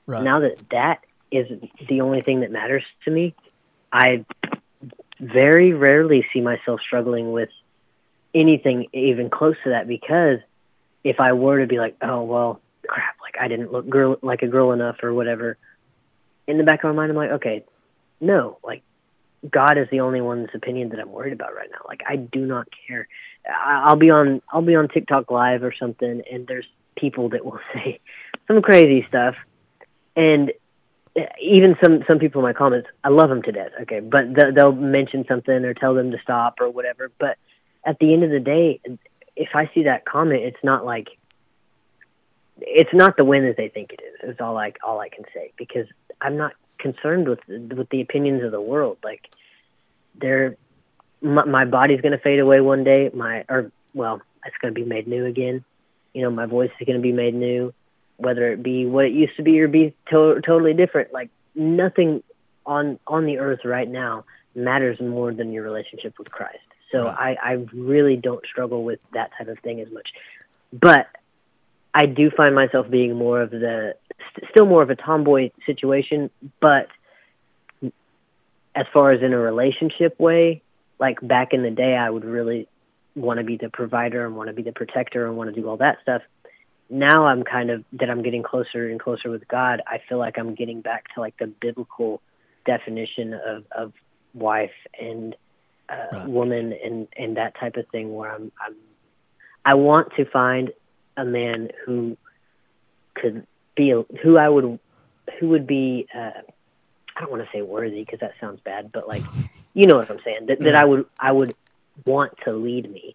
Right. 0.07 0.23
Now 0.23 0.41
that 0.41 0.59
that 0.71 1.01
is 1.31 1.47
the 1.89 2.01
only 2.01 2.21
thing 2.21 2.41
that 2.41 2.51
matters 2.51 2.85
to 3.05 3.11
me, 3.11 3.35
I 3.93 4.25
very 5.21 5.73
rarely 5.73 6.27
see 6.33 6.41
myself 6.41 6.81
struggling 6.85 7.33
with 7.33 7.49
anything 8.35 8.87
even 8.93 9.31
close 9.31 9.57
to 9.65 9.71
that 9.71 9.89
because 9.89 10.39
if 11.03 11.21
I 11.21 11.33
were 11.33 11.61
to 11.61 11.67
be 11.67 11.79
like, 11.79 11.97
oh 12.03 12.23
well, 12.23 12.61
I 13.41 13.49
didn't 13.49 13.73
look 13.73 13.89
girl 13.89 14.17
like 14.23 14.43
a 14.43 14.49
girl 14.49 14.73
enough 14.73 15.03
or 15.03 15.15
whatever. 15.15 15.57
In 16.47 16.59
the 16.59 16.65
back 16.65 16.85
of 16.85 16.95
my 16.95 17.03
mind, 17.03 17.11
I'm 17.11 17.17
like, 17.17 17.31
okay, 17.33 17.65
no, 18.21 18.59
like 18.63 18.83
God 19.49 19.79
is 19.79 19.89
the 19.91 20.01
only 20.01 20.21
one's 20.21 20.49
opinion 20.55 20.91
that 20.91 21.01
I'm 21.01 21.13
worried 21.13 21.33
about 21.33 21.55
right 21.55 21.69
now. 21.71 21.81
Like 21.87 22.03
I 22.09 22.17
do 22.17 22.47
not 22.47 22.69
care. 22.87 23.09
I'll 23.49 23.97
be 23.97 24.11
on 24.11 24.43
I'll 24.51 24.63
be 24.63 24.77
on 24.77 24.89
TikTok 24.89 25.31
live 25.31 25.63
or 25.63 25.73
something, 25.73 26.23
and 26.31 26.47
there's 26.47 26.67
people 26.97 27.29
that 27.31 27.45
will 27.45 27.61
say 27.75 28.01
some 28.49 28.63
crazy 28.63 29.05
stuff, 29.09 29.37
and 30.15 30.53
even 31.41 31.77
some 31.83 32.05
some 32.09 32.19
people 32.19 32.41
in 32.41 32.45
my 32.45 32.53
comments, 32.53 32.89
I 33.05 33.09
love 33.09 33.29
them 33.29 33.43
to 33.43 33.53
death. 33.53 33.73
Okay, 33.83 34.01
but 34.01 34.35
th- 34.35 34.55
they'll 34.55 34.73
mention 34.73 35.25
something 35.27 35.65
or 35.65 35.75
tell 35.75 35.95
them 35.95 36.11
to 36.13 36.19
stop 36.23 36.61
or 36.61 36.71
whatever. 36.71 37.11
But 37.19 37.39
at 37.85 37.99
the 37.99 38.13
end 38.13 38.25
of 38.25 38.31
the 38.31 38.41
day, 38.41 38.81
if 39.37 39.51
I 39.55 39.71
see 39.75 39.85
that 39.85 40.05
comment, 40.05 40.43
it's 40.43 40.63
not 40.63 40.85
like 40.85 41.09
it's 42.61 42.93
not 42.93 43.17
the 43.17 43.25
win 43.25 43.45
that 43.47 43.57
they 43.57 43.69
think 43.69 43.93
it 43.93 44.01
is. 44.03 44.35
Is 44.35 44.41
all 44.41 44.55
like 44.55 44.79
all 44.83 45.01
I 45.01 45.09
can 45.09 45.25
say 45.35 45.53
because 45.57 45.87
I'm 46.21 46.37
not 46.37 46.53
concerned 46.79 47.29
with 47.29 47.41
with 47.49 47.89
the 47.91 48.01
opinions 48.01 48.43
of 48.45 48.51
the 48.51 48.61
world. 48.61 48.99
Like 49.05 49.23
they're 50.19 50.57
my, 51.21 51.45
my 51.45 51.65
body's 51.65 52.01
going 52.01 52.13
to 52.13 52.19
fade 52.19 52.39
away 52.39 52.61
one 52.61 52.85
day. 52.85 53.11
My 53.13 53.45
or 53.49 53.71
well, 53.95 54.21
it's 54.45 54.57
going 54.61 54.75
to 54.75 54.81
be 54.81 54.87
made 54.87 55.07
new 55.07 55.27
again. 55.27 55.65
You 56.13 56.23
know, 56.23 56.31
my 56.31 56.47
voice 56.47 56.71
is 56.81 56.87
going 56.87 56.97
to 56.97 57.03
be 57.03 57.13
made 57.13 57.35
new, 57.35 57.75
whether 58.17 58.53
it 58.53 58.63
be 58.63 58.87
what 58.87 59.05
it 59.05 59.13
used 59.13 59.37
to 59.37 59.43
be 59.43 59.61
or 59.61 59.69
be 59.69 59.95
to- 60.11 60.41
totally 60.45 60.75
different. 60.75 61.13
Like 61.13 61.31
nothing 61.55 62.23
on 62.65 62.99
on 63.07 63.27
the 63.27 63.39
earth 63.39 63.61
right 63.65 63.89
now 63.89 64.25
matters 64.55 64.99
more 65.01 65.33
than 65.33 65.53
your 65.53 65.63
relationship 65.63 66.19
with 66.19 66.31
Christ. 66.31 66.59
So 66.93 67.05
right. 67.05 67.37
I, 67.43 67.51
I 67.51 67.67
really 67.75 68.17
don't 68.17 68.45
struggle 68.47 68.85
with 68.85 69.01
that 69.13 69.31
type 69.37 69.49
of 69.49 69.59
thing 69.59 69.81
as 69.81 69.91
much. 69.91 70.09
But 70.73 71.09
I 71.95 72.07
do 72.07 72.31
find 72.31 72.55
myself 72.55 72.91
being 72.91 73.17
more 73.17 73.41
of 73.41 73.51
the 73.51 73.95
st- 74.33 74.51
still 74.51 74.67
more 74.67 74.83
of 74.83 74.91
a 74.91 74.97
tomboy 74.97 75.51
situation, 75.65 76.31
but 76.61 76.89
as 78.75 78.87
far 78.93 79.11
as 79.13 79.23
in 79.23 79.33
a 79.33 79.39
relationship 79.39 80.21
way, 80.21 80.63
like 80.99 81.19
back 81.23 81.53
in 81.53 81.63
the 81.63 81.71
day, 81.71 81.97
I 81.97 82.11
would 82.11 82.25
really 82.25 82.69
want 83.15 83.39
to 83.39 83.45
be 83.45 83.57
the 83.57 83.71
provider 83.71 84.27
and 84.27 84.37
want 84.37 84.49
to 84.49 84.53
be 84.53 84.63
the 84.63 84.73
protector 84.73 85.27
and 85.27 85.37
want 85.37 85.53
to 85.53 85.59
do 85.59 85.67
all 85.69 85.79
that 85.79 85.99
stuff. 86.03 86.23
Now 86.91 87.27
I'm 87.27 87.43
kind 87.43 87.71
of 87.71 87.85
that 87.95 88.11
I'm 88.11 88.23
getting 88.23 88.43
closer 88.43 88.89
and 88.89 89.01
closer 89.01 89.31
with 89.31 89.49
God. 89.49 89.83
I 89.87 90.01
feel 90.09 90.19
like 90.19 90.39
I'm 90.39 90.55
getting 90.55 90.83
back 90.83 91.13
to 91.15 91.21
like 91.21 91.37
the 91.39 91.47
biblical 91.47 92.21
definition 92.65 93.35
of 93.35 93.65
of 93.77 93.93
wife 94.35 94.71
and 95.01 95.35
uh, 95.89 95.95
right. 96.13 96.29
woman 96.29 96.75
and 96.85 97.09
and 97.17 97.39
that 97.39 97.59
type 97.59 97.77
of 97.77 97.89
thing. 97.89 98.15
Where 98.15 98.31
I'm 98.31 98.53
I'm 98.65 98.77
I 99.65 99.75
want 99.75 100.13
to 100.17 100.25
find 100.27 100.71
a 101.17 101.25
man 101.25 101.71
who 101.85 102.17
could 103.15 103.47
be 103.75 103.95
who 104.23 104.37
I 104.37 104.49
would 104.49 104.79
who 105.39 105.49
would 105.49 105.67
be 105.67 106.07
uh, 106.15 106.31
I 107.17 107.21
don't 107.21 107.31
want 107.31 107.43
to 107.43 107.49
say 107.53 107.63
worthy 107.63 108.05
because 108.05 108.21
that 108.21 108.35
sounds 108.41 108.61
bad, 108.61 108.91
but 108.93 109.09
like 109.09 109.23
you 109.75 109.87
know 109.87 109.97
what 109.97 110.11
I'm 110.11 110.21
saying 110.25 110.47
that, 110.47 110.61
that 110.61 110.75
I 110.75 110.85
would 110.85 111.07
I 111.19 111.33
would 111.33 111.55
want 112.05 112.33
to 112.45 112.53
lead 112.53 112.91
me. 112.91 113.15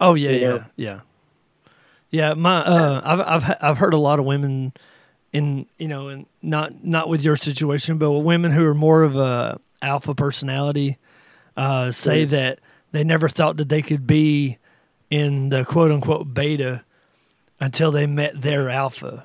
Oh 0.00 0.14
yeah, 0.14 0.30
yeah, 0.30 0.48
know? 0.48 0.64
yeah, 0.76 1.00
yeah. 2.10 2.34
My 2.34 2.58
uh, 2.58 3.00
I've 3.04 3.20
I've 3.20 3.56
I've 3.60 3.78
heard 3.78 3.94
a 3.94 3.98
lot 3.98 4.18
of 4.18 4.24
women 4.24 4.72
in 5.32 5.66
you 5.78 5.88
know 5.88 6.08
and 6.08 6.26
not 6.40 6.84
not 6.84 7.08
with 7.08 7.24
your 7.24 7.36
situation, 7.36 7.98
but 7.98 8.10
women 8.12 8.52
who 8.52 8.64
are 8.66 8.74
more 8.74 9.02
of 9.02 9.16
a 9.16 9.58
alpha 9.80 10.14
personality 10.14 10.98
uh, 11.56 11.90
say 11.90 12.26
mm. 12.26 12.30
that 12.30 12.58
they 12.92 13.02
never 13.02 13.28
thought 13.28 13.56
that 13.56 13.68
they 13.68 13.82
could 13.82 14.06
be 14.06 14.58
in 15.10 15.48
the 15.48 15.64
quote 15.64 15.90
unquote 15.90 16.32
beta 16.32 16.84
until 17.62 17.92
they 17.92 18.06
met 18.06 18.42
their 18.42 18.68
alpha, 18.68 19.24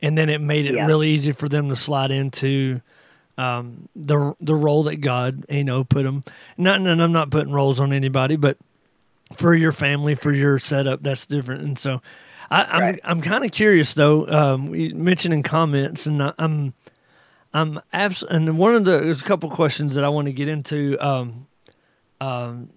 and 0.00 0.16
then 0.16 0.30
it 0.30 0.40
made 0.40 0.64
it 0.64 0.74
yeah. 0.74 0.86
really 0.86 1.10
easy 1.10 1.32
for 1.32 1.46
them 1.46 1.68
to 1.68 1.76
slide 1.76 2.10
into 2.10 2.80
um, 3.36 3.90
the 3.94 4.34
the 4.40 4.54
role 4.54 4.84
that 4.84 4.96
God 4.96 5.44
you 5.50 5.62
know 5.62 5.84
put 5.84 6.04
them. 6.04 6.24
Not 6.56 6.80
and 6.80 7.02
I'm 7.02 7.12
not 7.12 7.30
putting 7.30 7.52
roles 7.52 7.78
on 7.78 7.92
anybody, 7.92 8.36
but 8.36 8.56
for 9.36 9.54
your 9.54 9.72
family, 9.72 10.14
for 10.14 10.32
your 10.32 10.58
setup, 10.58 11.02
that's 11.02 11.26
different. 11.26 11.62
And 11.64 11.78
so, 11.78 12.00
I, 12.50 12.62
am 12.62 12.80
right. 12.80 13.00
I'm, 13.04 13.18
I'm 13.18 13.22
kind 13.22 13.44
of 13.44 13.52
curious 13.52 13.92
though. 13.92 14.26
Um, 14.26 14.74
you 14.74 14.94
mentioned 14.94 15.34
in 15.34 15.42
comments, 15.42 16.06
and 16.06 16.22
I'm 16.38 16.72
I'm 17.52 17.78
abs- 17.92 18.22
and 18.22 18.58
one 18.58 18.74
of 18.74 18.86
the 18.86 18.92
there's 19.00 19.20
a 19.20 19.24
couple 19.24 19.50
questions 19.50 19.96
that 19.96 20.04
I 20.04 20.08
want 20.08 20.28
to 20.28 20.32
get 20.32 20.48
into. 20.48 20.96
Um, 20.98 21.46
um, 22.22 22.70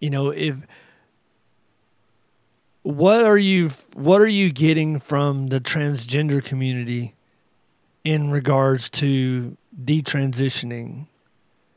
you 0.00 0.10
know, 0.10 0.30
if 0.30 0.56
what 2.82 3.24
are 3.24 3.38
you 3.38 3.70
what 3.94 4.20
are 4.20 4.26
you 4.26 4.50
getting 4.52 4.98
from 4.98 5.48
the 5.48 5.60
transgender 5.60 6.44
community 6.44 7.14
in 8.04 8.30
regards 8.30 8.90
to 8.90 9.56
detransitioning? 9.80 11.06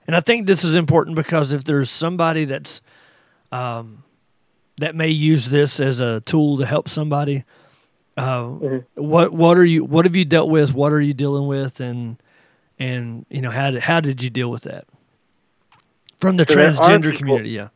And 0.07 0.15
I 0.15 0.19
think 0.19 0.47
this 0.47 0.63
is 0.63 0.75
important 0.75 1.15
because 1.15 1.51
if 1.51 1.63
there's 1.63 1.89
somebody 1.89 2.45
that's 2.45 2.81
um, 3.51 4.03
that 4.77 4.95
may 4.95 5.09
use 5.09 5.49
this 5.49 5.79
as 5.79 5.99
a 5.99 6.21
tool 6.21 6.57
to 6.57 6.65
help 6.65 6.89
somebody, 6.89 7.43
uh, 8.17 8.43
mm-hmm. 8.43 9.01
what 9.01 9.31
what 9.31 9.57
are 9.57 9.65
you 9.65 9.83
what 9.83 10.05
have 10.05 10.15
you 10.15 10.25
dealt 10.25 10.49
with? 10.49 10.73
What 10.73 10.91
are 10.91 11.01
you 11.01 11.13
dealing 11.13 11.47
with? 11.47 11.79
And 11.79 12.21
and 12.79 13.25
you 13.29 13.41
know 13.41 13.51
how 13.51 13.71
did, 13.71 13.81
how 13.81 13.99
did 13.99 14.21
you 14.21 14.29
deal 14.29 14.49
with 14.49 14.63
that 14.63 14.85
from 16.17 16.37
the 16.37 16.45
so 16.47 16.55
transgender 16.55 17.11
people, 17.11 17.17
community? 17.17 17.51
Yeah, 17.51 17.69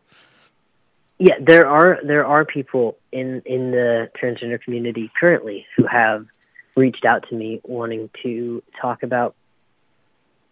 yeah, 1.19 1.35
there 1.41 1.67
are 1.67 1.99
there 2.03 2.25
are 2.25 2.45
people 2.45 2.97
in 3.11 3.41
in 3.45 3.71
the 3.71 4.09
transgender 4.21 4.61
community 4.61 5.11
currently 5.19 5.65
who 5.75 5.85
have 5.85 6.25
reached 6.77 7.03
out 7.03 7.27
to 7.29 7.35
me 7.35 7.59
wanting 7.65 8.09
to 8.23 8.63
talk 8.81 9.03
about 9.03 9.35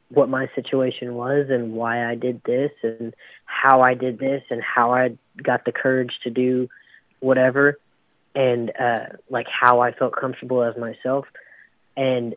what 0.10 0.30
my 0.30 0.49
situation 0.56 1.15
was 1.15 1.47
and 1.49 1.73
why 1.73 2.10
I 2.10 2.15
did 2.15 2.41
this 2.43 2.71
and 2.84 3.13
how 3.45 3.82
I 3.82 3.93
did 3.93 4.19
this 4.19 4.43
and 4.49 4.62
how 4.62 4.93
I 4.93 5.17
got 5.41 5.63
the 5.63 5.71
courage 5.71 6.12
to 6.23 6.30
do 6.30 6.69
whatever 7.19 7.77
and 8.36 8.71
uh, 8.77 9.06
like 9.30 9.47
how 9.47 9.80
I 9.80 9.91
felt 9.93 10.15
comfortable 10.15 10.63
as 10.63 10.75
myself. 10.77 11.25
And 11.95 12.36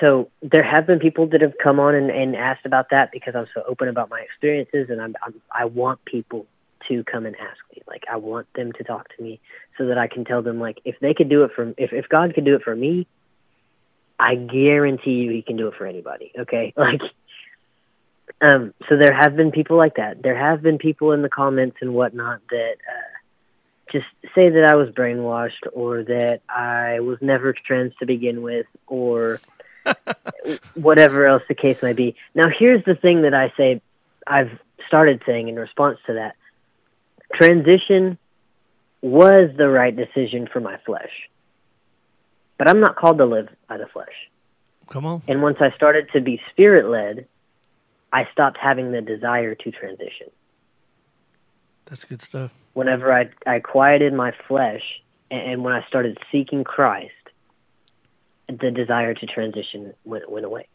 so 0.00 0.30
there 0.40 0.64
have 0.64 0.86
been 0.86 0.98
people 0.98 1.26
that 1.28 1.40
have 1.40 1.54
come 1.62 1.78
on 1.78 1.94
and, 1.94 2.10
and 2.10 2.34
asked 2.34 2.66
about 2.66 2.90
that 2.90 3.12
because 3.12 3.34
I'm 3.34 3.46
so 3.52 3.62
open 3.66 3.88
about 3.88 4.08
my 4.08 4.20
experiences 4.20 4.88
and 4.88 5.00
I'm, 5.00 5.14
I'm 5.22 5.34
I 5.52 5.64
want 5.66 6.04
people 6.04 6.46
to 6.88 7.04
come 7.04 7.26
and 7.26 7.36
ask 7.36 7.58
me. 7.72 7.82
Like 7.86 8.04
I 8.10 8.16
want 8.16 8.46
them 8.54 8.72
to 8.72 8.84
talk 8.84 9.08
to 9.16 9.22
me 9.22 9.40
so 9.78 9.86
that 9.86 9.98
I 9.98 10.06
can 10.06 10.24
tell 10.24 10.42
them 10.42 10.60
like 10.60 10.80
if 10.84 10.96
they 11.00 11.14
could 11.14 11.28
do 11.28 11.44
it 11.44 11.52
for 11.54 11.74
if 11.76 11.92
if 11.92 12.08
God 12.08 12.34
could 12.34 12.44
do 12.44 12.54
it 12.54 12.62
for 12.62 12.74
me, 12.74 13.06
I 14.18 14.34
guarantee 14.34 15.12
you 15.12 15.30
he 15.30 15.42
can 15.42 15.56
do 15.56 15.68
it 15.68 15.74
for 15.76 15.86
anybody. 15.86 16.32
Okay, 16.38 16.72
like. 16.76 17.00
Um, 18.40 18.72
so 18.88 18.96
there 18.96 19.14
have 19.14 19.36
been 19.36 19.52
people 19.52 19.76
like 19.76 19.96
that. 19.96 20.22
There 20.22 20.36
have 20.36 20.62
been 20.62 20.78
people 20.78 21.12
in 21.12 21.22
the 21.22 21.28
comments 21.28 21.76
and 21.82 21.94
whatnot 21.94 22.40
that 22.50 22.76
uh, 22.90 23.14
just 23.92 24.06
say 24.34 24.50
that 24.50 24.64
I 24.64 24.74
was 24.74 24.88
brainwashed 24.88 25.66
or 25.72 26.02
that 26.02 26.40
I 26.48 27.00
was 27.00 27.18
never 27.20 27.52
trans 27.52 27.94
to 28.00 28.06
begin 28.06 28.42
with 28.42 28.66
or 28.86 29.40
whatever 30.74 31.26
else 31.26 31.42
the 31.48 31.54
case 31.54 31.80
might 31.82 31.96
be. 31.96 32.16
Now, 32.34 32.48
here's 32.48 32.84
the 32.84 32.94
thing 32.94 33.22
that 33.22 33.34
I 33.34 33.52
say 33.56 33.80
I've 34.26 34.58
started 34.88 35.22
saying 35.26 35.48
in 35.48 35.56
response 35.56 35.98
to 36.06 36.14
that 36.14 36.34
transition 37.34 38.18
was 39.02 39.50
the 39.56 39.68
right 39.68 39.94
decision 39.94 40.48
for 40.50 40.60
my 40.60 40.78
flesh. 40.86 41.10
But 42.56 42.68
I'm 42.70 42.80
not 42.80 42.96
called 42.96 43.18
to 43.18 43.26
live 43.26 43.48
by 43.68 43.76
the 43.76 43.86
flesh. 43.86 44.14
Come 44.88 45.04
on. 45.04 45.22
And 45.28 45.42
once 45.42 45.58
I 45.60 45.70
started 45.72 46.08
to 46.12 46.20
be 46.20 46.40
spirit 46.50 46.88
led, 46.88 47.26
I 48.12 48.28
stopped 48.32 48.58
having 48.60 48.92
the 48.92 49.00
desire 49.00 49.54
to 49.54 49.70
transition. 49.70 50.28
That's 51.86 52.04
good 52.04 52.22
stuff. 52.22 52.58
Whenever 52.72 53.12
I, 53.12 53.28
I 53.46 53.60
quieted 53.60 54.14
my 54.14 54.32
flesh 54.48 54.82
and, 55.30 55.52
and 55.52 55.64
when 55.64 55.74
I 55.74 55.86
started 55.88 56.16
seeking 56.30 56.64
Christ, 56.64 57.12
the 58.48 58.70
desire 58.70 59.14
to 59.14 59.26
transition 59.26 59.94
went, 60.04 60.30
went 60.30 60.46
away. 60.46 60.66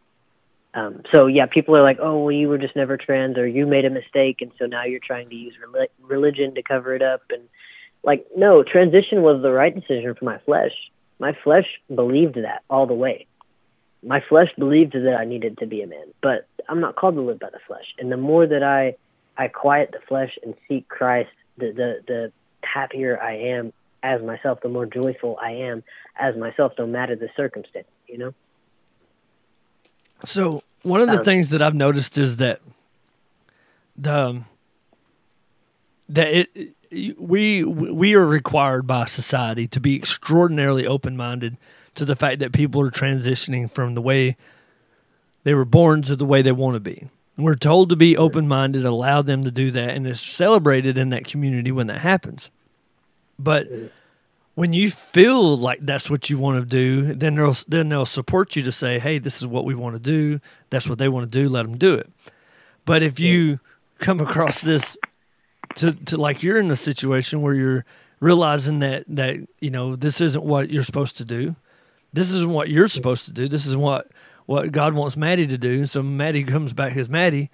Um, 0.73 1.01
so 1.13 1.25
yeah, 1.25 1.47
people 1.47 1.75
are 1.75 1.81
like, 1.81 1.97
"Oh, 1.99 2.23
well, 2.23 2.31
you 2.31 2.47
were 2.47 2.59
just 2.59 2.75
never 2.75 2.95
trans, 2.95 3.37
or 3.37 3.47
you 3.47 3.65
made 3.65 3.85
a 3.85 3.89
mistake, 3.89 4.41
and 4.41 4.51
so 4.59 4.65
now 4.65 4.83
you're 4.85 4.99
trying 4.99 5.29
to 5.29 5.35
use 5.35 5.55
religion 6.01 6.53
to 6.55 6.61
cover 6.61 6.93
it 6.93 7.01
up." 7.01 7.21
And 7.31 7.43
like, 8.03 8.25
no, 8.35 8.63
transition 8.63 9.21
was 9.21 9.41
the 9.41 9.51
right 9.51 9.73
decision 9.73 10.15
for 10.15 10.25
my 10.25 10.37
flesh. 10.39 10.71
My 11.19 11.35
flesh 11.43 11.65
believed 11.93 12.35
that 12.35 12.63
all 12.69 12.87
the 12.87 12.93
way. 12.93 13.25
My 14.03 14.21
flesh 14.27 14.49
believed 14.57 14.93
that 14.93 15.17
I 15.19 15.25
needed 15.25 15.57
to 15.57 15.65
be 15.65 15.81
a 15.81 15.87
man, 15.87 16.05
but 16.21 16.47
I'm 16.69 16.79
not 16.79 16.95
called 16.95 17.15
to 17.15 17.21
live 17.21 17.39
by 17.39 17.49
the 17.49 17.59
flesh. 17.67 17.93
And 17.97 18.11
the 18.11 18.17
more 18.17 18.47
that 18.47 18.63
I 18.63 18.95
I 19.37 19.47
quiet 19.47 19.91
the 19.91 19.99
flesh 20.07 20.37
and 20.43 20.53
seek 20.67 20.87
Christ, 20.87 21.31
the 21.57 21.71
the 21.71 21.99
the 22.07 22.31
happier 22.63 23.21
I 23.21 23.35
am 23.35 23.73
as 24.01 24.21
myself, 24.21 24.61
the 24.61 24.69
more 24.69 24.85
joyful 24.85 25.37
I 25.41 25.51
am 25.51 25.83
as 26.17 26.37
myself, 26.37 26.73
no 26.77 26.87
matter 26.87 27.15
the 27.17 27.29
circumstance. 27.35 27.87
You 28.07 28.17
know. 28.19 28.33
So 30.23 30.63
one 30.83 31.01
of 31.01 31.09
the 31.09 31.23
things 31.23 31.49
that 31.49 31.61
I've 31.61 31.75
noticed 31.75 32.17
is 32.17 32.37
that 32.37 32.61
the 33.95 34.15
um, 34.15 34.45
that 36.07 36.27
it 36.27 36.73
we 37.19 37.63
we 37.63 38.15
are 38.15 38.25
required 38.25 38.87
by 38.87 39.05
society 39.05 39.67
to 39.67 39.79
be 39.79 39.95
extraordinarily 39.95 40.87
open 40.87 41.15
minded 41.15 41.57
to 41.95 42.05
the 42.05 42.15
fact 42.15 42.39
that 42.39 42.51
people 42.51 42.81
are 42.81 42.91
transitioning 42.91 43.69
from 43.69 43.93
the 43.93 44.01
way 44.01 44.37
they 45.43 45.53
were 45.53 45.65
born 45.65 46.01
to 46.03 46.15
the 46.15 46.25
way 46.25 46.41
they 46.41 46.51
want 46.51 46.75
to 46.75 46.79
be. 46.79 47.07
we're 47.37 47.55
told 47.55 47.89
to 47.89 47.95
be 47.95 48.17
open 48.17 48.47
minded, 48.47 48.85
allow 48.85 49.21
them 49.21 49.43
to 49.43 49.51
do 49.51 49.71
that, 49.71 49.91
and 49.91 50.05
it's 50.05 50.19
celebrated 50.19 50.97
in 50.97 51.09
that 51.09 51.25
community 51.25 51.71
when 51.71 51.87
that 51.87 52.01
happens. 52.01 52.49
But 53.37 53.69
when 54.59 54.73
you 54.73 54.91
feel 54.91 55.55
like 55.55 55.79
that's 55.83 56.11
what 56.11 56.29
you 56.29 56.37
want 56.37 56.59
to 56.59 56.65
do, 56.65 57.13
then 57.13 57.35
they'll 57.35 57.55
then 57.69 57.87
they'll 57.87 58.05
support 58.05 58.57
you 58.57 58.63
to 58.63 58.73
say, 58.73 58.99
"Hey, 58.99 59.17
this 59.17 59.41
is 59.41 59.47
what 59.47 59.63
we 59.63 59.73
want 59.73 59.95
to 59.95 60.01
do. 60.01 60.41
That's 60.69 60.89
what 60.89 60.97
they 60.97 61.07
want 61.07 61.31
to 61.31 61.39
do. 61.39 61.47
Let 61.47 61.63
them 61.63 61.77
do 61.77 61.93
it." 61.93 62.09
But 62.83 63.01
if 63.01 63.21
you 63.21 63.61
come 63.99 64.19
across 64.19 64.59
this 64.59 64.97
to 65.75 65.93
to 65.93 66.17
like 66.17 66.43
you're 66.43 66.59
in 66.59 66.69
a 66.71 66.75
situation 66.75 67.41
where 67.41 67.53
you're 67.53 67.85
realizing 68.19 68.79
that 68.79 69.05
that 69.07 69.37
you 69.61 69.69
know 69.69 69.95
this 69.95 70.19
isn't 70.19 70.43
what 70.43 70.69
you're 70.69 70.83
supposed 70.83 71.15
to 71.19 71.23
do, 71.23 71.55
this 72.11 72.29
isn't 72.33 72.51
what 72.51 72.67
you're 72.67 72.89
supposed 72.89 73.23
to 73.27 73.31
do. 73.31 73.47
This 73.47 73.65
is 73.65 73.77
what 73.77 74.11
what 74.45 74.73
God 74.73 74.93
wants 74.93 75.15
Maddy 75.15 75.47
to 75.47 75.57
do. 75.57 75.85
So 75.85 76.03
Maddy 76.03 76.43
comes 76.43 76.73
back 76.73 76.97
as 76.97 77.07
Maddy, 77.07 77.49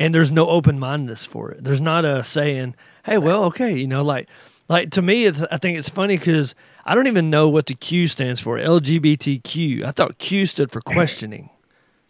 and 0.00 0.14
there's 0.14 0.32
no 0.32 0.48
open 0.48 0.78
mindedness 0.78 1.26
for 1.26 1.50
it. 1.52 1.62
There's 1.62 1.80
not 1.80 2.04
a 2.04 2.24
saying, 2.24 2.74
"Hey, 3.04 3.18
well, 3.18 3.44
okay," 3.44 3.76
you 3.76 3.86
know, 3.86 4.02
like 4.02 4.28
like 4.68 4.90
to 4.92 5.02
me, 5.02 5.28
I 5.28 5.58
think 5.58 5.78
it's 5.78 5.90
funny 5.90 6.16
because 6.16 6.54
I 6.86 6.94
don't 6.94 7.06
even 7.06 7.28
know 7.28 7.48
what 7.48 7.66
the 7.66 7.74
Q 7.74 8.06
stands 8.06 8.40
for. 8.40 8.58
LGBTQ. 8.58 9.84
I 9.84 9.90
thought 9.92 10.18
Q 10.18 10.46
stood 10.46 10.72
for 10.72 10.80
questioning. 10.80 11.50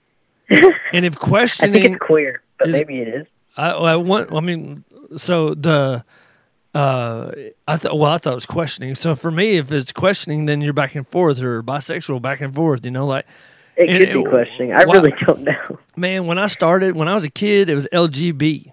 and 0.48 1.04
if 1.04 1.18
questioning, 1.18 1.74
I 1.76 1.80
think 1.82 1.96
it's 1.96 2.04
queer, 2.04 2.42
but 2.58 2.68
is, 2.68 2.72
maybe 2.72 3.00
it 3.00 3.08
is. 3.08 3.26
I, 3.56 3.70
I 3.72 3.96
want. 3.96 4.32
I 4.32 4.40
mean, 4.40 4.84
so 5.16 5.54
the. 5.54 6.04
Uh, 6.72 7.32
I 7.66 7.76
thought. 7.76 7.98
Well, 7.98 8.12
I 8.12 8.18
thought 8.18 8.32
it 8.32 8.36
was 8.36 8.46
questioning. 8.46 8.94
So 8.94 9.16
for 9.16 9.32
me, 9.32 9.56
if 9.56 9.72
it's 9.72 9.90
questioning, 9.90 10.46
then 10.46 10.60
you're 10.60 10.72
back 10.72 10.94
and 10.94 11.06
forth, 11.06 11.42
or 11.42 11.60
bisexual, 11.64 12.22
back 12.22 12.40
and 12.40 12.54
forth. 12.54 12.84
You 12.84 12.92
know, 12.92 13.06
like 13.06 13.26
it 13.80 13.86
could 13.86 14.02
it, 14.02 14.14
be 14.14 14.24
questioning. 14.24 14.72
I 14.72 14.82
really 14.82 15.12
don't 15.26 15.42
know. 15.42 15.78
Man, 15.96 16.26
when 16.26 16.38
I 16.38 16.46
started, 16.46 16.96
when 16.96 17.08
I 17.08 17.14
was 17.14 17.24
a 17.24 17.30
kid, 17.30 17.70
it 17.70 17.74
was 17.74 17.86
LGB 17.92 18.72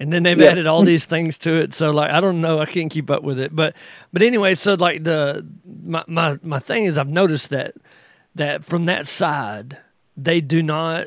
and 0.00 0.10
then 0.10 0.22
they've 0.22 0.40
yeah. 0.40 0.48
added 0.48 0.66
all 0.66 0.82
these 0.84 1.04
things 1.04 1.38
to 1.38 1.54
it. 1.54 1.74
So 1.74 1.90
like 1.90 2.10
I 2.10 2.20
don't 2.20 2.40
know, 2.40 2.58
I 2.58 2.66
can't 2.66 2.90
keep 2.90 3.10
up 3.10 3.22
with 3.22 3.38
it. 3.38 3.54
But 3.54 3.76
but 4.12 4.22
anyway, 4.22 4.54
so 4.54 4.74
like 4.74 5.04
the 5.04 5.46
my 5.84 6.02
my, 6.08 6.38
my 6.42 6.58
thing 6.58 6.84
is 6.84 6.98
I've 6.98 7.08
noticed 7.08 7.50
that 7.50 7.74
that 8.34 8.64
from 8.64 8.86
that 8.86 9.06
side 9.06 9.78
they 10.16 10.40
do 10.40 10.62
not 10.62 11.06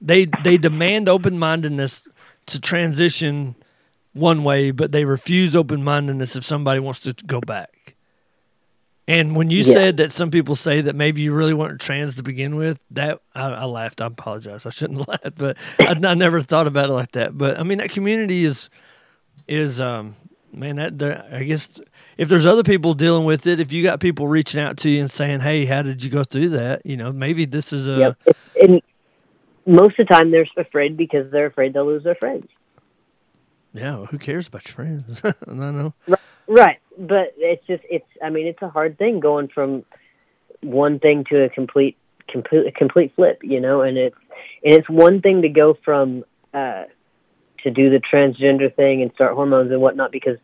they 0.00 0.26
they 0.44 0.56
demand 0.56 1.08
open 1.08 1.38
mindedness 1.38 2.08
to 2.46 2.60
transition 2.60 3.56
one 4.12 4.42
way, 4.42 4.70
but 4.70 4.92
they 4.92 5.04
refuse 5.04 5.54
open 5.54 5.84
mindedness 5.84 6.34
if 6.34 6.44
somebody 6.44 6.80
wants 6.80 7.00
to 7.00 7.12
go 7.26 7.40
back. 7.40 7.70
And 9.08 9.34
when 9.34 9.50
you 9.50 9.62
yeah. 9.62 9.72
said 9.72 9.96
that 9.96 10.12
some 10.12 10.30
people 10.30 10.54
say 10.54 10.82
that 10.82 10.94
maybe 10.94 11.20
you 11.20 11.34
really 11.34 11.54
weren't 11.54 11.80
trans 11.80 12.14
to 12.16 12.22
begin 12.22 12.54
with, 12.54 12.78
that 12.92 13.20
I, 13.34 13.48
I 13.50 13.64
laughed. 13.64 14.00
I 14.00 14.06
apologize. 14.06 14.66
I 14.66 14.70
shouldn't 14.70 14.98
have 15.00 15.08
laughed, 15.08 15.36
but 15.36 15.56
I, 15.80 15.96
I, 16.04 16.14
never 16.14 16.40
thought 16.40 16.66
about 16.66 16.90
it 16.90 16.92
like 16.92 17.12
that. 17.12 17.36
But 17.36 17.58
I 17.58 17.64
mean, 17.64 17.78
that 17.78 17.90
community 17.90 18.44
is 18.44 18.70
is 19.48 19.80
um 19.80 20.14
man 20.52 20.76
that 20.76 21.26
I 21.32 21.42
guess 21.42 21.80
if 22.18 22.28
there's 22.28 22.46
other 22.46 22.62
people 22.62 22.94
dealing 22.94 23.24
with 23.24 23.46
it, 23.46 23.58
if 23.58 23.72
you 23.72 23.82
got 23.82 23.98
people 23.98 24.28
reaching 24.28 24.60
out 24.60 24.76
to 24.78 24.88
you 24.88 25.00
and 25.00 25.10
saying, 25.10 25.40
"Hey, 25.40 25.64
how 25.64 25.82
did 25.82 26.04
you 26.04 26.10
go 26.10 26.22
through 26.22 26.50
that?" 26.50 26.84
You 26.84 26.96
know, 26.96 27.12
maybe 27.12 27.46
this 27.46 27.72
is 27.72 27.88
a. 27.88 28.16
Yep. 28.26 28.36
And 28.62 28.82
most 29.66 29.98
of 29.98 30.06
the 30.06 30.14
time, 30.14 30.30
they're 30.30 30.46
afraid 30.56 30.96
because 30.96 31.30
they're 31.32 31.46
afraid 31.46 31.72
they'll 31.72 31.86
lose 31.86 32.04
their 32.04 32.14
friends. 32.14 32.46
Yeah, 33.72 33.96
well, 33.96 34.06
who 34.06 34.18
cares 34.18 34.48
about 34.48 34.66
your 34.66 34.74
friends? 34.74 35.22
I 35.24 35.52
know. 35.52 35.94
Right. 36.06 36.20
right 36.46 36.79
but 36.98 37.34
it's 37.36 37.66
just 37.66 37.82
it's 37.90 38.06
I 38.22 38.30
mean 38.30 38.46
it's 38.46 38.62
a 38.62 38.68
hard 38.68 38.98
thing 38.98 39.20
going 39.20 39.48
from 39.48 39.84
one 40.62 40.98
thing 40.98 41.24
to 41.30 41.44
a 41.44 41.48
complete 41.48 41.96
complete 42.28 42.66
a 42.66 42.72
complete 42.72 43.12
flip, 43.14 43.40
you 43.42 43.60
know, 43.60 43.82
and 43.82 43.96
it's 43.96 44.16
and 44.64 44.74
it's 44.74 44.88
one 44.88 45.20
thing 45.20 45.42
to 45.42 45.48
go 45.48 45.76
from 45.84 46.24
uh, 46.52 46.84
to 47.62 47.70
do 47.70 47.90
the 47.90 48.00
transgender 48.00 48.74
thing 48.74 49.02
and 49.02 49.12
start 49.14 49.34
hormones 49.34 49.70
and 49.70 49.80
whatnot 49.80 50.12
because 50.12 50.38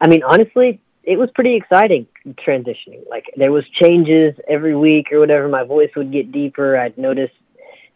I 0.00 0.08
mean 0.08 0.22
honestly 0.22 0.80
it 1.04 1.18
was 1.18 1.30
pretty 1.34 1.54
exciting 1.56 2.06
transitioning. 2.46 3.08
Like 3.08 3.26
there 3.36 3.52
was 3.52 3.64
changes 3.80 4.34
every 4.46 4.76
week 4.76 5.10
or 5.10 5.20
whatever. 5.20 5.48
My 5.48 5.64
voice 5.64 5.90
would 5.96 6.12
get 6.12 6.32
deeper. 6.32 6.76
I'd 6.76 6.98
notice 6.98 7.30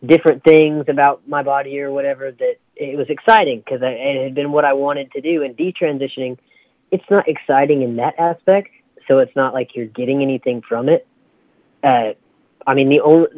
different 0.04 0.42
things 0.44 0.86
about 0.88 1.28
my 1.28 1.42
body 1.42 1.80
or 1.80 1.92
whatever 1.92 2.32
that 2.32 2.54
it 2.74 2.96
was 2.96 3.08
exciting 3.10 3.58
because 3.58 3.80
it 3.82 4.22
had 4.24 4.34
been 4.34 4.50
what 4.50 4.64
I 4.64 4.72
wanted 4.72 5.12
to 5.12 5.20
do. 5.20 5.42
And 5.42 5.56
detransitioning 5.56 6.38
it's 6.92 7.10
not 7.10 7.26
exciting 7.26 7.82
in 7.82 7.96
that 7.96 8.14
aspect. 8.18 8.68
So 9.08 9.18
it's 9.18 9.34
not 9.34 9.52
like 9.52 9.74
you're 9.74 9.86
getting 9.86 10.22
anything 10.22 10.62
from 10.62 10.88
it. 10.88 11.06
Uh, 11.82 12.12
I 12.64 12.74
mean, 12.74 12.88
the 12.88 13.00
only 13.00 13.28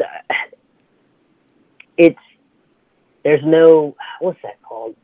it's 1.96 2.18
there's 3.22 3.42
no 3.42 3.96
what's 4.20 4.42
that 4.42 4.60
called? 4.62 4.96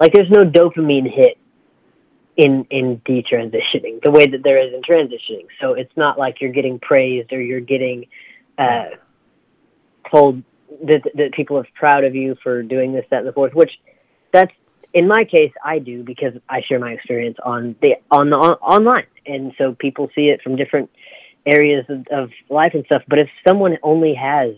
Like 0.00 0.12
there's 0.12 0.30
no 0.30 0.44
dopamine 0.44 1.08
hit 1.08 1.38
in 2.36 2.66
in 2.70 3.00
detransitioning 3.06 4.02
the 4.02 4.10
way 4.10 4.26
that 4.26 4.42
there 4.42 4.58
is 4.66 4.72
in 4.72 4.80
transitioning. 4.82 5.46
So 5.60 5.74
it's 5.74 5.94
not 5.96 6.18
like 6.18 6.40
you're 6.40 6.52
getting 6.52 6.78
praised 6.80 7.32
or 7.32 7.40
you're 7.40 7.60
getting 7.60 8.06
uh, 8.58 8.86
told 10.10 10.42
that 10.84 11.02
that 11.14 11.32
people 11.32 11.58
are 11.58 11.66
proud 11.74 12.04
of 12.04 12.14
you 12.14 12.36
for 12.42 12.62
doing 12.62 12.92
this, 12.92 13.04
that, 13.10 13.18
and 13.18 13.28
the 13.28 13.32
fourth. 13.32 13.54
Which 13.54 13.72
that's 14.32 14.52
in 14.92 15.06
my 15.06 15.24
case, 15.24 15.52
I 15.64 15.78
do 15.78 16.02
because 16.02 16.34
I 16.48 16.62
share 16.62 16.78
my 16.78 16.92
experience 16.92 17.38
on 17.42 17.76
the 17.80 17.96
on 18.10 18.30
the 18.30 18.36
on, 18.36 18.52
online, 18.54 19.06
and 19.26 19.52
so 19.56 19.74
people 19.74 20.10
see 20.14 20.28
it 20.28 20.42
from 20.42 20.56
different 20.56 20.90
areas 21.46 21.86
of, 21.88 22.06
of 22.10 22.30
life 22.48 22.72
and 22.74 22.84
stuff. 22.86 23.02
But 23.08 23.20
if 23.20 23.28
someone 23.46 23.78
only 23.82 24.14
has 24.14 24.56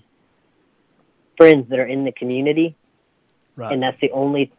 friends 1.36 1.68
that 1.70 1.78
are 1.78 1.86
in 1.86 2.04
the 2.04 2.12
community, 2.12 2.76
right. 3.56 3.72
and 3.72 3.82
that's 3.82 4.00
the 4.00 4.10
only 4.12 4.52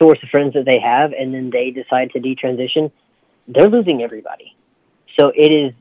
source 0.00 0.18
of 0.22 0.28
friends 0.28 0.54
that 0.54 0.64
they 0.64 0.78
have, 0.78 1.12
and 1.12 1.32
then 1.34 1.50
they 1.50 1.70
decide 1.70 2.10
to 2.12 2.20
detransition, 2.20 2.92
they're 3.46 3.68
losing 3.68 4.02
everybody. 4.02 4.54
So 5.18 5.32
it 5.34 5.50
is. 5.50 5.72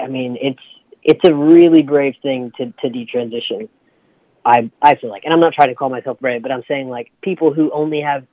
I 0.00 0.06
mean, 0.06 0.36
it's 0.40 0.62
it's 1.02 1.24
a 1.24 1.34
really 1.34 1.82
brave 1.82 2.14
thing 2.22 2.52
to 2.58 2.66
to 2.66 2.88
detransition 2.88 3.68
I 4.46 4.70
I 4.80 4.94
feel 4.94 5.10
like, 5.10 5.24
and 5.24 5.34
I'm 5.34 5.40
not 5.40 5.52
trying 5.52 5.68
to 5.68 5.74
call 5.74 5.90
myself 5.90 6.20
brave, 6.20 6.40
but 6.40 6.52
I'm 6.52 6.62
saying 6.68 6.88
like 6.88 7.10
people 7.20 7.52
who 7.52 7.70
only 7.72 8.00
have 8.00 8.24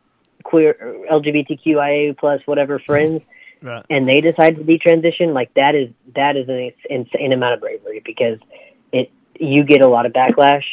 queer 0.44 0.76
LGBTQIA 1.12 2.18
plus 2.18 2.42
whatever 2.46 2.78
friends, 2.86 3.24
right. 3.62 3.84
and 3.90 4.08
they 4.08 4.22
decide 4.22 4.56
to 4.58 4.64
detransition, 4.64 5.34
like 5.34 5.52
that 5.56 5.74
is 5.74 5.90
that 6.16 6.38
is 6.38 6.48
an 6.48 6.72
insane 6.90 7.34
amount 7.34 7.56
of 7.56 7.62
bravery 7.62 8.02
because 8.06 8.38
it 8.92 9.12
you 9.40 9.64
get 9.64 9.82
a 9.82 9.88
lot 9.88 10.06
of 10.06 10.14
backlash, 10.14 10.64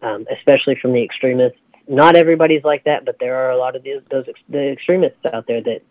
um, 0.00 0.26
especially 0.34 0.76
from 0.80 0.94
the 0.94 1.04
extremists. 1.04 1.58
Not 1.86 2.16
everybody's 2.16 2.64
like 2.64 2.84
that, 2.84 3.04
but 3.04 3.18
there 3.20 3.36
are 3.36 3.50
a 3.50 3.58
lot 3.58 3.76
of 3.76 3.82
these, 3.82 4.00
those 4.10 4.24
the 4.48 4.72
extremists 4.72 5.20
out 5.32 5.46
there 5.46 5.62
that 5.62 5.82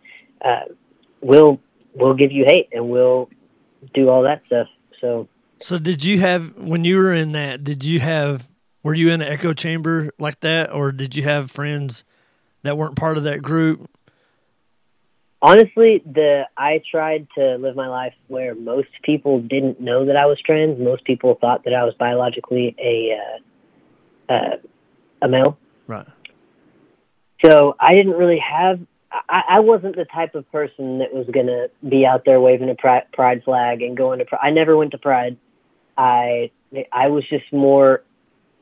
uh, 0.44 0.72
will 1.20 1.60
will 1.94 2.14
give 2.14 2.32
you 2.32 2.46
hate 2.46 2.68
and 2.72 2.90
will 2.90 3.30
do 3.94 4.08
all 4.08 4.24
that 4.24 4.42
stuff. 4.46 4.66
So. 5.00 5.28
So 5.60 5.76
did 5.76 6.04
you 6.04 6.20
have 6.20 6.56
when 6.56 6.84
you 6.84 6.96
were 6.96 7.12
in 7.12 7.32
that? 7.32 7.64
Did 7.64 7.82
you 7.82 7.98
have 7.98 8.47
were 8.82 8.94
you 8.94 9.10
in 9.10 9.20
an 9.20 9.28
echo 9.28 9.52
chamber 9.52 10.10
like 10.18 10.40
that, 10.40 10.72
or 10.72 10.92
did 10.92 11.16
you 11.16 11.24
have 11.24 11.50
friends 11.50 12.04
that 12.62 12.76
weren't 12.76 12.96
part 12.96 13.16
of 13.16 13.24
that 13.24 13.42
group? 13.42 13.90
Honestly, 15.40 16.02
the 16.04 16.44
I 16.56 16.82
tried 16.90 17.28
to 17.36 17.56
live 17.56 17.76
my 17.76 17.86
life 17.86 18.14
where 18.26 18.54
most 18.54 18.88
people 19.02 19.40
didn't 19.40 19.80
know 19.80 20.06
that 20.06 20.16
I 20.16 20.26
was 20.26 20.40
trans. 20.44 20.80
Most 20.80 21.04
people 21.04 21.36
thought 21.40 21.64
that 21.64 21.74
I 21.74 21.84
was 21.84 21.94
biologically 21.94 22.74
a 22.78 23.16
uh, 24.28 24.32
uh, 24.32 24.56
a 25.22 25.28
male. 25.28 25.56
Right. 25.86 26.06
So 27.44 27.76
I 27.78 27.94
didn't 27.94 28.14
really 28.14 28.40
have. 28.40 28.80
I, 29.28 29.42
I 29.48 29.60
wasn't 29.60 29.94
the 29.94 30.06
type 30.06 30.34
of 30.34 30.50
person 30.50 30.98
that 30.98 31.14
was 31.14 31.26
gonna 31.32 31.68
be 31.88 32.04
out 32.04 32.24
there 32.24 32.40
waving 32.40 32.68
a 32.68 32.74
pride 32.74 33.44
flag 33.44 33.82
and 33.82 33.96
going 33.96 34.18
to. 34.18 34.24
Pride. 34.24 34.40
I 34.42 34.50
never 34.50 34.76
went 34.76 34.90
to 34.90 34.98
pride. 34.98 35.36
I 35.96 36.50
I 36.92 37.08
was 37.08 37.22
just 37.28 37.52
more 37.52 38.02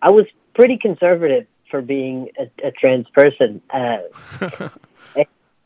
I 0.03 0.11
was 0.11 0.27
pretty 0.55 0.79
conservative 0.79 1.47
for 1.71 1.83
being 1.83 2.31
a, 2.39 2.69
a 2.69 2.71
trans 2.73 3.07
person. 3.11 3.63
Uh, 3.73 4.69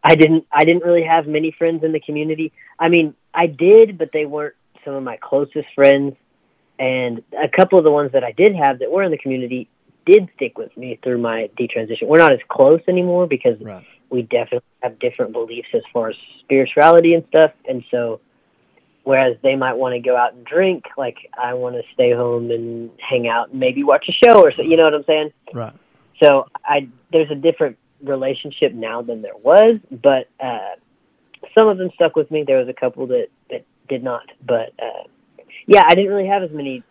I 0.03 0.15
didn't 0.15 0.47
I 0.51 0.65
didn't 0.65 0.83
really 0.83 1.05
have 1.05 1.27
many 1.27 1.51
friends 1.51 1.85
in 1.85 1.93
the 1.93 2.01
community. 2.01 2.53
I 2.79 2.89
mean, 2.89 3.15
I 3.35 3.47
did, 3.47 3.99
but 3.99 4.11
they 4.13 4.25
weren't 4.25 4.55
some 4.85 4.95
of 4.95 5.03
my 5.03 5.19
closest 5.19 5.67
friends. 5.75 6.17
And 6.79 7.23
a 7.33 7.49
couple 7.49 7.79
of 7.79 7.85
the 7.85 7.91
ones 7.91 8.13
that 8.13 8.25
I 8.25 8.33
did 8.33 8.57
have 8.57 8.79
that 8.79 8.91
were 8.91 9.03
in 9.03 9.11
the 9.11 9.19
community 9.19 9.69
did 10.07 10.31
stick 10.37 10.57
with 10.57 10.75
me 10.77 10.99
through 11.03 11.19
my 11.19 11.51
detransition. 11.59 12.07
We're 12.07 12.19
not 12.19 12.33
as 12.33 12.41
close 12.49 12.81
anymore 12.89 13.27
because 13.27 13.61
right. 13.61 13.85
we 14.09 14.23
definitely 14.23 14.63
have 14.83 14.99
different 14.99 15.33
beliefs 15.33 15.69
as 15.75 15.83
far 15.93 16.09
as 16.09 16.17
spirituality 16.41 17.13
and 17.13 17.25
stuff. 17.29 17.53
And 17.69 17.85
so 17.91 18.21
Whereas 19.03 19.37
they 19.43 19.57
might 19.57 19.75
want 19.75 19.95
to 19.95 20.01
go 20.01 20.17
out 20.17 20.35
and 20.35 20.45
drink, 20.45 20.85
like 20.97 21.17
I 21.43 21.55
want 21.55 21.77
to 21.77 21.83
stay 21.95 22.13
home 22.13 22.51
and 22.51 22.91
hang 22.99 23.27
out 23.29 23.51
and 23.51 23.59
maybe 23.59 23.83
watch 23.83 24.07
a 24.09 24.13
show 24.13 24.41
or 24.41 24.53
so. 24.53 24.63
You 24.63 24.77
know 24.77 24.85
what 24.85 24.95
I'm 24.95 25.05
saying? 25.05 25.33
Right. 25.55 25.73
So 26.23 26.47
I 26.65 26.89
there's 27.13 27.31
a 27.31 27.35
different 27.35 27.79
relationship 28.03 28.73
now 28.73 29.03
than 29.03 29.23
there 29.23 29.37
was, 29.37 29.79
but 29.91 30.29
uh, 30.39 30.75
some 31.57 31.69
of 31.69 31.79
them 31.79 31.91
stuck 31.95 32.15
with 32.15 32.31
me. 32.31 32.45
There 32.47 32.59
was 32.59 32.69
a 32.69 32.75
couple 32.75 33.07
that 33.09 33.29
that 33.51 33.65
did 33.89 34.03
not, 34.03 34.29
but 34.45 34.73
uh, 34.81 35.05
yeah, 35.67 35.83
I 35.87 35.95
didn't 35.95 36.13
really 36.13 36.29
have 36.29 36.43
as 36.43 36.51
many 36.51 36.83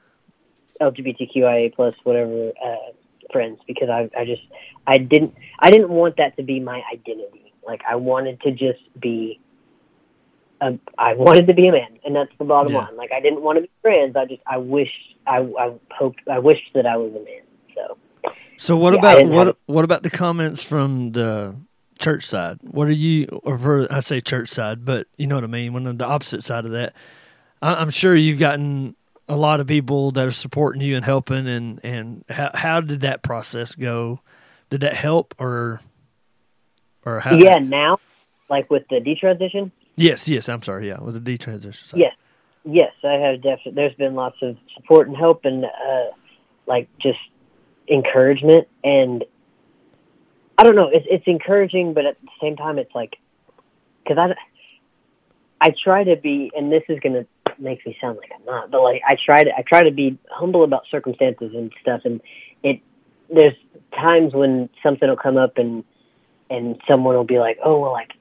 LGBTQIA 0.81 1.73
plus 1.75 1.93
whatever 2.03 2.51
uh, 2.63 2.91
friends 3.31 3.59
because 3.67 3.89
I 3.89 4.09
I 4.17 4.25
just 4.25 4.41
I 4.87 4.97
didn't 4.97 5.35
I 5.59 5.69
didn't 5.69 5.89
want 5.89 6.17
that 6.17 6.37
to 6.37 6.43
be 6.43 6.59
my 6.59 6.81
identity. 6.91 7.53
Like 7.65 7.81
I 7.87 7.95
wanted 7.97 8.41
to 8.41 8.51
just 8.51 8.81
be 8.99 9.39
a, 10.61 10.77
I 10.97 11.13
wanted 11.13 11.47
to 11.47 11.53
be 11.53 11.67
a 11.67 11.71
man, 11.71 11.99
and 12.05 12.15
that's 12.15 12.31
the 12.37 12.45
bottom 12.45 12.73
Yeah. 12.73 12.79
line. 12.79 12.97
Like 12.97 13.11
I 13.11 13.19
didn't 13.21 13.41
want 13.41 13.57
to 13.57 13.61
be 13.61 13.69
trans. 13.81 14.15
I 14.15 14.25
just 14.25 14.41
I 14.45 14.57
wish 14.57 14.91
I 15.27 15.37
I 15.39 15.73
hoped 15.91 16.19
I 16.29 16.39
wished 16.39 16.71
that 16.73 16.85
I 16.85 16.97
was 16.97 17.11
a 17.11 17.19
man. 17.23 17.43
So 17.75 18.31
So 18.57 18.75
what 18.77 18.93
Yeah, 18.93 18.99
about 18.99 19.25
what 19.27 19.47
have- 19.47 19.57
what 19.67 19.85
about 19.85 20.03
the 20.03 20.09
comments 20.09 20.63
from 20.63 21.11
the 21.13 21.55
church 21.97 22.23
side? 22.25 22.59
What 22.61 22.87
are 22.87 22.91
you 22.91 23.25
or 23.43 23.57
for 23.57 23.87
I 23.93 23.99
say 24.01 24.19
church 24.21 24.49
side, 24.49 24.85
but 24.85 25.07
you 25.17 25.27
know 25.27 25.35
what 25.35 25.43
I 25.43 25.47
mean? 25.47 25.73
When 25.73 25.87
on 25.87 25.97
the 25.97 26.05
opposite 26.07 26.43
side 26.43 26.65
of 26.65 26.71
that, 26.71 26.93
I, 27.61 27.75
I'm 27.75 27.89
sure 27.89 28.15
you've 28.15 28.39
gotten 28.39 28.95
a 29.27 29.35
lot 29.37 29.59
of 29.59 29.67
people 29.67 30.09
that 30.11 30.25
are 30.25 30.31
supporting 30.31 30.81
you 30.81 30.95
and 30.95 31.05
helping. 31.05 31.47
And 31.47 31.79
and 31.83 32.25
how 32.29 32.51
how 32.53 32.81
did 32.81 33.01
that 33.01 33.21
process 33.23 33.75
go? 33.75 34.19
Did 34.69 34.81
that 34.81 34.95
help 34.95 35.35
or 35.39 35.79
or 37.05 37.19
how? 37.21 37.35
yeah, 37.37 37.59
now 37.59 37.99
like 38.49 38.69
with 38.69 38.83
the 38.89 38.95
detransition, 38.99 39.71
Yes. 39.99 40.27
Yes. 40.27 40.49
I'm 40.49 40.61
sorry. 40.61 40.87
Yeah. 40.87 40.99
With 41.01 41.23
the 41.23 41.37
detransition 41.37 41.83
side. 41.83 41.99
Yes. 41.99 42.15
yes, 42.63 42.93
I 43.03 43.13
have 43.13 43.41
definitely. 43.41 43.73
There's 43.73 43.95
been 43.95 44.15
lots 44.15 44.37
of 44.41 44.57
support 44.75 45.07
and 45.07 45.17
help, 45.17 45.45
and 45.45 45.65
uh, 45.65 46.05
like 46.65 46.87
just 46.99 47.19
encouragement. 47.89 48.67
And 48.83 49.25
I 50.57 50.63
don't 50.63 50.75
know, 50.75 50.89
it's 50.91 51.05
it's 51.09 51.27
encouraging, 51.27 51.93
but 51.93 52.05
at 52.05 52.21
the 52.21 52.29
same 52.41 52.55
time, 52.55 52.79
it's 52.79 52.93
like 52.93 53.15
because 54.03 54.17
I 54.17 54.35
I 55.61 55.73
try 55.83 56.03
to 56.03 56.15
be, 56.15 56.51
and 56.55 56.71
this 56.71 56.83
is 56.89 56.99
gonna 56.99 57.25
make 57.57 57.85
me 57.85 57.97
sound 57.99 58.17
like 58.17 58.31
I'm 58.37 58.45
not, 58.45 58.71
but 58.71 58.81
like 58.81 59.01
I 59.05 59.15
try 59.23 59.43
to 59.43 59.51
I 59.55 59.63
try 59.67 59.83
to 59.83 59.91
be 59.91 60.17
humble 60.29 60.63
about 60.63 60.83
circumstances 60.89 61.53
and 61.53 61.71
stuff, 61.81 62.01
and 62.05 62.21
it 62.63 62.81
there's 63.33 63.55
times 63.93 64.33
when 64.33 64.69
something 64.81 65.07
will 65.07 65.17
come 65.17 65.37
up 65.37 65.57
and 65.57 65.83
and 66.49 66.81
someone 66.87 67.15
will 67.15 67.23
be 67.23 67.39
like, 67.39 67.57
oh 67.63 67.79
well, 67.79 67.91
like 67.91 68.11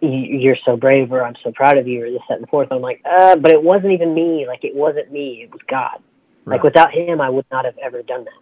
you're 0.00 0.56
so 0.64 0.76
brave 0.76 1.12
or 1.12 1.24
I'm 1.24 1.36
so 1.42 1.52
proud 1.52 1.78
of 1.78 1.88
you 1.88 2.04
or 2.04 2.10
this, 2.10 2.20
that, 2.28 2.34
and 2.36 2.42
the 2.44 2.48
fourth. 2.48 2.68
I'm 2.70 2.82
like, 2.82 3.02
uh, 3.04 3.36
but 3.36 3.52
it 3.52 3.62
wasn't 3.62 3.92
even 3.92 4.14
me. 4.14 4.46
Like, 4.46 4.64
it 4.64 4.74
wasn't 4.74 5.10
me. 5.10 5.42
It 5.44 5.50
was 5.50 5.60
God. 5.68 5.98
Like, 6.44 6.62
without 6.62 6.92
him, 6.92 7.20
I 7.20 7.28
would 7.28 7.46
not 7.50 7.64
have 7.64 7.76
ever 7.78 8.02
done 8.02 8.24
that. 8.24 8.40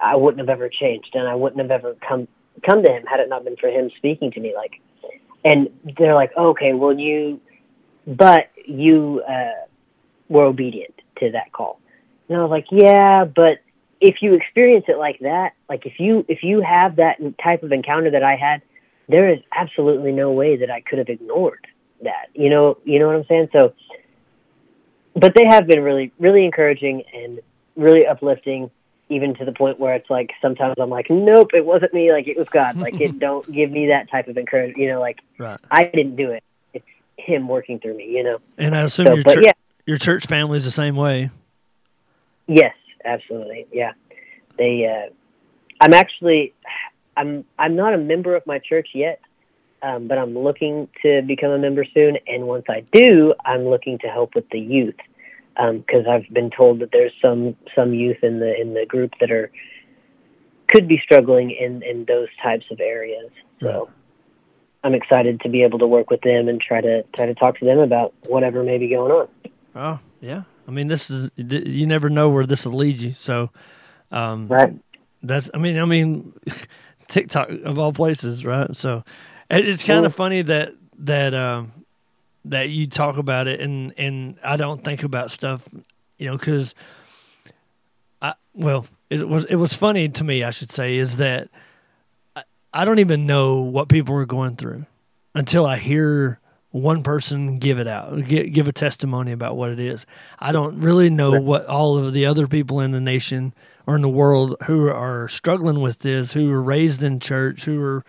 I 0.00 0.16
wouldn't 0.16 0.38
have 0.38 0.48
ever 0.48 0.68
changed 0.68 1.10
and 1.14 1.28
I 1.28 1.34
wouldn't 1.34 1.60
have 1.60 1.70
ever 1.70 1.94
come, 2.06 2.26
come 2.64 2.82
to 2.82 2.90
him 2.90 3.04
had 3.04 3.20
it 3.20 3.28
not 3.28 3.44
been 3.44 3.56
for 3.56 3.68
him 3.68 3.90
speaking 3.96 4.30
to 4.32 4.40
me. 4.40 4.54
Like, 4.54 4.80
and 5.44 5.68
they're 5.98 6.14
like, 6.14 6.30
okay, 6.36 6.72
well, 6.72 6.98
you, 6.98 7.40
but 8.06 8.50
you, 8.66 9.22
uh, 9.28 9.66
were 10.28 10.44
obedient 10.44 10.94
to 11.18 11.32
that 11.32 11.52
call. 11.52 11.80
And 12.28 12.38
I 12.38 12.42
was 12.42 12.50
like, 12.50 12.66
yeah, 12.70 13.24
but 13.24 13.58
if 14.00 14.16
you 14.20 14.34
experience 14.34 14.84
it 14.88 14.98
like 14.98 15.18
that, 15.20 15.54
like 15.68 15.86
if 15.86 15.98
you, 15.98 16.24
if 16.28 16.42
you 16.42 16.60
have 16.60 16.96
that 16.96 17.16
type 17.42 17.62
of 17.62 17.72
encounter 17.72 18.10
that 18.10 18.22
I 18.22 18.36
had, 18.36 18.62
there 19.08 19.30
is 19.32 19.40
absolutely 19.52 20.12
no 20.12 20.30
way 20.32 20.56
that 20.56 20.70
I 20.70 20.80
could 20.80 20.98
have 20.98 21.08
ignored 21.08 21.66
that. 22.02 22.26
You 22.34 22.50
know, 22.50 22.78
you 22.84 22.98
know 22.98 23.06
what 23.06 23.16
I'm 23.16 23.24
saying? 23.24 23.48
So, 23.52 23.74
but 25.14 25.32
they 25.34 25.46
have 25.48 25.66
been 25.66 25.82
really, 25.82 26.12
really 26.18 26.44
encouraging 26.44 27.02
and 27.14 27.40
really 27.76 28.06
uplifting, 28.06 28.70
even 29.08 29.34
to 29.36 29.44
the 29.44 29.52
point 29.52 29.80
where 29.80 29.94
it's 29.94 30.10
like 30.10 30.30
sometimes 30.42 30.76
I'm 30.78 30.90
like, 30.90 31.06
nope, 31.10 31.50
it 31.54 31.64
wasn't 31.64 31.94
me. 31.94 32.12
Like 32.12 32.28
it 32.28 32.36
was 32.36 32.48
God. 32.48 32.76
Like 32.76 33.00
it 33.00 33.18
don't 33.20 33.50
give 33.50 33.70
me 33.70 33.88
that 33.88 34.10
type 34.10 34.28
of 34.28 34.36
encouragement. 34.36 34.78
You 34.78 34.92
know, 34.92 35.00
like 35.00 35.20
Right. 35.38 35.58
I 35.70 35.84
didn't 35.84 36.16
do 36.16 36.30
it. 36.30 36.44
It's 36.74 36.86
Him 37.16 37.48
working 37.48 37.80
through 37.80 37.96
me. 37.96 38.10
You 38.10 38.24
know. 38.24 38.38
And 38.58 38.76
I 38.76 38.82
assume 38.82 39.06
So, 39.06 39.14
your 39.14 39.24
church 39.24 39.44
yeah, 39.46 39.52
your 39.86 39.96
church 39.96 40.26
family 40.26 40.58
is 40.58 40.64
the 40.64 40.70
same 40.70 40.96
way. 40.96 41.30
Yes, 42.46 42.74
absolutely. 43.04 43.66
Yeah. 43.72 43.92
They 44.58 44.86
uh 44.86 45.12
I'm 45.80 45.94
actually 45.94 46.52
I'm 47.18 47.44
I'm 47.58 47.76
not 47.76 47.92
a 47.92 47.98
member 47.98 48.34
of 48.36 48.46
my 48.46 48.58
church 48.58 48.88
yet. 48.94 49.20
Um, 49.80 50.08
but 50.08 50.18
I'm 50.18 50.36
looking 50.36 50.88
to 51.02 51.22
become 51.22 51.52
a 51.52 51.58
member 51.58 51.84
soon 51.94 52.18
and 52.26 52.48
once 52.48 52.64
I 52.68 52.80
do, 52.90 53.32
I'm 53.44 53.64
looking 53.68 53.98
to 54.00 54.08
help 54.08 54.34
with 54.34 54.48
the 54.50 54.58
youth. 54.58 54.96
Um, 55.56 55.84
cuz 55.88 56.04
I've 56.06 56.28
been 56.32 56.50
told 56.50 56.80
that 56.80 56.90
there's 56.90 57.12
some 57.22 57.56
some 57.76 57.94
youth 57.94 58.22
in 58.22 58.40
the 58.40 58.60
in 58.60 58.74
the 58.74 58.86
group 58.86 59.12
that 59.20 59.30
are 59.30 59.50
could 60.68 60.88
be 60.88 60.98
struggling 61.04 61.50
in 61.50 61.82
in 61.82 62.04
those 62.06 62.28
types 62.42 62.66
of 62.70 62.80
areas. 62.80 63.30
So 63.60 63.90
I'm 64.84 64.94
excited 64.94 65.40
to 65.40 65.48
be 65.48 65.62
able 65.62 65.78
to 65.80 65.86
work 65.86 66.10
with 66.10 66.20
them 66.22 66.48
and 66.48 66.60
try 66.60 66.80
to 66.80 67.02
try 67.14 67.26
to 67.26 67.34
talk 67.34 67.58
to 67.58 67.64
them 67.64 67.78
about 67.78 68.14
whatever 68.26 68.62
may 68.62 68.78
be 68.78 68.88
going 68.88 69.12
on. 69.12 69.28
Oh 69.74 70.00
yeah. 70.20 70.42
I 70.66 70.70
mean, 70.70 70.88
this 70.88 71.10
is 71.10 71.30
you 71.36 71.86
never 71.86 72.10
know 72.10 72.30
where 72.30 72.46
this 72.46 72.66
will 72.66 72.74
lead 72.74 72.98
you. 72.98 73.12
So, 73.14 73.50
um, 74.10 74.46
Right. 74.48 74.74
That's 75.22 75.50
I 75.52 75.58
mean 75.58 75.78
I 75.78 75.84
mean 75.84 76.32
TikTok 77.08 77.50
of 77.50 77.78
all 77.78 77.92
places, 77.92 78.44
right? 78.44 78.74
So 78.76 79.04
it's 79.50 79.82
kind 79.82 80.06
of 80.06 80.14
funny 80.14 80.42
that 80.42 80.74
that 81.00 81.34
um 81.34 81.72
that 82.44 82.68
you 82.68 82.86
talk 82.86 83.18
about 83.18 83.48
it 83.48 83.60
and 83.60 83.92
and 83.98 84.38
I 84.44 84.56
don't 84.56 84.82
think 84.82 85.02
about 85.02 85.30
stuff, 85.30 85.66
you 86.18 86.26
know, 86.26 86.38
cuz 86.38 86.74
I 88.22 88.34
well, 88.54 88.86
it 89.10 89.28
was 89.28 89.44
it 89.46 89.56
was 89.56 89.74
funny 89.74 90.08
to 90.08 90.24
me, 90.24 90.44
I 90.44 90.50
should 90.50 90.70
say, 90.70 90.96
is 90.96 91.16
that 91.16 91.48
I, 92.36 92.44
I 92.72 92.84
don't 92.84 92.98
even 92.98 93.26
know 93.26 93.60
what 93.60 93.88
people 93.88 94.14
are 94.16 94.26
going 94.26 94.56
through 94.56 94.86
until 95.34 95.66
I 95.66 95.76
hear 95.76 96.40
one 96.70 97.02
person 97.02 97.58
give 97.58 97.78
it 97.78 97.88
out, 97.88 98.26
give, 98.26 98.52
give 98.52 98.68
a 98.68 98.72
testimony 98.72 99.32
about 99.32 99.56
what 99.56 99.70
it 99.70 99.78
is. 99.78 100.04
I 100.38 100.52
don't 100.52 100.80
really 100.80 101.08
know 101.08 101.40
what 101.40 101.66
all 101.66 101.96
of 101.96 102.12
the 102.12 102.26
other 102.26 102.46
people 102.46 102.80
in 102.80 102.90
the 102.90 103.00
nation 103.00 103.54
or 103.88 103.96
in 103.96 104.02
the 104.02 104.08
world 104.08 104.54
who 104.66 104.86
are 104.90 105.26
struggling 105.28 105.80
with 105.80 106.00
this, 106.00 106.34
who 106.34 106.50
were 106.50 106.60
raised 106.62 107.02
in 107.02 107.18
church, 107.18 107.64
who 107.64 107.82
are, 107.82 108.04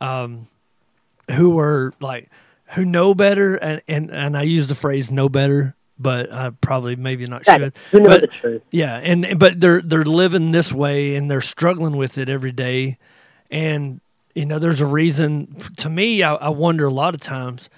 um, 0.00 0.46
who 1.32 1.58
are 1.58 1.92
like, 2.00 2.30
who 2.76 2.84
know 2.84 3.12
better, 3.12 3.56
and, 3.56 3.82
and, 3.88 4.10
and 4.12 4.36
I 4.36 4.42
use 4.42 4.68
the 4.68 4.76
phrase 4.76 5.10
"know 5.10 5.28
better," 5.28 5.74
but 5.98 6.32
I 6.32 6.50
probably 6.60 6.94
maybe 6.94 7.26
not 7.26 7.42
Right. 7.48 7.60
should. 7.60 7.72
Who 7.90 7.98
knows 8.00 8.08
But- 8.08 8.20
the 8.20 8.26
truth? 8.28 8.62
Yeah, 8.70 8.94
and 9.02 9.36
but 9.36 9.60
they're 9.60 9.82
they're 9.82 10.04
living 10.04 10.52
this 10.52 10.72
way 10.72 11.16
and 11.16 11.28
they're 11.28 11.40
struggling 11.40 11.96
with 11.96 12.18
it 12.18 12.28
every 12.28 12.52
day, 12.52 12.96
and 13.50 14.00
you 14.34 14.46
know 14.46 14.60
there's 14.60 14.80
a 14.80 14.86
reason. 14.86 15.56
To 15.78 15.88
me, 15.88 16.22
I, 16.22 16.34
I 16.36 16.48
wonder 16.50 16.86
a 16.86 16.90
lot 16.92 17.14
of 17.16 17.20
times, 17.20 17.68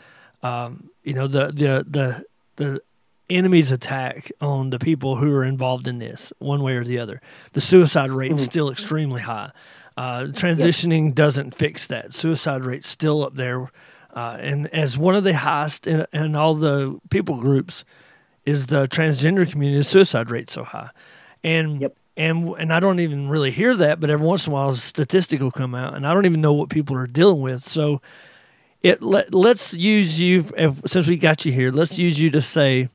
um, 0.43 0.91
you 1.03 1.15
know 1.15 1.27
the 1.27 1.47
the 1.47 1.85
the 1.89 2.25
the 2.57 2.83
enemy's 3.31 3.71
attack 3.71 4.31
on 4.41 4.71
the 4.71 4.79
people 4.79 5.17
who 5.17 5.33
are 5.35 5.45
involved 5.45 5.87
in 5.87 5.99
this, 5.99 6.33
one 6.39 6.63
way 6.63 6.77
or 6.77 6.85
the 6.85 6.99
other. 6.99 7.21
The 7.53 7.61
suicide 7.61 8.11
rate 8.11 8.33
is 8.33 8.45
still 8.45 8.71
extremely 8.71 9.23
high. 9.23 9.51
Uh, 9.97 10.29
transitioning 10.31 11.15
doesn't 11.15 11.55
fix 11.55 11.87
that. 11.89 12.15
Suicide 12.15 12.65
rate's 12.65 12.89
still 12.89 13.25
up 13.25 13.35
there, 13.35 13.71
uh, 14.15 14.37
and 14.41 14.67
as 14.69 14.97
one 14.97 15.15
of 15.15 15.25
the 15.25 15.35
highest 15.35 15.87
in, 15.87 16.07
in 16.13 16.35
all 16.37 16.55
the 16.55 16.99
people 17.11 17.41
groups 17.41 17.85
is 18.47 18.67
the 18.69 18.89
transgender 18.89 19.51
community 19.51 19.79
the 19.79 19.85
suicide 19.85 20.31
rate 20.31 20.49
so 20.49 20.65
high 20.65 20.89
and 21.45 21.83
Yep. 21.83 21.97
and 22.17 22.49
and 22.59 22.73
I 22.73 22.81
don't 22.81 22.99
even 23.01 23.29
really 23.29 23.51
hear 23.51 23.77
that 23.77 24.01
but 24.01 24.09
every 24.09 24.27
once 24.27 24.47
in 24.47 24.53
a 24.53 24.55
while 24.55 24.71
a 24.71 24.75
statistic 24.75 25.41
will 25.41 25.51
come 25.51 25.75
out 25.75 25.95
and 25.95 26.07
I 26.07 26.15
don't 26.15 26.25
even 26.25 26.41
know 26.41 26.55
what 26.55 26.71
people 26.71 26.97
are 26.97 27.07
dealing 27.07 27.43
with 27.43 27.63
so 27.63 28.01
it 28.83 29.03
let, 29.03 29.35
let's 29.35 29.75
use 29.75 30.19
you 30.19 30.47
if, 30.57 30.81
since 30.87 31.07
we 31.07 31.19
got 31.19 31.45
you 31.45 31.53
here 31.53 31.71
let's 31.71 31.99
use 31.99 32.19
you 32.19 32.31
to 32.31 32.41
say 32.41 32.89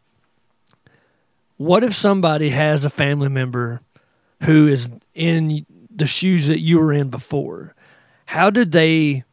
what 1.63 1.83
if 1.83 1.93
somebody 1.93 2.49
has 2.49 2.85
a 2.85 2.89
family 2.89 3.29
member 3.29 3.81
who 4.43 4.67
is 4.67 4.89
in 5.13 5.65
the 5.89 6.07
shoes 6.07 6.47
that 6.47 6.59
you 6.59 6.79
were 6.79 6.93
in 6.93 7.09
before 7.09 7.75
how 8.25 8.49
did 8.49 8.71
they 8.71 9.23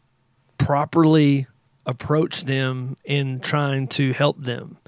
properly 0.59 1.47
approach 1.87 2.45
them 2.45 2.97
in 3.05 3.41
trying 3.41 3.89
to 3.89 4.12
help 4.12 4.43
them 4.43 4.78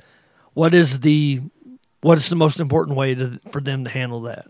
what 0.54 0.74
is 0.74 1.00
the 1.00 1.40
what 2.02 2.18
is 2.18 2.28
the 2.28 2.36
most 2.36 2.60
important 2.60 2.98
way 2.98 3.14
to, 3.14 3.40
for 3.48 3.60
them 3.60 3.84
to 3.84 3.90
handle 3.90 4.20
that? 4.22 4.46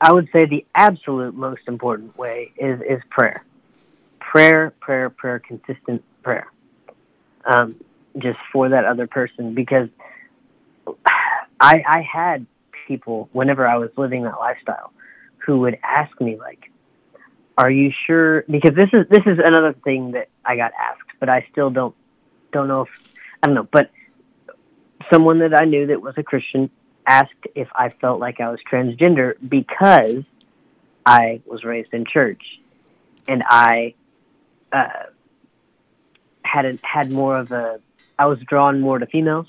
I 0.00 0.12
would 0.12 0.28
say 0.32 0.46
the 0.46 0.66
absolute 0.74 1.34
most 1.34 1.62
important 1.68 2.18
way 2.18 2.52
is 2.56 2.80
is 2.80 3.00
prayer, 3.10 3.44
prayer, 4.20 4.72
prayer, 4.80 5.08
prayer, 5.08 5.38
consistent 5.38 6.02
prayer, 6.22 6.50
um, 7.44 7.76
just 8.18 8.38
for 8.52 8.68
that 8.70 8.84
other 8.84 9.06
person. 9.06 9.54
Because 9.54 9.88
I 11.60 11.82
I 11.86 12.02
had 12.02 12.46
people 12.86 13.28
whenever 13.32 13.66
I 13.66 13.76
was 13.76 13.90
living 13.96 14.24
that 14.24 14.38
lifestyle 14.38 14.92
who 15.38 15.60
would 15.60 15.78
ask 15.82 16.18
me 16.20 16.38
like, 16.38 16.70
"Are 17.58 17.70
you 17.70 17.92
sure?" 18.06 18.44
Because 18.48 18.74
this 18.74 18.90
is 18.92 19.06
this 19.08 19.22
is 19.26 19.38
another 19.42 19.74
thing 19.84 20.12
that 20.12 20.28
I 20.44 20.56
got 20.56 20.72
asked, 20.78 21.10
but 21.20 21.28
I 21.28 21.46
still 21.52 21.70
don't 21.70 21.94
don't 22.52 22.68
know 22.68 22.82
if 22.82 22.88
I 23.42 23.46
don't 23.46 23.54
know, 23.54 23.68
but 23.70 23.90
someone 25.12 25.40
that 25.40 25.54
I 25.54 25.64
knew 25.64 25.86
that 25.86 26.00
was 26.00 26.14
a 26.16 26.22
Christian 26.22 26.70
asked 27.06 27.46
if 27.54 27.68
I 27.74 27.90
felt 27.90 28.20
like 28.20 28.40
I 28.40 28.50
was 28.50 28.60
transgender 28.70 29.34
because 29.46 30.24
I 31.04 31.42
was 31.46 31.64
raised 31.64 31.92
in 31.92 32.04
church. 32.06 32.42
And 33.28 33.42
I 33.46 33.94
uh, 34.72 34.88
had 36.42 36.66
a, 36.66 36.78
had 36.82 37.12
more 37.12 37.38
of 37.38 37.52
a 37.52 37.80
I 38.18 38.26
was 38.26 38.38
drawn 38.40 38.80
more 38.80 38.98
to 38.98 39.06
females, 39.06 39.46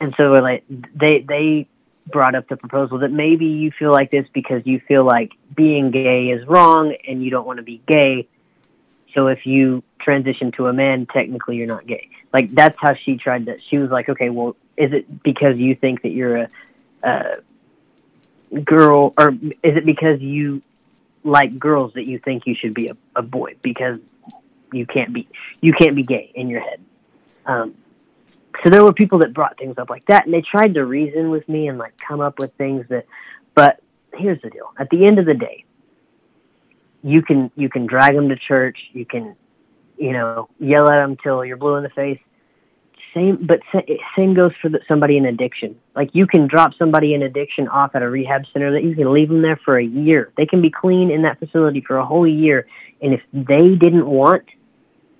and 0.00 0.14
so 0.16 0.30
we're 0.30 0.42
like 0.42 0.64
they 0.68 1.20
they 1.20 1.68
brought 2.06 2.34
up 2.34 2.48
the 2.48 2.56
proposal 2.56 2.98
that 2.98 3.12
maybe 3.12 3.46
you 3.46 3.70
feel 3.70 3.92
like 3.92 4.10
this 4.10 4.26
because 4.32 4.62
you 4.66 4.80
feel 4.80 5.04
like 5.04 5.32
being 5.54 5.90
gay 5.90 6.28
is 6.28 6.46
wrong 6.46 6.94
and 7.06 7.22
you 7.22 7.30
don't 7.30 7.46
want 7.46 7.58
to 7.58 7.62
be 7.62 7.80
gay, 7.86 8.26
So 9.14 9.28
if 9.28 9.46
you 9.46 9.82
transition 10.00 10.52
to 10.52 10.66
a 10.66 10.72
man, 10.72 11.06
technically 11.06 11.56
you're 11.56 11.66
not 11.66 11.86
gay. 11.86 12.08
Like 12.32 12.50
that's 12.50 12.76
how 12.78 12.94
she 12.94 13.16
tried 13.16 13.46
to. 13.46 13.58
She 13.58 13.78
was 13.78 13.90
like, 13.90 14.08
okay, 14.08 14.30
well, 14.30 14.56
is 14.76 14.92
it 14.92 15.22
because 15.22 15.56
you 15.58 15.74
think 15.74 16.02
that 16.02 16.10
you're 16.10 16.36
a, 16.36 16.48
a 17.02 18.60
girl, 18.60 19.12
or 19.18 19.30
is 19.30 19.76
it 19.76 19.84
because 19.84 20.20
you 20.20 20.62
like 21.22 21.58
girls 21.58 21.92
that 21.94 22.06
you 22.06 22.18
think 22.18 22.46
you 22.46 22.54
should 22.54 22.72
be 22.72 22.88
a, 22.88 22.96
a 23.16 23.22
boy 23.22 23.54
because 23.62 23.98
you 24.72 24.86
can't 24.86 25.12
be 25.12 25.28
you 25.60 25.72
can't 25.72 25.96
be 25.96 26.02
gay 26.02 26.30
in 26.34 26.48
your 26.48 26.60
head? 26.60 26.80
Um, 27.46 27.74
so 28.62 28.70
there 28.70 28.84
were 28.84 28.92
people 28.92 29.18
that 29.20 29.32
brought 29.32 29.58
things 29.58 29.78
up 29.78 29.90
like 29.90 30.04
that, 30.06 30.24
and 30.24 30.34
they 30.34 30.42
tried 30.42 30.74
to 30.74 30.84
reason 30.84 31.30
with 31.30 31.48
me 31.48 31.68
and 31.68 31.78
like 31.78 31.96
come 31.98 32.20
up 32.20 32.38
with 32.38 32.52
things 32.54 32.86
that. 32.88 33.06
But 33.54 33.80
here's 34.14 34.40
the 34.42 34.50
deal: 34.50 34.72
at 34.78 34.90
the 34.90 35.06
end 35.06 35.18
of 35.18 35.26
the 35.26 35.34
day, 35.34 35.64
you 37.02 37.22
can 37.22 37.50
you 37.56 37.68
can 37.68 37.86
drag 37.86 38.14
them 38.14 38.28
to 38.28 38.36
church, 38.36 38.78
you 38.92 39.04
can 39.04 39.36
you 40.00 40.12
know, 40.12 40.48
yell 40.58 40.90
at 40.90 40.96
them 40.96 41.16
till 41.22 41.44
you're 41.44 41.58
blue 41.58 41.76
in 41.76 41.82
the 41.82 41.90
face. 41.90 42.18
Same, 43.14 43.36
but 43.36 43.60
same 44.16 44.34
goes 44.34 44.52
for 44.62 44.68
the, 44.70 44.80
somebody 44.88 45.16
in 45.16 45.26
addiction. 45.26 45.76
Like 45.94 46.10
you 46.14 46.26
can 46.26 46.46
drop 46.46 46.72
somebody 46.78 47.12
in 47.12 47.22
addiction 47.22 47.68
off 47.68 47.94
at 47.94 48.02
a 48.02 48.08
rehab 48.08 48.44
center 48.52 48.72
that 48.72 48.82
you 48.82 48.94
can 48.94 49.12
leave 49.12 49.28
them 49.28 49.42
there 49.42 49.60
for 49.64 49.78
a 49.78 49.84
year. 49.84 50.32
They 50.36 50.46
can 50.46 50.62
be 50.62 50.70
clean 50.70 51.10
in 51.10 51.22
that 51.22 51.38
facility 51.38 51.82
for 51.86 51.98
a 51.98 52.06
whole 52.06 52.26
year. 52.26 52.66
And 53.02 53.12
if 53.12 53.20
they 53.32 53.74
didn't 53.74 54.06
want 54.06 54.44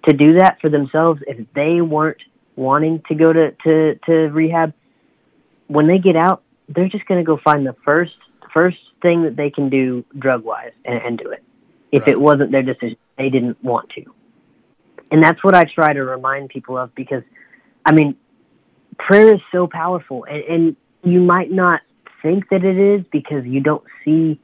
to 0.07 0.12
do 0.12 0.35
that 0.35 0.59
for 0.61 0.70
themselves, 0.70 1.20
if 1.26 1.47
they 1.55 1.81
weren't 1.81 2.22
wanting 2.61 3.03
to 3.09 3.15
go 3.15 3.33
to, 3.33 3.53
to, 3.65 3.95
to 4.05 4.13
rehab, 4.29 4.75
when 5.67 5.87
they 5.87 5.99
get 5.99 6.15
out, 6.15 6.43
they're 6.69 6.91
just 6.91 7.07
going 7.07 7.19
to 7.19 7.25
go 7.25 7.37
find 7.43 7.67
the 7.67 7.75
first, 7.85 8.13
first 8.53 8.77
thing 9.01 9.23
that 9.23 9.35
they 9.35 9.51
can 9.51 9.71
do 9.71 10.05
drug 10.19 10.45
wise 10.45 10.73
and, 10.85 11.01
and 11.03 11.19
do 11.19 11.31
it. 11.31 11.43
If 11.91 12.03
right. 12.03 12.11
it 12.11 12.21
wasn't 12.21 12.53
their 12.53 12.63
decision, 12.63 12.99
they 13.17 13.31
didn't 13.31 13.63
want 13.65 13.89
to. 13.97 14.05
And 15.11 15.23
that's 15.23 15.43
what 15.43 15.55
I 15.57 15.65
try 15.65 15.95
to 15.95 16.05
remind 16.05 16.51
people 16.51 16.77
of 16.77 16.95
because, 16.95 17.23
I 17.87 17.93
mean, 17.93 18.15
prayer 18.99 19.35
is 19.35 19.41
so 19.51 19.67
powerful, 19.67 20.25
and, 20.25 20.45
and 20.45 20.77
you 21.03 21.21
might 21.21 21.51
not 21.51 21.81
think 22.23 22.51
that 22.51 22.63
it 22.63 22.79
is 22.79 23.05
because 23.11 23.45
you 23.47 23.61
don't 23.61 23.83
see, 24.05 24.39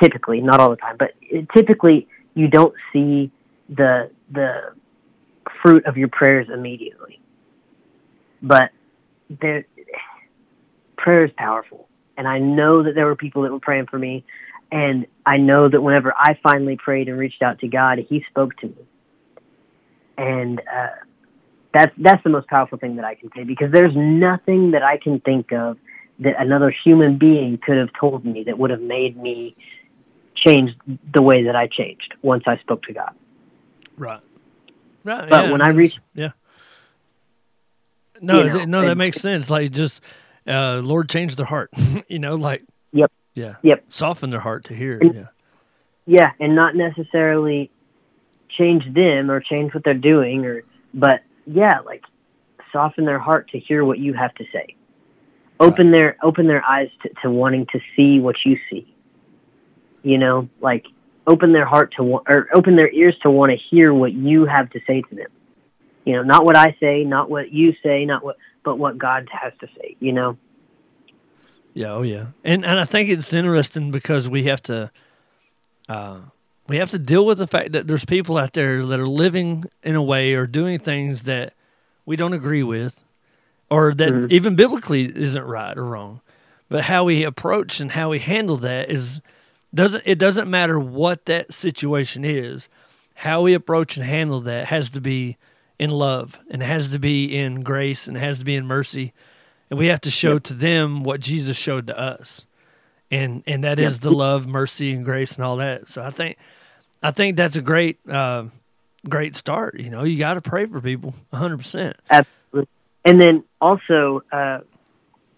typically, 0.00 0.40
not 0.40 0.60
all 0.60 0.70
the 0.70 0.76
time, 0.76 0.96
but 0.96 1.10
typically 1.52 2.06
you 2.34 2.46
don't 2.48 2.74
see 2.92 3.30
the 3.68 4.10
the 4.30 4.72
fruit 5.62 5.84
of 5.86 5.96
your 5.96 6.08
prayers 6.08 6.46
immediately. 6.52 7.20
But 8.46 8.70
there, 9.28 9.64
prayer 10.96 11.24
is 11.24 11.32
powerful, 11.36 11.88
and 12.16 12.28
I 12.28 12.38
know 12.38 12.84
that 12.84 12.94
there 12.94 13.06
were 13.06 13.16
people 13.16 13.42
that 13.42 13.52
were 13.52 13.58
praying 13.58 13.86
for 13.86 13.98
me, 13.98 14.24
and 14.70 15.06
I 15.26 15.38
know 15.38 15.68
that 15.68 15.80
whenever 15.80 16.14
I 16.16 16.38
finally 16.42 16.76
prayed 16.76 17.08
and 17.08 17.18
reached 17.18 17.42
out 17.42 17.58
to 17.60 17.68
God, 17.68 17.98
He 17.98 18.24
spoke 18.30 18.56
to 18.58 18.66
me 18.66 18.86
and 20.16 20.60
uh, 20.60 20.88
that's 21.72 21.92
that's 21.98 22.22
the 22.22 22.30
most 22.30 22.46
powerful 22.48 22.78
thing 22.78 22.96
that 22.96 23.04
I 23.04 23.14
can 23.14 23.30
say 23.34 23.44
because 23.44 23.72
there's 23.72 23.94
nothing 23.96 24.72
that 24.72 24.82
I 24.82 24.96
can 24.96 25.20
think 25.20 25.52
of 25.52 25.78
that 26.20 26.40
another 26.40 26.74
human 26.84 27.18
being 27.18 27.58
could 27.58 27.76
have 27.76 27.90
told 27.98 28.24
me 28.24 28.44
that 28.44 28.58
would 28.58 28.70
have 28.70 28.80
made 28.80 29.16
me 29.16 29.56
change 30.36 30.70
the 31.12 31.22
way 31.22 31.44
that 31.44 31.56
I 31.56 31.66
changed 31.66 32.14
once 32.22 32.44
I 32.46 32.58
spoke 32.58 32.82
to 32.84 32.92
God. 32.92 33.14
Right. 33.96 34.20
Right. 35.02 35.28
But 35.28 35.44
yeah, 35.44 35.52
when 35.52 35.60
I 35.60 35.70
reached, 35.70 36.00
yeah. 36.14 36.30
No, 38.24 38.38
you 38.38 38.44
know, 38.44 38.56
th- 38.56 38.68
no, 38.68 38.82
that 38.82 38.96
makes 38.96 39.20
sense. 39.20 39.50
Like 39.50 39.70
just, 39.70 40.02
uh, 40.46 40.80
Lord 40.82 41.08
changed 41.08 41.36
their 41.38 41.46
heart. 41.46 41.70
you 42.08 42.18
know, 42.18 42.34
like. 42.34 42.64
Yep. 42.92 43.12
Yeah. 43.34 43.56
Yep. 43.62 43.84
Soften 43.88 44.30
their 44.30 44.40
heart 44.40 44.64
to 44.64 44.74
hear. 44.74 44.98
And, 44.98 45.14
yeah. 45.14 45.26
Yeah, 46.06 46.30
and 46.38 46.54
not 46.54 46.76
necessarily 46.76 47.70
change 48.56 48.84
them 48.94 49.30
or 49.30 49.40
change 49.40 49.74
what 49.74 49.84
they're 49.84 49.94
doing 49.94 50.44
or 50.44 50.62
but 50.92 51.20
yeah 51.46 51.80
like 51.84 52.02
soften 52.72 53.04
their 53.04 53.18
heart 53.18 53.48
to 53.50 53.58
hear 53.58 53.84
what 53.84 53.98
you 53.98 54.12
have 54.12 54.34
to 54.34 54.44
say 54.52 54.74
open 55.60 55.90
their 55.90 56.16
open 56.22 56.46
their 56.46 56.64
eyes 56.64 56.88
to, 57.02 57.08
to 57.22 57.30
wanting 57.30 57.66
to 57.66 57.80
see 57.96 58.20
what 58.20 58.36
you 58.44 58.56
see 58.70 58.86
you 60.02 60.18
know 60.18 60.48
like 60.60 60.86
open 61.26 61.52
their 61.52 61.66
heart 61.66 61.92
to 61.96 62.02
or 62.02 62.48
open 62.54 62.76
their 62.76 62.90
ears 62.90 63.16
to 63.22 63.30
want 63.30 63.50
to 63.50 63.58
hear 63.70 63.92
what 63.92 64.12
you 64.12 64.44
have 64.46 64.70
to 64.70 64.80
say 64.86 65.02
to 65.02 65.14
them 65.14 65.30
you 66.04 66.12
know 66.14 66.22
not 66.22 66.44
what 66.44 66.56
i 66.56 66.76
say 66.80 67.04
not 67.04 67.30
what 67.30 67.52
you 67.52 67.74
say 67.82 68.04
not 68.04 68.24
what 68.24 68.36
but 68.64 68.76
what 68.76 68.98
god 68.98 69.28
has 69.30 69.52
to 69.60 69.66
say 69.78 69.96
you 70.00 70.12
know? 70.12 70.36
Yeah 71.72 71.92
oh 71.92 72.02
yeah. 72.02 72.26
And 72.44 72.64
and 72.64 72.78
i 72.78 72.84
think 72.84 73.08
it's 73.08 73.32
interesting 73.32 73.90
because 73.90 74.28
we 74.28 74.44
have 74.44 74.62
to 74.64 74.90
uh 75.88 76.18
we 76.66 76.76
have 76.76 76.90
to 76.90 76.98
deal 76.98 77.26
with 77.26 77.38
the 77.38 77.46
fact 77.46 77.72
that 77.72 77.86
there's 77.86 78.04
people 78.04 78.38
out 78.38 78.54
there 78.54 78.84
that 78.84 78.98
are 78.98 79.06
living 79.06 79.64
in 79.82 79.94
a 79.94 80.02
way 80.02 80.34
or 80.34 80.46
doing 80.46 80.78
things 80.78 81.24
that 81.24 81.52
we 82.06 82.16
don't 82.16 82.32
agree 82.32 82.62
with 82.62 83.04
or 83.70 83.92
that 83.94 84.12
mm-hmm. 84.12 84.26
even 84.32 84.56
biblically 84.56 85.04
isn't 85.04 85.42
right 85.42 85.76
or 85.76 85.84
wrong. 85.84 86.20
But 86.68 86.84
how 86.84 87.04
we 87.04 87.24
approach 87.24 87.80
and 87.80 87.90
how 87.90 88.10
we 88.10 88.18
handle 88.18 88.56
that 88.58 88.90
is 88.90 89.20
doesn't 89.74 90.04
it 90.06 90.18
doesn't 90.18 90.48
matter 90.48 90.78
what 90.78 91.26
that 91.26 91.52
situation 91.52 92.24
is. 92.24 92.68
How 93.16 93.42
we 93.42 93.54
approach 93.54 93.96
and 93.96 94.06
handle 94.06 94.40
that 94.40 94.68
has 94.68 94.90
to 94.90 95.00
be 95.00 95.36
in 95.78 95.90
love 95.90 96.40
and 96.50 96.62
has 96.62 96.90
to 96.90 96.98
be 96.98 97.36
in 97.36 97.62
grace 97.62 98.06
and 98.06 98.16
has 98.16 98.38
to 98.38 98.44
be 98.44 98.54
in 98.54 98.66
mercy 98.66 99.12
and 99.70 99.78
we 99.78 99.86
have 99.86 100.00
to 100.00 100.10
show 100.10 100.34
yep. 100.34 100.42
to 100.42 100.54
them 100.54 101.02
what 101.02 101.20
jesus 101.20 101.56
showed 101.56 101.86
to 101.86 101.98
us 101.98 102.44
and 103.14 103.42
and 103.46 103.64
that 103.64 103.78
yep. 103.78 103.88
is 103.88 104.00
the 104.00 104.10
love, 104.10 104.46
mercy, 104.46 104.92
and 104.92 105.04
grace, 105.04 105.36
and 105.36 105.44
all 105.44 105.56
that. 105.56 105.88
So 105.88 106.02
I 106.02 106.10
think 106.10 106.36
I 107.02 107.10
think 107.10 107.36
that's 107.36 107.56
a 107.56 107.62
great 107.62 107.98
uh, 108.08 108.44
great 109.08 109.36
start. 109.36 109.78
You 109.78 109.90
know, 109.90 110.04
you 110.04 110.18
got 110.18 110.34
to 110.34 110.42
pray 110.42 110.66
for 110.66 110.80
people, 110.80 111.14
hundred 111.32 111.58
percent. 111.58 111.96
Absolutely. 112.10 112.68
And 113.04 113.20
then 113.20 113.44
also, 113.60 114.22
uh, 114.32 114.60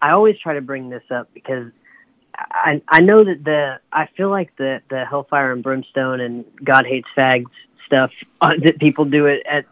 I 0.01 0.11
always 0.11 0.39
try 0.39 0.55
to 0.55 0.61
bring 0.61 0.89
this 0.89 1.03
up 1.11 1.29
because 1.33 1.71
I 2.35 2.81
I 2.87 3.01
know 3.01 3.23
that 3.23 3.43
the 3.43 3.79
I 3.91 4.07
feel 4.17 4.29
like 4.29 4.55
the 4.57 4.81
the 4.89 5.05
hellfire 5.05 5.51
and 5.51 5.61
brimstone 5.61 6.19
and 6.19 6.45
God 6.63 6.85
hates 6.85 7.07
fags 7.15 7.45
stuff 7.85 8.11
uh, 8.41 8.53
that 8.63 8.79
people 8.79 9.05
do 9.05 9.27
it 9.27 9.43
at 9.49 9.65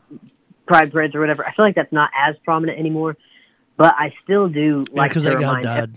pride 0.66 0.92
parades 0.92 1.16
or 1.16 1.20
whatever. 1.20 1.46
I 1.46 1.54
feel 1.54 1.66
like 1.66 1.76
that's 1.76 1.92
not 1.92 2.10
as 2.18 2.36
prominent 2.44 2.80
anymore, 2.80 3.18
but 3.78 3.94
I 3.98 4.14
still 4.24 4.48
do 4.48 4.86
like 4.92 5.10
because 5.10 5.26
yeah, 5.26 5.32
that 5.32 5.42
guy 5.42 5.62
died. 5.62 5.96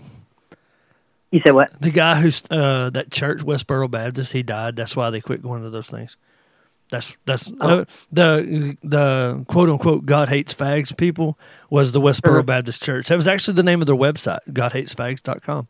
You 1.31 1.41
said 1.45 1.53
what? 1.53 1.79
The 1.79 1.91
guy 1.91 2.15
who's 2.15 2.41
uh, 2.49 2.89
that 2.91 3.11
church 3.11 3.39
Westboro 3.39 3.89
Baptist, 3.89 4.33
he 4.33 4.41
died. 4.41 4.75
That's 4.75 4.95
why 4.95 5.09
they 5.11 5.21
quit 5.21 5.43
going 5.43 5.61
to 5.61 5.69
those 5.69 5.89
things. 5.89 6.17
That's 6.89 7.17
that's 7.25 7.51
oh. 7.61 7.81
uh, 7.81 7.85
the 8.11 8.77
the 8.83 9.45
quote 9.47 9.69
unquote 9.69 10.05
God 10.05 10.29
hates 10.29 10.55
fags 10.55 10.95
people 10.95 11.37
was 11.69 11.91
the 11.91 12.01
Westboro 12.01 12.39
uh-huh. 12.39 12.43
Baptist 12.43 12.81
Church. 12.81 13.09
That 13.09 13.15
was 13.15 13.27
actually 13.27 13.55
the 13.55 13.63
name 13.63 13.81
of 13.81 13.87
their 13.87 13.95
website, 13.95 14.39
godhatesfags.com. 14.49 15.67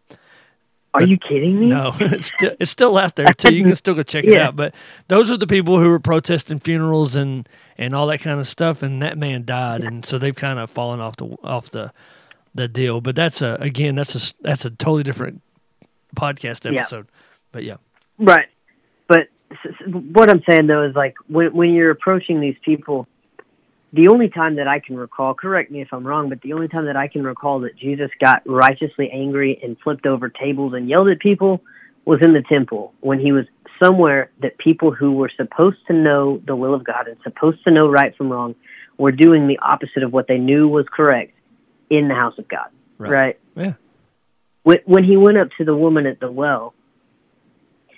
Are 0.93 1.01
but, 1.01 1.09
you 1.09 1.17
kidding 1.17 1.59
me? 1.59 1.67
No, 1.67 1.91
it's 1.99 2.27
still, 2.27 2.55
it's 2.59 2.71
still 2.71 2.97
out 2.97 3.15
there 3.15 3.31
too. 3.33 3.53
You 3.53 3.63
can 3.63 3.75
still 3.75 3.93
go 3.93 4.03
check 4.03 4.25
yeah. 4.25 4.31
it 4.31 4.37
out. 4.37 4.55
But 4.55 4.73
those 5.07 5.29
are 5.29 5.37
the 5.37 5.45
people 5.45 5.79
who 5.79 5.89
were 5.89 5.99
protesting 5.99 6.59
funerals 6.59 7.15
and 7.15 7.47
and 7.77 7.93
all 7.93 8.07
that 8.07 8.19
kind 8.19 8.39
of 8.39 8.47
stuff. 8.47 8.81
And 8.81 9.01
that 9.01 9.17
man 9.17 9.45
died, 9.45 9.83
and 9.83 10.03
so 10.03 10.17
they've 10.17 10.35
kind 10.35 10.57
of 10.57 10.69
fallen 10.69 10.99
off 10.99 11.15
the 11.17 11.37
off 11.43 11.69
the 11.69 11.93
the 12.55 12.67
deal. 12.67 13.01
But 13.01 13.15
that's 13.15 13.41
a 13.41 13.57
again 13.59 13.95
that's 13.95 14.15
a 14.31 14.33
that's 14.41 14.65
a 14.65 14.71
totally 14.71 15.03
different 15.03 15.41
podcast 16.15 16.65
episode. 16.71 17.05
Yeah. 17.07 17.19
But 17.51 17.63
yeah. 17.63 17.77
Right. 18.17 18.47
But 19.07 19.27
what 20.13 20.29
I'm 20.29 20.41
saying 20.49 20.67
though 20.67 20.83
is 20.83 20.95
like 20.95 21.15
when 21.27 21.53
when 21.53 21.73
you're 21.73 21.91
approaching 21.91 22.41
these 22.41 22.57
people, 22.63 23.07
the 23.91 24.07
only 24.07 24.29
time 24.29 24.55
that 24.55 24.67
I 24.67 24.79
can 24.79 24.95
recall, 24.95 25.33
correct 25.33 25.71
me 25.71 25.81
if 25.81 25.89
I'm 25.91 26.05
wrong, 26.05 26.29
but 26.29 26.41
the 26.41 26.53
only 26.53 26.67
time 26.67 26.85
that 26.85 26.95
I 26.95 27.07
can 27.07 27.23
recall 27.23 27.59
that 27.61 27.75
Jesus 27.75 28.09
got 28.19 28.43
righteously 28.45 29.09
angry 29.11 29.59
and 29.63 29.77
flipped 29.83 30.05
over 30.05 30.29
tables 30.29 30.73
and 30.73 30.87
yelled 30.87 31.09
at 31.09 31.19
people 31.19 31.61
was 32.05 32.19
in 32.21 32.33
the 32.33 32.43
temple 32.43 32.93
when 33.01 33.19
he 33.19 33.31
was 33.31 33.45
somewhere 33.81 34.29
that 34.41 34.57
people 34.57 34.91
who 34.91 35.13
were 35.13 35.31
supposed 35.35 35.77
to 35.87 35.93
know 35.93 36.41
the 36.45 36.55
will 36.55 36.73
of 36.73 36.83
God 36.83 37.07
and 37.07 37.17
supposed 37.23 37.63
to 37.63 37.71
know 37.71 37.89
right 37.89 38.15
from 38.15 38.31
wrong 38.31 38.55
were 38.97 39.11
doing 39.11 39.47
the 39.47 39.57
opposite 39.59 40.03
of 40.03 40.11
what 40.11 40.27
they 40.27 40.37
knew 40.37 40.67
was 40.67 40.85
correct 40.91 41.33
in 41.89 42.07
the 42.07 42.15
house 42.15 42.37
of 42.37 42.47
God. 42.47 42.69
Right. 42.97 43.11
right? 43.11 43.39
Yeah 43.55 43.73
when, 44.63 44.77
when 44.85 45.03
he 45.03 45.17
went 45.17 45.37
up 45.37 45.49
to 45.57 45.65
the 45.65 45.75
woman 45.75 46.05
at 46.05 46.19
the 46.19 46.31
well, 46.31 46.73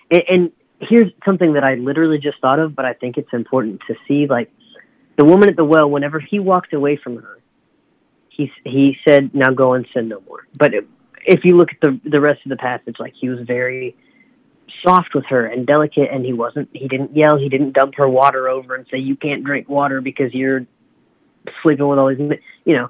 and, 0.10 0.24
and 0.30 0.52
here's 0.80 1.12
something 1.26 1.54
that 1.54 1.64
I 1.64 1.76
literally 1.76 2.18
just 2.18 2.40
thought 2.40 2.60
of, 2.60 2.76
but 2.76 2.86
I 2.86 2.94
think 2.94 3.18
it's 3.18 3.34
important 3.34 3.82
to 3.88 3.96
see. 4.08 4.28
Like 4.28 4.52
the 5.22 5.26
woman 5.26 5.50
at 5.50 5.56
the 5.56 5.64
well, 5.64 5.88
whenever 5.88 6.20
he 6.20 6.40
walked 6.40 6.74
away 6.74 6.96
from 6.96 7.18
her, 7.18 7.38
he 8.30 8.52
he 8.64 8.98
said, 9.08 9.36
"Now 9.36 9.52
go 9.52 9.74
and 9.74 9.86
sin 9.94 10.08
no 10.08 10.20
more." 10.28 10.48
But 10.58 10.74
if 11.28 11.46
you 11.46 11.58
look 11.58 11.70
at 11.72 11.80
the 11.80 12.10
the 12.10 12.20
rest 12.20 12.40
of 12.44 12.50
the 12.50 12.56
passage, 12.56 12.96
like 12.98 13.14
he 13.14 13.30
was 13.30 13.38
very 13.42 13.96
soft 14.84 15.14
with 15.14 15.26
her 15.26 15.46
and 15.46 15.68
delicate, 15.68 16.10
and 16.12 16.26
he 16.26 16.34
wasn't. 16.34 16.70
He 16.74 16.88
didn't 16.88 17.16
yell. 17.16 17.38
He 17.38 17.50
didn't 17.50 17.74
dump 17.74 17.94
her 17.98 18.10
water 18.10 18.50
over 18.50 18.74
and 18.74 18.88
say, 18.90 18.98
"You 18.98 19.16
can't 19.16 19.44
drink 19.44 19.70
water 19.70 20.02
because 20.02 20.34
you're 20.34 20.66
sleeping 21.62 21.88
with 21.88 22.00
all 22.00 22.08
these." 22.08 22.40
You 22.66 22.78
know, 22.78 22.90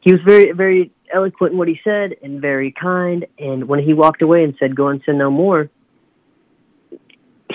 he 0.00 0.12
was 0.12 0.20
very 0.20 0.52
very 0.52 0.90
eloquent 1.14 1.52
in 1.52 1.58
what 1.58 1.68
he 1.68 1.80
said 1.82 2.14
and 2.22 2.42
very 2.42 2.72
kind. 2.72 3.24
And 3.38 3.68
when 3.68 3.80
he 3.80 3.94
walked 3.94 4.20
away 4.20 4.44
and 4.44 4.54
said, 4.60 4.76
"Go 4.76 4.88
and 4.88 5.00
sin 5.06 5.16
no 5.16 5.30
more," 5.30 5.70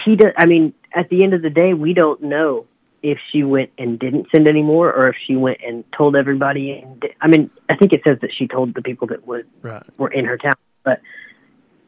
he 0.03 0.15
does. 0.15 0.33
I 0.35 0.47
mean, 0.47 0.73
at 0.95 1.09
the 1.09 1.23
end 1.23 1.35
of 1.35 1.43
the 1.43 1.51
day, 1.51 1.75
we 1.75 1.93
don't 1.93 2.23
know 2.23 2.65
if 3.03 3.17
she 3.31 3.43
went 3.43 3.69
and 3.77 3.99
didn't 3.99 4.27
send 4.31 4.47
anymore, 4.47 4.91
or 4.93 5.09
if 5.09 5.15
she 5.25 5.35
went 5.35 5.59
and 5.65 5.83
told 5.95 6.15
everybody. 6.15 6.71
And 6.71 6.99
di- 6.99 7.15
I 7.21 7.27
mean, 7.27 7.49
I 7.69 7.75
think 7.75 7.93
it 7.93 8.01
says 8.07 8.17
that 8.21 8.31
she 8.33 8.47
told 8.47 8.73
the 8.73 8.81
people 8.81 9.07
that 9.07 9.25
would 9.27 9.45
Right. 9.61 9.83
were 9.97 10.09
in 10.11 10.25
her 10.25 10.37
town, 10.37 10.53
but 10.83 11.01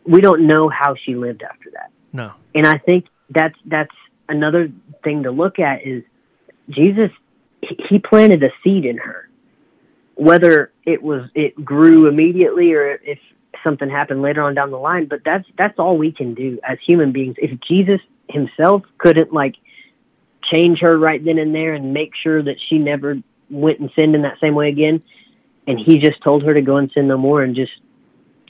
we 0.06 0.22
don't 0.22 0.46
know 0.48 0.70
how 0.70 0.96
she 0.96 1.16
lived 1.16 1.44
after 1.44 1.70
that. 1.72 1.90
No. 2.14 2.32
And 2.56 2.66
I 2.68 2.78
think 2.78 3.06
that's 3.30 3.56
that's 3.66 3.94
another 4.28 4.72
thing 5.04 5.24
to 5.24 5.32
look 5.32 5.60
at 5.60 5.86
is 5.86 6.04
Jesus. 6.70 7.12
he- 7.62 7.78
He 7.90 8.00
planted 8.00 8.42
a 8.44 8.52
seed 8.64 8.86
in 8.86 8.98
her, 8.98 9.28
whether 10.16 10.72
it 10.86 11.02
was 11.02 11.30
it 11.36 11.54
grew 11.64 12.08
immediately 12.08 12.74
or 12.74 13.00
if 13.04 13.20
something 13.64 13.90
happened 13.90 14.22
later 14.22 14.42
on 14.42 14.54
down 14.56 14.72
the 14.72 14.78
line. 14.78 15.06
But 15.06 15.24
that's 15.26 15.46
that's 15.58 15.78
all 15.80 15.98
we 15.98 16.12
can 16.12 16.34
do 16.34 16.60
as 16.64 16.78
human 16.86 17.12
beings. 17.12 17.36
If 17.38 17.60
Jesus 17.62 18.00
himself 18.30 18.84
couldn't 19.00 19.34
like 19.34 19.56
change 20.52 20.80
her 20.80 20.98
right 20.98 21.24
then 21.24 21.38
and 21.38 21.54
there 21.54 21.74
and 21.74 21.94
make 21.94 22.12
sure 22.22 22.42
that 22.42 22.56
she 22.70 22.78
never 22.78 23.18
went 23.50 23.80
and 23.80 23.90
sinned 23.96 24.16
in 24.16 24.22
that 24.24 24.40
same 24.40 24.56
way 24.56 24.70
again, 24.70 25.02
and 25.68 25.80
he 25.80 25.98
just 25.98 26.22
told 26.24 26.44
her 26.44 26.54
to 26.54 26.62
go 26.62 26.78
and 26.78 26.92
sin 26.94 27.08
no 27.08 27.18
more 27.18 27.44
and 27.44 27.56
just 27.56 27.72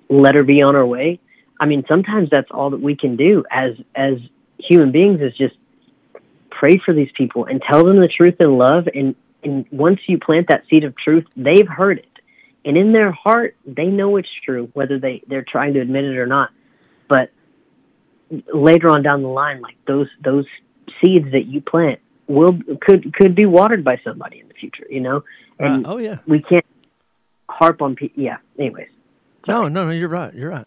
let 0.10 0.36
her 0.36 0.43
be 0.43 0.62
on 0.62 0.76
her 0.76 0.86
way. 0.86 1.20
I 1.60 1.66
mean, 1.66 1.84
sometimes 1.88 2.30
that's 2.30 2.50
all 2.52 2.70
that 2.72 2.82
we 2.82 2.95
can 2.95 3.16
do 3.16 3.43
as 3.52 3.74
as 3.95 4.16
human 4.58 4.91
beings 4.91 5.22
is 5.22 5.36
just 5.38 5.56
pray 6.50 6.78
for 6.84 6.93
these 6.93 7.10
people 7.16 7.45
and 7.45 7.62
tell 7.62 7.86
them 7.86 8.00
the 8.00 8.08
truth 8.08 8.36
in 8.39 8.58
love. 8.58 8.88
And 8.93 9.16
and 9.43 9.66
once 9.72 10.00
you 10.08 10.20
plant 10.20 10.47
that 10.50 10.64
seed 10.70 10.84
of 10.84 10.95
truth, 10.97 11.26
they've 11.36 11.68
heard 11.68 12.00
it, 12.00 12.20
and 12.66 12.78
in 12.78 12.91
their 12.91 13.12
heart, 13.12 13.56
they 13.66 13.86
know 13.86 14.18
it's 14.18 14.30
true, 14.45 14.70
whether 14.74 15.00
they 15.00 15.22
they're 15.28 15.45
trying 15.50 15.74
to 15.74 15.82
admit 15.82 16.06
it 16.06 16.18
or 16.18 16.28
not. 16.28 16.50
But 17.08 17.32
later 18.54 18.89
on 18.89 19.02
down 19.02 19.22
the 19.22 19.30
line, 19.30 19.62
like 19.62 19.76
those 19.88 20.08
those 20.24 20.45
seeds 21.04 21.32
that 21.32 21.46
you 21.48 21.62
plant 21.62 22.00
will 22.28 22.58
could 22.82 23.14
could 23.14 23.36
be 23.36 23.46
watered 23.46 23.84
by 23.84 24.00
somebody 24.04 24.40
in 24.40 24.48
the 24.48 24.54
future, 24.54 24.86
you 24.90 25.00
know. 25.00 25.24
Right. 25.60 25.72
And 25.72 25.88
Oh 25.88 25.98
yeah. 25.98 26.20
we 26.28 26.42
can't 26.42 26.66
harp 27.50 27.82
on 27.82 27.96
people. 27.96 28.24
Yeah. 28.24 28.38
Anyways. 28.58 28.88
No, 29.48 29.68
no, 29.68 29.86
no. 29.86 29.92
You're 29.92 30.10
right. 30.10 30.34
You're 30.34 30.50
right. 30.50 30.66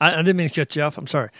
I, 0.00 0.12
I 0.14 0.16
didn't 0.18 0.36
mean 0.36 0.48
to 0.48 0.54
cut 0.60 0.76
you 0.76 0.82
off. 0.82 0.98
I'm 0.98 1.06
sorry. 1.06 1.30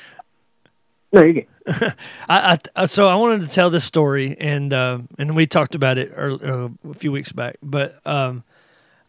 No, 1.12 1.22
you're 1.22 1.32
good. 1.34 1.46
I, 2.28 2.58
I 2.74 2.86
so 2.86 3.08
I 3.08 3.14
wanted 3.16 3.42
to 3.42 3.48
tell 3.48 3.70
this 3.70 3.84
story, 3.84 4.36
and 4.38 4.72
uh, 4.72 4.98
and 5.18 5.36
we 5.36 5.46
talked 5.46 5.74
about 5.74 5.98
it 5.98 6.12
early, 6.14 6.44
uh, 6.44 6.68
a 6.90 6.94
few 6.94 7.12
weeks 7.12 7.32
back. 7.32 7.56
But 7.62 8.00
um, 8.06 8.42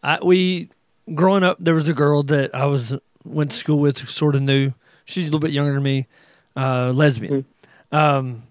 I 0.04 0.20
we 0.24 0.70
growing 1.14 1.44
up, 1.44 1.58
there 1.60 1.74
was 1.74 1.88
a 1.88 1.94
girl 1.94 2.24
that 2.24 2.54
I 2.54 2.66
was 2.66 2.96
went 3.24 3.52
to 3.52 3.58
school 3.58 3.80
with, 3.80 3.98
sort 4.10 4.36
of 4.36 4.42
knew. 4.42 4.74
She's 5.06 5.26
a 5.26 5.28
little 5.28 5.40
bit 5.40 5.52
younger 5.52 5.74
than 5.74 5.84
me, 5.84 6.08
uh, 6.56 6.92
lesbian. 6.92 7.46
Um, 7.92 8.36
Mhm. 8.36 8.42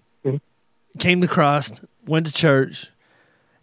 Came 0.99 1.21
to 1.21 1.27
Christ, 1.27 1.83
went 2.05 2.25
to 2.25 2.33
church, 2.33 2.87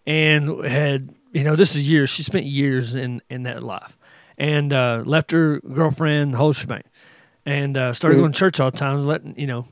and 0.06 0.64
had 0.64 1.14
you 1.32 1.44
know 1.44 1.56
this 1.56 1.74
is 1.74 1.88
years. 1.88 2.10
She 2.10 2.22
spent 2.22 2.44
years 2.44 2.94
in 2.94 3.20
in 3.30 3.42
that 3.44 3.62
life, 3.62 3.96
and 4.38 4.72
uh, 4.72 5.02
left 5.04 5.30
her 5.32 5.60
girlfriend, 5.60 6.34
the 6.34 6.38
whole 6.38 6.52
shebang, 6.52 6.82
and 7.44 7.76
uh, 7.76 7.92
started 7.92 8.16
Mhm. 8.16 8.20
going 8.20 8.32
to 8.32 8.38
church 8.38 8.60
all 8.60 8.70
the 8.70 8.76
time. 8.76 9.04
Letting 9.04 9.34
you 9.38 9.46
know. 9.46 9.66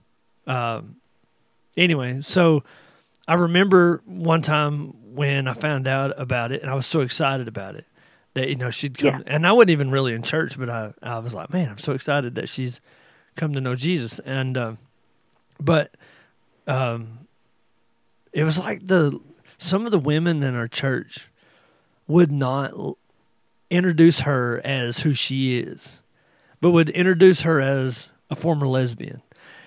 Um, 0.47 0.97
anyway, 1.77 2.21
so 2.23 2.65
I 3.29 3.35
remember 3.35 4.03
one 4.07 4.43
time 4.43 5.15
when 5.15 5.47
I 5.47 5.55
found 5.55 5.87
out 5.87 6.19
about 6.21 6.53
it, 6.53 6.63
and 6.63 6.71
I 6.71 6.75
was 6.75 6.87
so 6.87 7.01
excited 7.01 7.47
about 7.49 7.77
it 7.77 7.87
that 8.35 8.49
you 8.49 8.57
know 8.57 8.71
she'd 8.71 8.99
come, 8.99 9.23
and 9.27 9.47
I 9.47 9.53
wasn't 9.53 9.71
even 9.71 9.91
really 9.91 10.15
in 10.15 10.23
church, 10.23 10.59
but 10.59 10.69
I 10.71 10.93
I 11.03 11.19
was 11.19 11.33
like, 11.35 11.53
man, 11.53 11.69
I'm 11.69 11.79
so 11.79 11.93
excited 11.93 12.35
that 12.35 12.49
she's 12.49 12.81
come 13.37 13.53
to 13.53 13.61
know 13.61 13.75
Jesus, 13.75 14.19
and 14.21 14.57
um, 14.59 14.79
but 15.61 15.95
um, 16.67 17.22
it 18.33 18.45
was 18.45 18.59
like 18.59 18.87
the 18.87 19.19
some 19.59 19.85
of 19.87 19.93
the 19.93 19.99
women 19.99 20.43
in 20.43 20.55
our 20.55 20.69
church 20.69 21.31
would 22.07 22.33
not 22.33 22.73
introduce 23.71 24.21
her 24.21 24.61
as 24.65 25.01
who 25.01 25.13
she 25.13 25.59
is, 25.59 25.99
but 26.61 26.71
would 26.71 26.91
introduce 26.91 27.43
her 27.43 27.61
as 27.61 28.11
a 28.31 28.37
former 28.37 28.67
lesbian. 28.67 29.23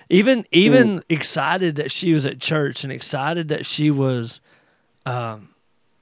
Even 0.08 0.44
even 0.52 1.02
excited 1.08 1.76
that 1.76 1.90
she 1.90 2.12
was 2.12 2.24
at 2.26 2.40
church 2.40 2.84
and 2.84 2.92
excited 2.92 3.48
that 3.48 3.66
she 3.66 3.90
was, 3.90 4.40
um, 5.04 5.48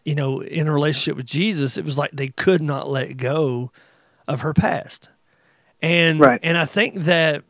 you 0.04 0.14
know, 0.14 0.42
in 0.42 0.66
a 0.68 0.72
relationship 0.72 1.16
with 1.16 1.26
Jesus. 1.26 1.78
It 1.78 1.84
was 1.84 1.96
like 1.96 2.10
they 2.12 2.28
could 2.28 2.60
not 2.60 2.88
let 2.90 3.16
go 3.16 3.70
of 4.28 4.42
her 4.42 4.52
past, 4.52 5.08
and 5.80 6.20
Right. 6.20 6.40
and 6.42 6.58
I 6.58 6.66
think 6.66 7.02
that 7.04 7.44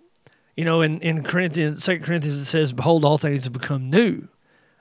you 0.57 0.65
know 0.65 0.81
in 0.83 1.01
in 1.01 1.25
Corinthians, 1.25 1.83
Second 1.83 2.05
Corinthians, 2.05 2.37
it 2.37 2.45
says, 2.45 2.73
"Behold, 2.73 3.05
all 3.05 3.19
things 3.19 3.45
have 3.45 3.53
become 3.53 3.91
new." 3.91 4.29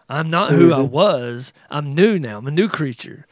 I'm 0.10 0.30
not 0.30 0.52
who 0.52 0.74
I 0.74 0.80
Mhm. 0.80 0.90
was. 0.90 1.54
I'm 1.72 1.96
new 1.96 2.20
now. 2.20 2.38
I'm 2.38 2.48
a 2.48 2.52
new 2.52 2.68
creature. 2.68 3.26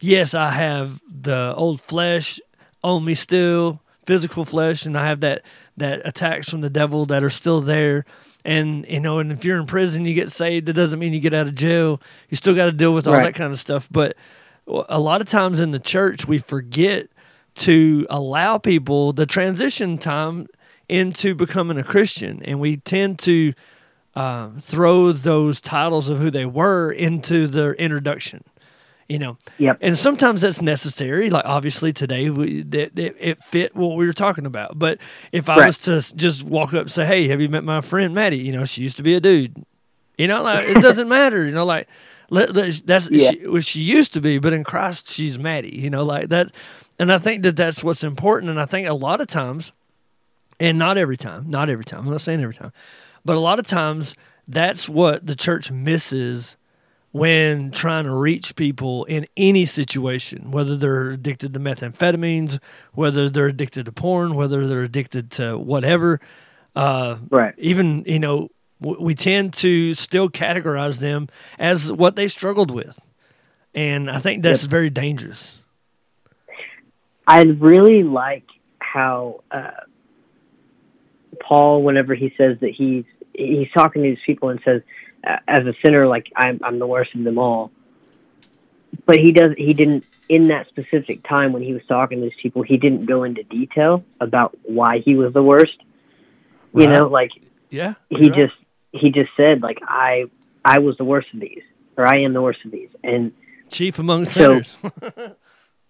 Yes, 0.00 0.34
I 0.34 0.50
have 0.50 1.00
the 1.10 1.54
old 1.56 1.80
flesh 1.80 2.40
on 2.84 3.04
me 3.04 3.14
still, 3.14 3.80
physical 4.06 4.44
flesh, 4.44 4.84
and 4.86 4.96
I 4.96 5.06
have 5.06 5.20
that 5.20 5.42
that 5.76 6.02
attacks 6.04 6.48
from 6.48 6.60
the 6.60 6.70
devil 6.70 7.06
that 7.06 7.22
are 7.22 7.30
still 7.30 7.60
there. 7.60 8.04
And 8.44 8.84
you 8.88 9.00
know, 9.00 9.18
and 9.20 9.30
if 9.32 9.44
you're 9.44 9.58
in 9.58 9.66
prison, 9.66 10.04
you 10.06 10.14
get 10.14 10.30
saved. 10.32 10.66
That 10.66 10.72
doesn't 10.74 10.98
mean 10.98 11.12
you 11.12 11.20
get 11.20 11.34
out 11.34 11.46
of 11.46 11.54
jail. 11.54 12.00
You 12.28 12.36
still 12.36 12.54
got 12.54 12.66
to 12.66 12.72
deal 12.72 12.92
with 12.94 13.06
all 13.06 13.14
Right. 13.14 13.24
that 13.24 13.34
kind 13.34 13.52
of 13.52 13.58
stuff. 13.58 13.88
But 13.90 14.16
a 14.88 14.98
lot 15.00 15.20
of 15.20 15.28
times 15.28 15.60
in 15.60 15.70
the 15.70 15.78
church, 15.78 16.26
we 16.28 16.38
forget 16.38 17.08
to 17.56 18.06
allow 18.10 18.58
people 18.58 19.12
the 19.12 19.26
transition 19.26 19.98
time 19.98 20.46
into 20.88 21.34
becoming 21.34 21.78
a 21.78 21.82
Christian, 21.82 22.40
and 22.44 22.60
we 22.60 22.76
tend 22.78 23.18
to 23.20 23.52
uh, 24.18 24.50
throw 24.58 25.12
those 25.12 25.60
titles 25.60 26.08
of 26.08 26.18
who 26.18 26.30
they 26.30 26.44
were 26.46 26.90
into 26.90 27.46
their 27.46 27.74
introduction. 27.74 28.42
You 29.08 29.18
know, 29.18 29.38
Yep. 29.56 29.78
and 29.80 29.96
sometimes 29.96 30.42
that's 30.42 30.60
necessary. 30.60 31.30
Like 31.30 31.44
obviously 31.46 31.94
today, 31.94 32.28
we, 32.28 32.62
that 32.64 32.98
it, 32.98 33.16
it 33.18 33.38
fit 33.42 33.74
what 33.74 33.96
we 33.96 34.04
were 34.06 34.12
talking 34.12 34.44
about. 34.44 34.78
But 34.78 34.98
if 35.32 35.48
I 35.48 35.56
Right. 35.56 35.66
was 35.66 35.78
to 35.80 36.02
just 36.16 36.42
walk 36.44 36.74
up 36.74 36.82
and 36.82 36.90
say, 36.90 37.06
"Hey, 37.06 37.28
have 37.28 37.40
you 37.40 37.48
met 37.48 37.64
my 37.64 37.80
friend 37.80 38.14
Maddy? 38.14 38.36
You 38.36 38.52
know, 38.52 38.66
she 38.66 38.82
used 38.82 38.98
to 38.98 39.02
be 39.02 39.14
a 39.14 39.20
dude." 39.20 39.64
You 40.18 40.26
know, 40.26 40.42
like 40.42 40.68
it 40.68 40.80
doesn't 40.88 41.08
matter. 41.08 41.42
You 41.46 41.52
know, 41.52 41.64
like 41.64 41.88
let, 42.28 42.52
let- 42.54 42.82
that's 42.84 43.08
Yeah. 43.10 43.30
she, 43.30 43.46
what 43.46 43.64
she 43.64 43.80
used 43.80 44.12
to 44.14 44.20
be, 44.20 44.38
but 44.38 44.52
in 44.52 44.62
Christ 44.64 45.08
she's 45.08 45.38
Maddy. 45.38 45.70
You 45.74 45.88
know, 45.88 46.04
like 46.04 46.28
that. 46.28 46.48
And 46.98 47.10
I 47.10 47.16
think 47.18 47.44
that 47.44 47.56
that's 47.56 47.82
what's 47.82 48.04
important. 48.04 48.50
And 48.50 48.60
I 48.60 48.66
think 48.66 48.86
a 48.88 48.92
lot 48.92 49.20
of 49.22 49.28
times, 49.28 49.72
and 50.60 50.78
not 50.78 50.98
every 50.98 51.16
time, 51.16 51.48
not 51.48 51.70
every 51.70 51.84
time. 51.84 52.00
I'm 52.00 52.10
not 52.10 52.20
saying 52.20 52.42
every 52.42 52.54
time, 52.54 52.72
but 53.24 53.36
a 53.36 53.40
lot 53.40 53.58
of 53.58 53.66
times 53.66 54.14
that's 54.46 54.88
what 54.88 55.26
the 55.26 55.34
church 55.34 55.70
misses 55.70 56.56
when 57.10 57.70
trying 57.70 58.04
to 58.04 58.14
reach 58.14 58.54
people 58.54 59.04
in 59.06 59.26
any 59.36 59.64
situation, 59.64 60.50
whether 60.50 60.76
they're 60.76 61.10
addicted 61.10 61.54
to 61.54 61.60
methamphetamines, 61.60 62.58
whether 62.92 63.28
they're 63.30 63.46
addicted 63.46 63.86
to 63.86 63.92
porn, 63.92 64.34
whether 64.34 64.66
they're 64.66 64.82
addicted 64.82 65.30
to 65.32 65.56
whatever. 65.58 66.20
Uh, 66.76 67.16
Right. 67.30 67.54
even 67.58 68.04
you 68.06 68.18
know 68.18 68.50
w- 68.80 69.02
we 69.02 69.14
tend 69.14 69.52
to 69.54 69.94
still 69.94 70.28
categorize 70.28 71.00
them 71.00 71.28
as 71.58 71.90
what 71.90 72.14
they 72.14 72.28
struggled 72.28 72.70
with, 72.70 73.00
and 73.74 74.10
I 74.10 74.18
think 74.18 74.42
that's 74.42 74.64
very 74.64 74.90
dangerous. 74.90 75.58
I 77.26 77.42
really 77.42 78.02
like 78.04 78.44
how 78.78 79.42
uh, 79.50 79.70
Paul, 81.48 81.82
whenever 81.82 82.14
he 82.14 82.32
says 82.36 82.58
that 82.60 82.70
he's 82.70 83.04
he's 83.32 83.68
talking 83.72 84.02
to 84.02 84.08
these 84.10 84.18
people 84.26 84.48
and 84.50 84.60
says, 84.64 84.82
uh, 85.26 85.36
as 85.46 85.66
a 85.66 85.72
sinner, 85.84 86.06
like 86.06 86.26
I'm 86.36 86.60
I'm 86.62 86.78
the 86.78 86.86
worst 86.86 87.14
of 87.14 87.24
them 87.24 87.38
all. 87.38 87.70
But 89.06 89.16
he 89.16 89.32
does 89.32 89.52
he 89.56 89.72
didn't 89.72 90.06
in 90.28 90.48
that 90.48 90.68
specific 90.68 91.26
time 91.26 91.52
when 91.52 91.62
he 91.62 91.72
was 91.72 91.82
talking 91.88 92.18
to 92.20 92.24
these 92.24 92.38
people, 92.42 92.62
he 92.62 92.76
didn't 92.76 93.06
go 93.06 93.24
into 93.24 93.42
detail 93.44 94.04
about 94.20 94.56
why 94.62 94.98
he 94.98 95.14
was 95.14 95.32
the 95.32 95.42
worst. 95.42 95.76
You 96.74 96.86
know, 96.86 97.06
like 97.06 97.30
Yeah, 97.70 97.94
he 98.10 98.28
right. 98.30 98.38
just 98.38 98.54
he 98.92 99.10
just 99.10 99.30
said 99.36 99.62
like 99.62 99.78
I 99.82 100.24
I 100.64 100.80
was 100.80 100.96
the 100.98 101.04
worst 101.04 101.28
of 101.32 101.40
these 101.40 101.62
or 101.96 102.06
I 102.06 102.18
am 102.20 102.32
the 102.34 102.42
worst 102.42 102.60
of 102.64 102.70
these 102.70 102.90
and 103.02 103.32
chief 103.70 103.98
among 103.98 104.26
So- 104.26 104.60
sinners. 104.62 105.32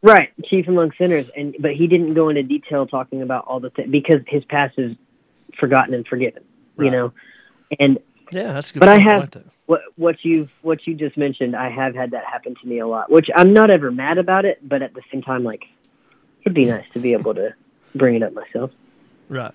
Right, 0.01 0.31
chief 0.45 0.69
among 0.69 0.93
sinners, 0.97 1.29
and 1.37 1.57
but 1.59 1.73
he 1.75 1.89
didn't 1.89 2.15
go 2.15 2.29
into 2.29 2.45
detail 2.45 2.87
talking 2.87 3.21
about 3.21 3.47
all 3.49 3.59
the 3.59 3.71
things 3.71 3.91
because 3.91 4.21
his 4.29 4.45
past 4.45 4.79
is 4.79 4.95
forgotten 5.59 5.95
and 5.95 6.07
forgiven. 6.07 6.43
You 6.79 6.91
know, 6.93 7.13
and 7.81 7.99
yeah, 8.31 8.53
that's 8.53 8.71
good. 8.73 8.81
But 8.81 8.89
I 8.89 8.97
point. 8.99 9.09
have- 9.09 9.35
like 9.35 9.45
what 9.67 9.81
what 9.97 10.17
you 10.25 10.49
what 10.63 10.87
you 10.87 10.95
just 10.95 11.17
mentioned, 11.17 11.57
I 11.57 11.69
have 11.71 11.95
had 11.95 12.13
that 12.13 12.25
happen 12.25 12.55
to 12.63 12.67
me 12.69 12.79
a 12.79 12.87
lot. 12.87 13.11
Which 13.11 13.29
I'm 13.35 13.53
not 13.53 13.69
ever 13.71 13.91
mad 13.91 14.17
about 14.19 14.45
it, 14.45 14.67
but 14.67 14.81
at 14.83 14.95
the 14.95 15.03
same 15.13 15.23
time, 15.23 15.43
like 15.45 15.65
it'd 16.43 16.55
be 16.55 16.67
nice 16.67 16.85
to 16.93 17.01
be 17.01 17.13
able 17.15 17.35
to 17.35 17.53
bring 17.95 18.15
it 18.15 18.23
up 18.23 18.33
myself. 18.33 18.71
Right. 19.29 19.53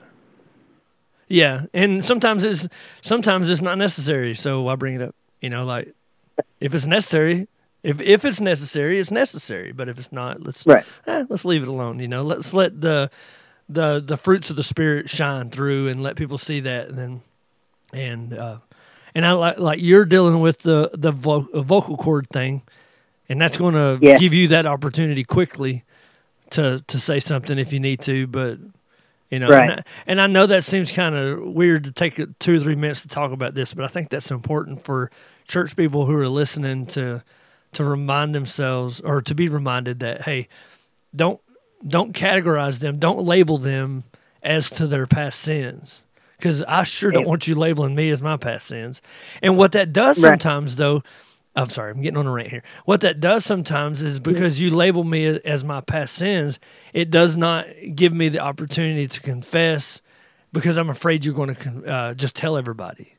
Yeah, 1.27 1.65
and 1.73 2.03
sometimes 2.03 2.43
it's 2.43 2.67
sometimes 3.01 3.49
it's 3.49 3.61
not 3.61 3.77
necessary, 3.77 4.35
so 4.35 4.67
I 4.67 4.75
bring 4.75 4.95
it 4.95 5.01
up. 5.01 5.15
You 5.41 5.49
know, 5.49 5.63
like 5.65 5.93
if 6.59 6.75
it's 6.75 6.85
necessary, 6.85 7.47
if 7.81 7.99
if 8.01 8.25
it's 8.25 8.41
necessary, 8.41 8.99
it's 8.99 9.09
necessary. 9.11 9.71
But 9.71 9.87
if 9.89 9.97
it's 9.97 10.11
not, 10.11 10.41
let's 10.41 10.65
Right. 10.67 10.83
eh, 11.07 11.25
let's 11.29 11.45
leave 11.45 11.63
it 11.63 11.69
alone. 11.69 11.99
You 11.99 12.07
know, 12.07 12.21
let's 12.23 12.53
let 12.53 12.81
the 12.81 13.09
the 13.69 14.01
the 14.05 14.17
fruits 14.17 14.49
of 14.49 14.55
the 14.55 14.63
spirit 14.63 15.09
shine 15.09 15.49
through 15.49 15.87
and 15.87 16.01
let 16.03 16.15
people 16.15 16.37
see 16.37 16.59
that, 16.61 16.89
and 16.89 16.97
then 16.97 17.21
and 17.93 18.33
uh, 18.33 18.57
and 19.15 19.25
I 19.25 19.31
like 19.33 19.57
like 19.59 19.81
you're 19.81 20.05
dealing 20.05 20.39
with 20.39 20.59
the 20.63 20.91
the 20.93 21.11
vo- 21.11 21.47
vocal 21.53 21.97
cord 21.97 22.27
thing, 22.29 22.61
and 23.29 23.39
that's 23.41 23.57
going 23.57 23.73
to 23.73 23.97
Yeah. 24.05 24.17
give 24.17 24.33
you 24.33 24.47
that 24.49 24.65
opportunity 24.65 25.23
quickly 25.23 25.83
to 26.51 26.83
to 26.87 26.99
say 26.99 27.19
something 27.19 27.57
if 27.57 27.73
you 27.73 27.79
need 27.79 28.01
to, 28.01 28.27
but. 28.27 28.59
You 29.31 29.39
know, 29.39 29.49
Right. 29.49 29.61
and, 29.63 29.71
I, 29.79 29.83
and 30.05 30.21
I 30.21 30.27
know 30.27 30.45
that 30.45 30.63
seems 30.63 30.91
kind 30.91 31.15
of 31.15 31.39
weird 31.41 31.85
to 31.85 31.91
take 31.91 32.21
two 32.37 32.55
or 32.55 32.59
three 32.59 32.75
minutes 32.75 33.01
to 33.01 33.07
talk 33.07 33.31
about 33.31 33.55
this, 33.55 33.73
but 33.73 33.83
I 33.83 33.87
think 33.87 34.09
that's 34.11 34.29
important 34.29 34.83
for 34.83 35.09
church 35.47 35.75
people 35.75 36.05
who 36.05 36.13
are 36.15 36.29
listening 36.29 36.85
to 36.87 37.23
to 37.71 37.83
remind 37.83 38.35
themselves 38.35 39.01
or 39.01 39.23
to 39.23 39.33
be 39.33 39.47
reminded 39.47 40.01
that 40.01 40.21
hey, 40.21 40.47
don't 41.15 41.41
don't 41.87 42.13
categorize 42.15 42.79
them, 42.79 42.97
don't 42.97 43.19
label 43.23 43.57
them 43.57 44.03
as 44.41 44.69
to 44.71 44.87
their 44.87 45.07
past 45.07 45.39
sins. 45.39 46.01
Because 46.37 46.61
I 46.63 46.83
sure 46.83 47.11
don't 47.11 47.25
want 47.27 47.47
you 47.47 47.55
labeling 47.55 47.95
me 47.95 48.09
as 48.09 48.21
my 48.21 48.35
past 48.35 48.67
sins. 48.67 49.01
And 49.41 49.57
what 49.57 49.71
that 49.73 49.93
does 49.93 50.21
Right. 50.21 50.31
sometimes, 50.31 50.75
though, 50.75 51.01
I'm 51.55 51.69
sorry, 51.69 51.91
I'm 51.91 52.01
getting 52.01 52.17
on 52.17 52.27
a 52.27 52.31
rant 52.31 52.49
here. 52.49 52.63
What 52.85 53.01
that 53.01 53.19
does 53.21 53.45
sometimes 53.45 54.01
is 54.01 54.19
because 54.19 54.59
you 54.59 54.69
label 54.71 55.03
me 55.03 55.25
as 55.45 55.63
my 55.63 55.79
past 55.81 56.15
sins, 56.15 56.59
it 56.91 57.09
does 57.11 57.37
not 57.37 57.67
give 57.95 58.11
me 58.11 58.27
the 58.27 58.39
opportunity 58.39 59.07
to 59.07 59.21
confess 59.21 60.01
because 60.51 60.77
I'm 60.77 60.89
afraid 60.89 61.23
you're 61.23 61.33
going 61.35 61.55
to 61.55 61.85
uh, 61.85 62.13
just 62.15 62.35
tell 62.35 62.57
everybody, 62.57 63.15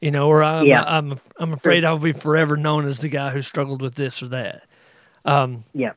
you 0.00 0.10
know, 0.10 0.28
or 0.28 0.42
I'm 0.42 0.66
Yeah. 0.66 0.84
I'm 0.86 1.18
I'm 1.38 1.52
afraid 1.52 1.84
I'll 1.84 1.98
be 1.98 2.12
forever 2.12 2.56
known 2.56 2.86
as 2.86 3.00
the 3.00 3.08
guy 3.08 3.30
who 3.30 3.42
struggled 3.42 3.82
with 3.82 3.96
this 3.96 4.22
or 4.22 4.28
that. 4.28 4.62
Um, 5.24 5.64
Yeah. 5.74 5.92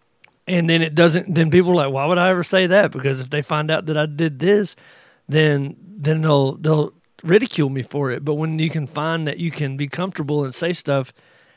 And 0.47 0.69
then 0.69 0.81
it 0.81 0.95
doesn't. 0.95 1.35
Then 1.35 1.51
people 1.51 1.71
are 1.71 1.75
like, 1.75 1.91
"Why 1.91 2.05
would 2.05 2.17
I 2.17 2.29
ever 2.29 2.43
say 2.43 2.67
that?" 2.67 2.91
Because 2.91 3.19
if 3.19 3.29
they 3.29 3.41
find 3.41 3.69
out 3.69 3.85
that 3.87 3.97
I 3.97 4.05
did 4.05 4.39
this, 4.39 4.75
then 5.27 5.75
then 5.81 6.21
they'll 6.21 6.53
they'll 6.55 6.93
ridicule 7.23 7.69
me 7.69 7.83
for 7.83 8.11
it. 8.11 8.23
But 8.23 8.35
when 8.35 8.57
you 8.59 8.69
can 8.69 8.87
find 8.87 9.27
that 9.27 9.39
you 9.39 9.51
can 9.51 9.75
be 9.75 9.87
comfortable 9.87 10.43
and 10.43 10.55
say 10.55 10.71
stuff, 10.71 11.11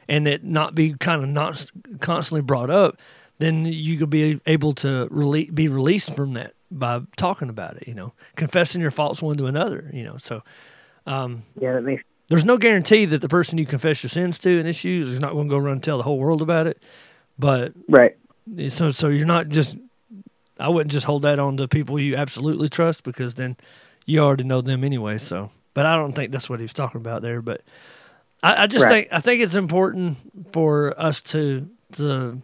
and 0.08 0.26
it 0.26 0.42
not 0.42 0.74
be 0.74 0.94
kind 0.94 1.22
of 1.22 1.28
not 1.28 1.70
constantly 2.00 2.42
brought 2.42 2.70
up, 2.70 2.98
then 3.38 3.64
you 3.64 3.96
could 3.96 4.10
be 4.10 4.40
able 4.46 4.72
to 4.74 5.06
rele- 5.10 5.54
be 5.54 5.68
released 5.68 6.14
from 6.16 6.32
that 6.34 6.54
by 6.70 7.00
talking 7.16 7.48
about 7.48 7.76
it. 7.76 7.86
You 7.86 7.94
know, 7.94 8.12
confessing 8.34 8.80
your 8.80 8.90
faults 8.90 9.22
one 9.22 9.36
to 9.36 9.46
another. 9.46 9.88
You 9.92 10.02
know, 10.02 10.16
so 10.16 10.42
um, 11.06 11.42
Yeah, 11.60 11.74
that 11.74 11.82
makes 11.82 12.02
there's 12.30 12.44
no 12.44 12.58
guarantee 12.58 13.06
that 13.06 13.20
the 13.20 13.28
person 13.28 13.58
you 13.58 13.66
confess 13.66 14.04
your 14.04 14.08
sins 14.08 14.38
to 14.38 14.58
and 14.58 14.68
issues 14.68 15.12
is 15.12 15.18
not 15.18 15.32
going 15.32 15.48
to 15.48 15.50
go 15.50 15.58
run 15.58 15.72
and 15.72 15.82
tell 15.82 15.96
the 15.96 16.04
whole 16.04 16.18
world 16.18 16.40
about 16.40 16.68
it. 16.68 16.80
But 17.36 17.72
right. 17.88 18.16
So 18.68 18.90
so 18.90 19.08
you're 19.08 19.26
not 19.26 19.48
just 19.48 19.76
I 20.58 20.68
wouldn't 20.68 20.92
just 20.92 21.06
hold 21.06 21.22
that 21.22 21.38
on 21.38 21.56
to 21.56 21.68
people 21.68 21.98
you 21.98 22.16
absolutely 22.16 22.68
trust 22.68 23.02
because 23.02 23.34
then 23.34 23.56
you 24.06 24.20
already 24.20 24.44
know 24.44 24.60
them 24.60 24.84
anyway. 24.84 25.18
So, 25.18 25.50
but 25.74 25.86
I 25.86 25.96
don't 25.96 26.12
think 26.12 26.32
that's 26.32 26.50
what 26.50 26.58
he 26.58 26.64
was 26.64 26.74
talking 26.74 27.00
about 27.00 27.22
there. 27.22 27.40
But 27.40 27.62
I, 28.42 28.64
I 28.64 28.66
just 28.66 28.84
Right. 28.84 29.08
think 29.08 29.12
I 29.12 29.20
think 29.20 29.42
it's 29.42 29.54
important 29.54 30.18
for 30.52 30.98
us 31.00 31.22
to 31.22 31.68
to 31.92 32.42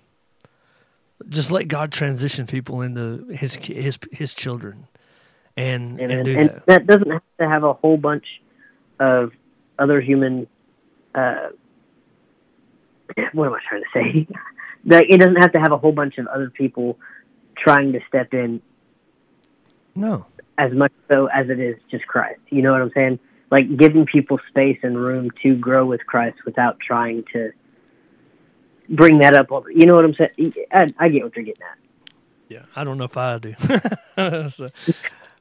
just 1.28 1.50
let 1.50 1.68
God 1.68 1.92
transition 1.92 2.46
people 2.46 2.82
into 2.82 3.26
his 3.30 3.56
his 3.56 3.98
his 4.12 4.34
children 4.34 4.86
and 5.56 6.00
And, 6.00 6.12
and 6.12 6.24
do 6.24 6.36
and 6.36 6.50
that. 6.50 6.66
that 6.66 6.86
doesn't 6.86 7.10
have 7.10 7.22
to 7.40 7.48
have 7.48 7.64
a 7.64 7.72
whole 7.74 7.96
bunch 7.96 8.24
of 9.00 9.32
other 9.78 10.00
human. 10.00 10.46
Uh, 11.14 11.48
what 13.32 13.46
am 13.46 13.54
I 13.54 13.60
trying 13.68 13.82
to 13.82 13.88
say? 13.94 14.26
Like, 14.86 15.06
it 15.10 15.18
doesn't 15.18 15.36
have 15.36 15.52
to 15.52 15.60
have 15.60 15.72
a 15.72 15.78
whole 15.78 15.92
bunch 15.92 16.16
of 16.18 16.26
other 16.28 16.48
people 16.48 16.98
trying 17.58 17.92
to 17.92 18.00
step 18.08 18.32
in 18.32 18.62
No, 19.94 20.26
as 20.56 20.72
much 20.72 20.92
so 21.08 21.26
as 21.26 21.50
it 21.50 21.58
is 21.60 21.76
just 21.90 22.06
Christ. 22.06 22.40
You 22.50 22.62
know 22.62 22.72
what 22.72 22.80
I'm 22.82 22.92
saying? 22.92 23.18
Like 23.50 23.76
giving 23.76 24.06
people 24.06 24.38
space 24.48 24.78
and 24.82 24.96
room 24.98 25.30
to 25.42 25.54
grow 25.56 25.84
with 25.86 26.04
Christ 26.06 26.38
without 26.44 26.78
trying 26.80 27.24
to 27.32 27.52
bring 28.88 29.18
that 29.18 29.36
up. 29.36 29.48
You 29.74 29.86
know 29.86 29.94
what 29.94 30.04
I'm 30.04 30.14
saying? 30.14 30.54
I, 30.72 30.86
I 30.98 31.08
get 31.08 31.24
what 31.24 31.34
you're 31.36 31.44
getting 31.44 31.62
at. 31.62 31.78
yeah, 32.48 32.62
I 32.74 32.84
don't 32.84 32.98
know 32.98 33.04
if 33.04 33.16
I 33.16 33.38
do. 33.38 33.54
So- 34.50 34.68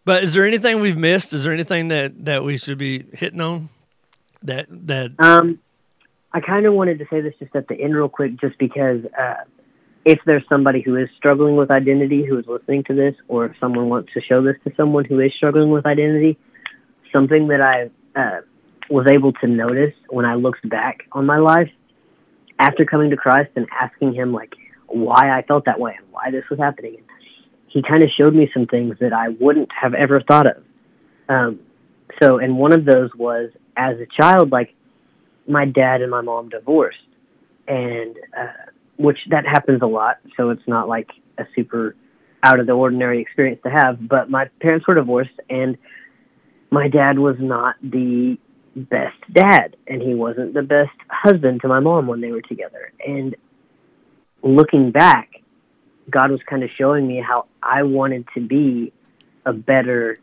but 0.03 0.23
is 0.23 0.33
there 0.35 0.45
anything 0.45 0.81
we've 0.81 0.97
missed? 0.97 1.33
Is 1.33 1.45
there 1.45 1.53
anything 1.53 1.87
that 1.87 2.25
that 2.25 2.43
we 2.43 2.57
should 2.57 2.77
be 2.77 3.05
hitting 3.13 3.41
on? 3.41 3.69
That 4.43 4.67
that 4.69 5.11
Um, 5.17 5.59
I 6.35 6.41
kind 6.41 6.65
of 6.65 6.73
wanted 6.73 6.99
to 6.99 7.05
say 7.09 7.21
this 7.21 7.33
just 7.39 7.55
at 7.55 7.69
the 7.69 7.75
end, 7.75 7.95
real 7.95 8.09
quick, 8.09 8.37
just 8.41 8.57
because 8.59 9.05
uh, 9.17 9.45
if 10.03 10.19
there's 10.25 10.43
somebody 10.49 10.81
who 10.81 10.97
is 10.97 11.07
struggling 11.15 11.55
with 11.55 11.71
identity 11.71 12.25
who 12.25 12.37
is 12.37 12.45
listening 12.45 12.83
to 12.89 12.93
this, 12.93 13.15
or 13.29 13.45
if 13.45 13.53
someone 13.57 13.87
wants 13.87 14.11
to 14.15 14.21
show 14.21 14.43
this 14.43 14.57
to 14.65 14.73
someone 14.75 15.05
who 15.05 15.21
is 15.21 15.31
struggling 15.37 15.71
with 15.71 15.85
identity, 15.85 16.37
something 17.13 17.47
that 17.47 17.61
I 17.61 18.19
uh, 18.19 18.41
was 18.89 19.07
able 19.09 19.31
to 19.31 19.47
notice 19.47 19.93
when 20.09 20.25
I 20.25 20.35
looked 20.35 20.67
back 20.67 21.07
on 21.13 21.25
my 21.25 21.37
life 21.37 21.71
after 22.59 22.83
coming 22.83 23.11
to 23.11 23.15
Christ 23.15 23.51
and 23.55 23.65
asking 23.71 24.13
Him, 24.13 24.33
like, 24.33 24.55
why 24.87 25.31
I 25.31 25.41
felt 25.41 25.63
that 25.67 25.79
way 25.79 25.95
and 25.97 26.05
why 26.11 26.31
this 26.31 26.43
was 26.49 26.59
happening. 26.59 26.97
He 27.67 27.81
kind 27.81 28.03
of 28.03 28.09
showed 28.09 28.35
me 28.35 28.51
some 28.53 28.65
things 28.65 28.97
that 28.99 29.13
I 29.13 29.29
wouldn't 29.29 29.69
have 29.71 29.93
ever 29.93 30.19
thought 30.19 30.47
of. 30.47 30.63
Um, 31.29 31.61
so, 32.21 32.39
and 32.39 32.57
one 32.57 32.73
of 32.73 32.83
those 32.83 33.09
was 33.15 33.51
as 33.77 33.95
a 33.99 34.05
child, 34.21 34.51
like, 34.51 34.75
my 35.47 35.65
dad 35.65 36.01
and 36.01 36.11
my 36.11 36.21
mom 36.21 36.49
divorced, 36.49 36.97
and 37.67 38.15
uh, 38.37 38.47
which 38.97 39.19
that 39.29 39.45
happens 39.45 39.81
a 39.81 39.87
lot. 39.87 40.17
So 40.37 40.49
it's 40.49 40.67
not 40.67 40.87
like 40.87 41.09
a 41.37 41.45
super 41.55 41.95
out 42.43 42.59
of 42.59 42.67
the 42.67 42.73
ordinary 42.73 43.21
experience 43.21 43.59
to 43.63 43.69
have. 43.69 44.07
But 44.07 44.29
my 44.29 44.49
parents 44.61 44.87
were 44.87 44.95
divorced, 44.95 45.39
and 45.49 45.77
my 46.71 46.87
dad 46.87 47.19
was 47.19 47.35
not 47.39 47.75
the 47.81 48.37
best 48.75 49.17
dad, 49.33 49.75
and 49.87 50.01
he 50.01 50.13
wasn't 50.13 50.53
the 50.53 50.61
best 50.61 50.91
husband 51.09 51.61
to 51.61 51.67
my 51.67 51.79
mom 51.79 52.07
when 52.07 52.21
they 52.21 52.31
were 52.31 52.41
together. 52.41 52.91
And 53.05 53.35
looking 54.43 54.91
back, 54.91 55.29
God 56.09 56.31
was 56.31 56.41
kind 56.47 56.63
of 56.63 56.69
showing 56.77 57.07
me 57.07 57.23
how 57.25 57.47
I 57.63 57.83
wanted 57.83 58.25
to 58.35 58.41
be 58.41 58.93
a 59.45 59.53
better 59.53 60.17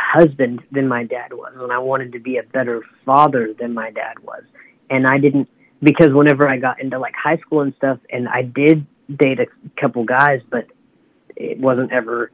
husband 0.00 0.62
than 0.70 0.88
my 0.88 1.04
dad 1.04 1.32
was, 1.32 1.52
and 1.56 1.72
I 1.72 1.78
wanted 1.78 2.12
to 2.12 2.18
be 2.18 2.38
a 2.38 2.42
better 2.42 2.82
father 3.04 3.54
than 3.58 3.74
my 3.74 3.90
dad 3.90 4.18
was. 4.20 4.42
And 4.90 5.06
I 5.06 5.18
didn't 5.18 5.48
because 5.82 6.12
whenever 6.12 6.48
I 6.48 6.58
got 6.58 6.80
into 6.80 6.98
like 6.98 7.14
high 7.14 7.38
school 7.38 7.60
and 7.60 7.74
stuff, 7.76 7.98
and 8.10 8.28
I 8.28 8.42
did 8.42 8.86
date 9.14 9.40
a 9.40 9.46
couple 9.80 10.04
guys, 10.04 10.40
but 10.50 10.66
it 11.34 11.58
wasn't 11.58 11.92
ever 11.92 12.30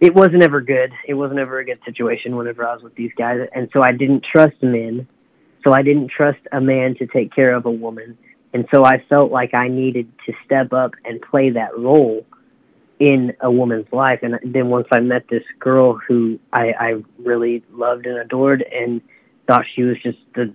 it 0.00 0.14
wasn't 0.14 0.42
ever 0.42 0.60
good. 0.60 0.92
It 1.06 1.14
wasn't 1.14 1.38
ever 1.38 1.60
a 1.60 1.64
good 1.64 1.78
situation 1.84 2.36
whenever 2.36 2.66
I 2.66 2.74
was 2.74 2.82
with 2.82 2.96
these 2.96 3.12
guys, 3.16 3.48
and 3.54 3.68
so 3.72 3.82
I 3.84 3.92
didn't 3.92 4.24
trust 4.24 4.60
men. 4.62 5.06
So 5.64 5.72
I 5.72 5.82
didn't 5.82 6.10
trust 6.10 6.40
a 6.50 6.60
man 6.60 6.96
to 6.96 7.06
take 7.06 7.32
care 7.32 7.54
of 7.54 7.66
a 7.66 7.70
woman, 7.70 8.18
and 8.52 8.66
so 8.74 8.84
I 8.84 8.98
felt 9.08 9.30
like 9.30 9.54
I 9.54 9.68
needed 9.68 10.10
to 10.26 10.32
step 10.44 10.72
up 10.72 10.92
and 11.04 11.22
play 11.22 11.50
that 11.50 11.78
role 11.78 12.26
in 13.02 13.34
a 13.40 13.50
woman's 13.50 13.92
life. 13.92 14.20
And 14.22 14.38
then 14.44 14.68
once 14.68 14.86
I 14.92 15.00
met 15.00 15.26
this 15.28 15.42
girl 15.58 15.94
who 16.06 16.38
I, 16.52 16.72
I 16.78 17.02
really 17.18 17.64
loved 17.72 18.06
and 18.06 18.16
adored 18.16 18.62
and 18.62 19.00
thought 19.48 19.64
she 19.74 19.82
was 19.82 19.96
just 20.04 20.18
the 20.36 20.54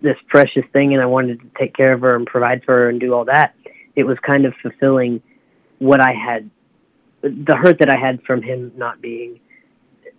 this 0.00 0.16
precious 0.28 0.62
thing 0.72 0.94
and 0.94 1.02
I 1.02 1.06
wanted 1.06 1.40
to 1.40 1.46
take 1.58 1.74
care 1.74 1.92
of 1.92 2.02
her 2.02 2.14
and 2.14 2.28
provide 2.28 2.62
for 2.64 2.74
her 2.74 2.88
and 2.88 3.00
do 3.00 3.12
all 3.12 3.24
that, 3.24 3.56
it 3.96 4.04
was 4.04 4.16
kind 4.24 4.44
of 4.44 4.54
fulfilling 4.62 5.20
what 5.80 6.00
I 6.00 6.12
had 6.12 6.48
the 7.22 7.56
hurt 7.56 7.80
that 7.80 7.90
I 7.90 7.96
had 7.96 8.22
from 8.22 8.40
him 8.40 8.70
not 8.76 9.02
being 9.02 9.40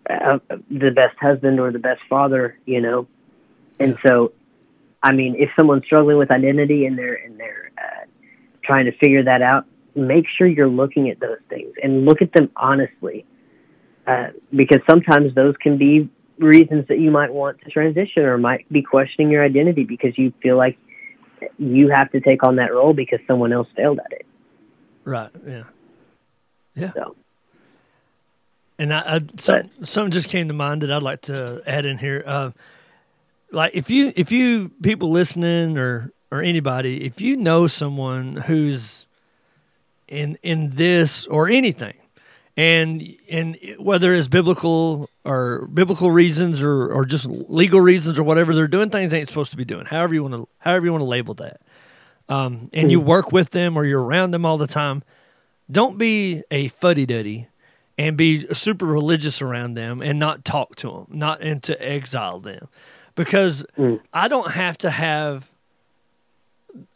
uh, 0.10 0.40
the 0.70 0.92
best 0.92 1.18
husband 1.22 1.58
or 1.62 1.72
the 1.72 1.80
best 1.80 2.02
father, 2.10 2.60
you 2.66 2.82
know. 2.82 3.08
And 3.80 3.98
so 4.06 4.34
I 5.02 5.14
mean, 5.14 5.38
if 5.40 5.50
someone's 5.56 5.86
struggling 5.86 6.18
with 6.18 6.32
identity 6.32 6.86
and 6.86 6.98
they're 6.98 7.16
and 7.16 7.40
they're 7.40 7.72
uh, 7.78 8.06
trying 8.62 8.88
to 8.88 8.92
figure 8.98 9.24
that 9.24 9.42
out, 9.42 9.66
make 9.96 10.26
sure 10.38 10.48
you're 10.48 10.70
looking 10.70 11.10
at 11.10 11.20
those 11.20 11.40
things 11.50 11.74
and 11.84 12.06
look 12.06 12.22
at 12.22 12.32
them 12.34 12.50
honestly, 12.56 13.26
uh, 14.08 14.28
because 14.56 14.80
sometimes 14.90 15.34
those 15.36 15.56
can 15.62 15.78
be 15.78 16.10
reasons 16.40 16.88
that 16.88 17.00
you 17.00 17.12
might 17.12 17.32
want 17.32 17.60
to 17.62 17.70
transition 17.70 18.24
or 18.24 18.38
might 18.38 18.72
be 18.72 18.82
questioning 18.82 19.30
your 19.30 19.44
identity 19.44 19.84
because 19.84 20.18
you 20.18 20.34
feel 20.42 20.58
like 20.58 20.78
you 21.58 21.90
have 21.90 22.12
to 22.12 22.20
take 22.20 22.44
on 22.44 22.56
that 22.58 22.74
role 22.74 22.94
because 22.94 23.20
someone 23.28 23.54
else 23.54 23.68
failed 23.76 24.00
at 24.00 24.12
it. 24.12 24.26
right, 25.04 25.32
yeah, 25.46 25.64
yeah. 26.76 26.92
So 26.94 27.16
And 28.78 28.94
I, 28.94 29.16
I 29.16 29.20
some, 29.38 29.70
something 29.84 30.12
just 30.12 30.30
came 30.30 30.48
to 30.48 30.54
mind 30.54 30.82
that 30.82 30.92
I'd 30.92 31.04
like 31.04 31.22
to 31.22 31.62
add 31.66 31.86
in 31.86 31.98
here. 31.98 32.24
Uh, 32.26 32.52
like 33.52 33.76
if 33.76 33.90
you 33.90 34.14
if 34.16 34.32
you 34.32 34.70
people 34.82 35.12
listening 35.12 35.78
or 35.78 36.12
or 36.32 36.42
anybody, 36.42 37.06
if 37.06 37.22
you 37.22 37.36
know 37.36 37.68
someone 37.68 38.38
who's 38.38 39.06
in 40.12 40.38
in 40.44 40.76
this 40.76 41.26
or 41.28 41.48
anything, 41.50 41.96
and 42.58 43.02
and 43.30 43.58
whether 43.80 44.14
it's 44.14 44.28
biblical 44.28 45.10
or 45.24 45.68
biblical 45.74 46.12
reasons 46.12 46.62
or 46.62 46.92
or 46.94 47.06
just 47.06 47.26
legal 47.26 47.82
reasons 47.82 48.20
or 48.20 48.24
whatever, 48.24 48.54
they're 48.54 48.68
doing 48.68 48.90
things 48.90 49.12
they 49.12 49.20
ain't 49.20 49.28
supposed 49.28 49.52
to 49.52 49.58
be 49.58 49.66
doing. 49.66 49.86
However 49.86 50.14
you 50.14 50.22
want 50.24 50.34
to 50.36 50.48
however 50.60 50.86
you 50.86 50.92
want 50.92 51.02
to 51.02 51.08
label 51.10 51.34
that. 51.36 51.62
Um, 52.30 52.70
and 52.72 52.90
you 52.92 53.02
work 53.02 53.32
with 53.34 53.50
them 53.50 53.76
or 53.76 53.84
you're 53.84 54.02
around 54.02 54.32
them 54.32 54.46
all 54.46 54.58
the 54.58 54.68
time. 54.68 55.04
Don't 55.70 55.98
be 55.98 56.44
a 56.50 56.70
fuddy 56.70 57.06
duddy 57.06 57.48
and 57.98 58.16
be 58.16 58.48
super 58.54 58.86
religious 58.86 59.42
around 59.42 59.74
them 59.74 60.02
and 60.02 60.18
not 60.18 60.46
talk 60.46 60.76
to 60.78 60.90
them, 60.92 61.08
not 61.10 61.42
and 61.42 61.62
to 61.64 61.76
exile 61.86 62.40
them, 62.40 62.70
because 63.16 63.66
Mm. 63.78 64.00
I 64.14 64.28
don't 64.30 64.52
have 64.52 64.78
to 64.80 64.90
have. 64.90 65.50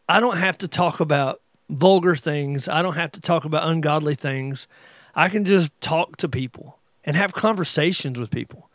I 0.08 0.20
don't 0.20 0.38
have 0.38 0.56
to 0.58 0.68
talk 0.68 1.00
about 1.00 1.40
vulgar 1.68 2.16
things. 2.16 2.68
I 2.68 2.82
don't 2.82 2.94
have 2.94 3.12
to 3.12 3.20
talk 3.20 3.44
about 3.44 3.68
ungodly 3.68 4.14
things. 4.14 4.66
I 5.14 5.28
can 5.28 5.44
just 5.44 5.78
talk 5.80 6.16
to 6.18 6.28
people 6.28 6.78
and 7.04 7.16
have 7.16 7.32
conversations 7.32 8.18
with 8.18 8.30
people. 8.30 8.68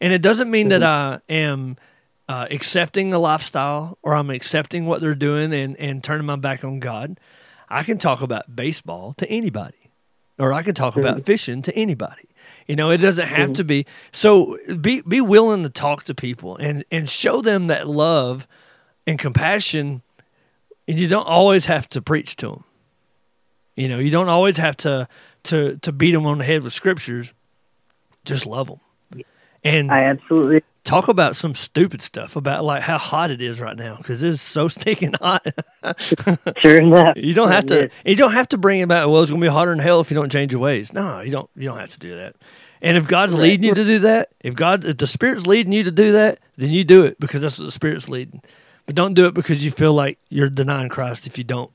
And 0.00 0.12
it 0.12 0.22
doesn't 0.22 0.50
mean 0.50 0.68
that 0.68 0.82
mm-hmm. 0.82 1.30
I 1.30 1.32
am 1.32 1.76
uh, 2.28 2.46
accepting 2.50 3.10
the 3.10 3.18
lifestyle 3.18 3.98
or 4.02 4.14
I'm 4.14 4.30
accepting 4.30 4.86
what 4.86 5.00
they're 5.00 5.14
doing 5.14 5.52
and, 5.52 5.76
and 5.78 6.02
turning 6.02 6.26
my 6.26 6.36
back 6.36 6.64
on 6.64 6.80
God. 6.80 7.18
I 7.68 7.82
can 7.82 7.98
talk 7.98 8.22
about 8.22 8.54
baseball 8.54 9.14
to 9.14 9.28
anybody, 9.28 9.90
or 10.38 10.52
I 10.52 10.62
can 10.62 10.74
talk 10.74 10.96
about 10.96 11.16
mm-hmm. 11.16 11.24
fishing 11.24 11.62
to 11.62 11.74
anybody. 11.74 12.28
You 12.66 12.76
know, 12.76 12.90
it 12.90 12.98
doesn't 12.98 13.26
have 13.26 13.50
mm-hmm. 13.50 13.54
to 13.54 13.64
be. 13.64 13.86
So 14.12 14.58
be 14.80 15.00
be 15.02 15.20
willing 15.20 15.62
to 15.62 15.70
talk 15.70 16.04
to 16.04 16.14
people 16.14 16.56
and 16.56 16.84
and 16.90 17.08
show 17.08 17.40
them 17.40 17.66
that 17.68 17.88
love 17.88 18.46
and 19.06 19.18
compassion. 19.18 20.02
And 20.86 20.98
you 20.98 21.08
don't 21.08 21.26
always 21.26 21.66
have 21.66 21.88
to 21.90 22.02
preach 22.02 22.36
to 22.36 22.48
them. 22.48 22.64
You 23.76 23.88
know, 23.88 23.98
you 23.98 24.10
don't 24.10 24.28
always 24.28 24.56
have 24.58 24.76
to 24.78 25.08
to 25.44 25.78
to 25.82 25.92
beat 25.92 26.12
them 26.12 26.26
on 26.26 26.38
the 26.38 26.44
head 26.44 26.62
with 26.62 26.72
scriptures. 26.72 27.32
Just 28.24 28.46
love 28.46 28.68
them. 28.68 29.24
And 29.62 29.90
I 29.90 30.04
absolutely 30.04 30.62
talk 30.84 31.08
about 31.08 31.34
some 31.34 31.54
stupid 31.54 32.02
stuff 32.02 32.36
about 32.36 32.64
like 32.64 32.82
how 32.82 32.98
hot 32.98 33.30
it 33.30 33.40
is 33.40 33.60
right 33.60 33.76
now 33.76 33.96
because 33.96 34.22
it's 34.22 34.42
so 34.42 34.68
stinking 34.68 35.14
hot. 35.20 35.46
sure 36.58 36.78
enough. 36.78 37.16
you 37.16 37.34
don't 37.34 37.50
have 37.50 37.66
to. 37.66 37.90
You 38.04 38.16
don't 38.16 38.32
have 38.32 38.48
to 38.48 38.58
bring 38.58 38.80
it 38.80 38.88
back. 38.88 39.06
Well, 39.06 39.22
it's 39.22 39.30
gonna 39.30 39.40
be 39.40 39.48
hotter 39.48 39.70
than 39.70 39.80
hell 39.80 40.00
if 40.00 40.10
you 40.10 40.16
don't 40.16 40.30
change 40.30 40.52
your 40.52 40.60
ways. 40.60 40.92
No, 40.92 41.20
you 41.20 41.30
don't. 41.30 41.50
You 41.56 41.68
don't 41.68 41.78
have 41.78 41.90
to 41.90 41.98
do 41.98 42.14
that. 42.16 42.36
And 42.82 42.98
if 42.98 43.08
God's 43.08 43.38
leading 43.38 43.64
you 43.64 43.74
to 43.74 43.84
do 43.84 44.00
that, 44.00 44.28
if 44.40 44.54
God, 44.54 44.84
if 44.84 44.98
the 44.98 45.06
Spirit's 45.06 45.46
leading 45.46 45.72
you 45.72 45.84
to 45.84 45.90
do 45.90 46.12
that, 46.12 46.38
then 46.58 46.68
you 46.68 46.84
do 46.84 47.04
it 47.04 47.18
because 47.18 47.40
that's 47.40 47.58
what 47.58 47.64
the 47.64 47.72
Spirit's 47.72 48.10
leading. 48.10 48.42
But 48.86 48.94
don't 48.94 49.14
do 49.14 49.26
it 49.26 49.34
because 49.34 49.64
you 49.64 49.70
feel 49.70 49.94
like 49.94 50.18
you're 50.28 50.48
denying 50.50 50.88
Christ 50.88 51.26
if 51.26 51.38
you 51.38 51.44
don't. 51.44 51.70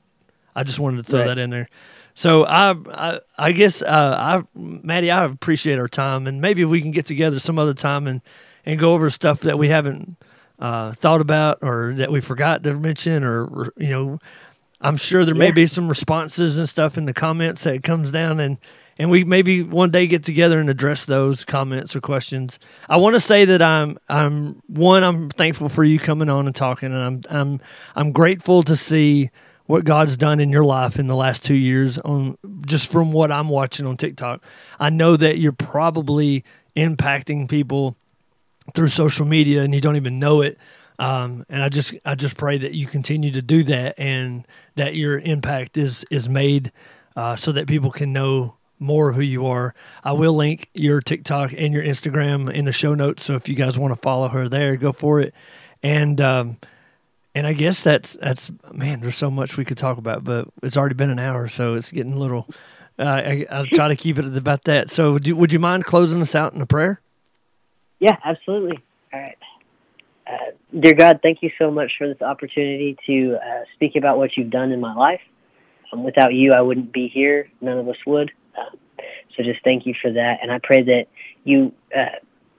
I 0.54 0.62
just 0.64 0.78
wanted 0.78 0.98
to 1.04 1.10
throw 1.10 1.20
Right. 1.20 1.28
that 1.28 1.38
in 1.38 1.50
there. 1.50 1.68
So 2.14 2.44
I, 2.44 2.74
I, 2.92 3.20
I 3.38 3.52
guess, 3.52 3.82
uh, 3.82 4.16
I, 4.18 4.42
Maddy, 4.54 5.10
I 5.10 5.24
appreciate 5.24 5.78
our 5.78 5.88
time, 5.88 6.26
and 6.26 6.40
maybe 6.40 6.64
we 6.64 6.80
can 6.82 6.90
get 6.90 7.06
together 7.06 7.38
some 7.38 7.58
other 7.58 7.74
time 7.74 8.06
and 8.06 8.20
and 8.66 8.78
go 8.78 8.92
over 8.92 9.08
stuff 9.08 9.40
that 9.40 9.58
we 9.58 9.68
haven't 9.68 10.16
uh, 10.58 10.92
thought 10.92 11.22
about 11.22 11.58
or 11.62 11.94
that 11.96 12.12
we 12.12 12.20
forgot 12.20 12.62
to 12.64 12.74
mention, 12.74 13.24
or, 13.24 13.44
or 13.44 13.72
you 13.78 13.88
know, 13.88 14.18
I'm 14.82 14.98
sure 14.98 15.24
there 15.24 15.34
may 15.34 15.50
be 15.50 15.64
some 15.66 15.88
responses 15.88 16.58
and 16.58 16.68
stuff 16.68 16.98
in 16.98 17.06
the 17.06 17.14
comments 17.14 17.64
that 17.64 17.82
comes 17.82 18.12
down 18.12 18.38
and 18.38 18.58
and 19.00 19.10
we 19.10 19.24
maybe 19.24 19.62
one 19.62 19.90
day 19.90 20.06
get 20.06 20.24
together 20.24 20.60
and 20.60 20.68
address 20.68 21.06
those 21.06 21.42
comments 21.46 21.96
or 21.96 22.02
questions. 22.02 22.58
I 22.86 22.98
want 22.98 23.14
to 23.14 23.20
say 23.20 23.46
that 23.46 23.62
I'm 23.62 23.96
I'm 24.10 24.60
one 24.66 25.02
I'm 25.02 25.30
thankful 25.30 25.70
for 25.70 25.82
you 25.82 25.98
coming 25.98 26.28
on 26.28 26.44
and 26.44 26.54
talking 26.54 26.92
and 26.92 27.02
I'm 27.02 27.22
I'm 27.30 27.60
I'm 27.96 28.12
grateful 28.12 28.62
to 28.64 28.76
see 28.76 29.30
what 29.64 29.84
God's 29.84 30.18
done 30.18 30.38
in 30.38 30.50
your 30.50 30.64
life 30.64 30.98
in 30.98 31.06
the 31.06 31.16
last 31.16 31.46
2 31.46 31.54
years 31.54 31.96
on 31.96 32.36
just 32.66 32.92
from 32.92 33.10
what 33.10 33.32
I'm 33.32 33.48
watching 33.48 33.86
on 33.86 33.96
TikTok. 33.96 34.42
I 34.78 34.90
know 34.90 35.16
that 35.16 35.38
you're 35.38 35.52
probably 35.52 36.44
impacting 36.76 37.48
people 37.48 37.96
through 38.74 38.88
social 38.88 39.24
media 39.24 39.62
and 39.62 39.74
you 39.74 39.80
don't 39.80 39.96
even 39.96 40.18
know 40.18 40.42
it. 40.42 40.58
Um, 40.98 41.46
and 41.48 41.62
I 41.62 41.70
just 41.70 41.94
I 42.04 42.16
just 42.16 42.36
pray 42.36 42.58
that 42.58 42.74
you 42.74 42.86
continue 42.86 43.30
to 43.30 43.40
do 43.40 43.62
that 43.62 43.98
and 43.98 44.46
that 44.74 44.94
your 44.94 45.18
impact 45.20 45.78
is 45.78 46.04
is 46.10 46.28
made 46.28 46.70
uh, 47.16 47.34
so 47.34 47.50
that 47.52 47.66
people 47.66 47.90
can 47.90 48.12
know 48.12 48.56
more 48.80 49.10
of 49.10 49.16
who 49.16 49.22
you 49.22 49.46
are. 49.46 49.74
I 50.02 50.12
will 50.12 50.32
link 50.32 50.68
your 50.74 51.00
TikTok 51.00 51.52
and 51.56 51.72
your 51.72 51.82
Instagram 51.82 52.50
in 52.50 52.64
the 52.64 52.72
show 52.72 52.94
notes. 52.94 53.22
So 53.22 53.34
if 53.34 53.48
you 53.48 53.54
guys 53.54 53.78
want 53.78 53.94
to 53.94 54.00
follow 54.00 54.28
her 54.28 54.48
there, 54.48 54.76
go 54.76 54.92
for 54.92 55.20
it. 55.20 55.34
And 55.82 56.20
um, 56.20 56.58
and 57.34 57.46
I 57.46 57.52
guess 57.52 57.82
that's 57.82 58.14
that's 58.14 58.50
man. 58.72 59.00
There's 59.00 59.16
so 59.16 59.30
much 59.30 59.56
we 59.56 59.64
could 59.64 59.78
talk 59.78 59.98
about, 59.98 60.24
but 60.24 60.48
it's 60.62 60.76
already 60.76 60.94
been 60.94 61.10
an 61.10 61.18
hour, 61.18 61.48
so 61.48 61.74
it's 61.74 61.92
getting 61.92 62.14
a 62.14 62.18
little. 62.18 62.48
Uh, 62.98 63.04
I, 63.04 63.46
I'll 63.50 63.66
try 63.66 63.88
to 63.88 63.96
keep 63.96 64.18
it 64.18 64.36
about 64.36 64.64
that. 64.64 64.90
So 64.90 65.12
would 65.12 65.26
you 65.26 65.36
would 65.36 65.52
you 65.52 65.58
mind 65.58 65.84
closing 65.84 66.20
us 66.20 66.34
out 66.34 66.54
in 66.54 66.60
a 66.60 66.66
prayer? 66.66 67.00
Yeah, 67.98 68.16
absolutely. 68.24 68.78
All 69.12 69.20
right. 69.20 69.38
Uh, 70.26 70.78
dear 70.78 70.94
God, 70.94 71.20
thank 71.22 71.42
you 71.42 71.50
so 71.58 71.70
much 71.70 71.92
for 71.98 72.08
this 72.08 72.20
opportunity 72.22 72.96
to 73.06 73.36
uh, 73.36 73.64
speak 73.74 73.96
about 73.96 74.16
what 74.16 74.36
you've 74.36 74.50
done 74.50 74.72
in 74.72 74.80
my 74.80 74.94
life. 74.94 75.20
Um, 75.92 76.04
without 76.04 76.32
you, 76.34 76.52
I 76.52 76.60
wouldn't 76.60 76.92
be 76.92 77.08
here. 77.08 77.48
None 77.60 77.78
of 77.78 77.88
us 77.88 77.96
would. 78.06 78.30
Um, 78.60 78.78
so 79.36 79.42
just 79.42 79.62
thank 79.64 79.86
you 79.86 79.94
for 80.00 80.12
that. 80.12 80.38
And 80.42 80.52
I 80.52 80.58
pray 80.62 80.82
that 80.82 81.06
you 81.44 81.72
uh, 81.96 82.16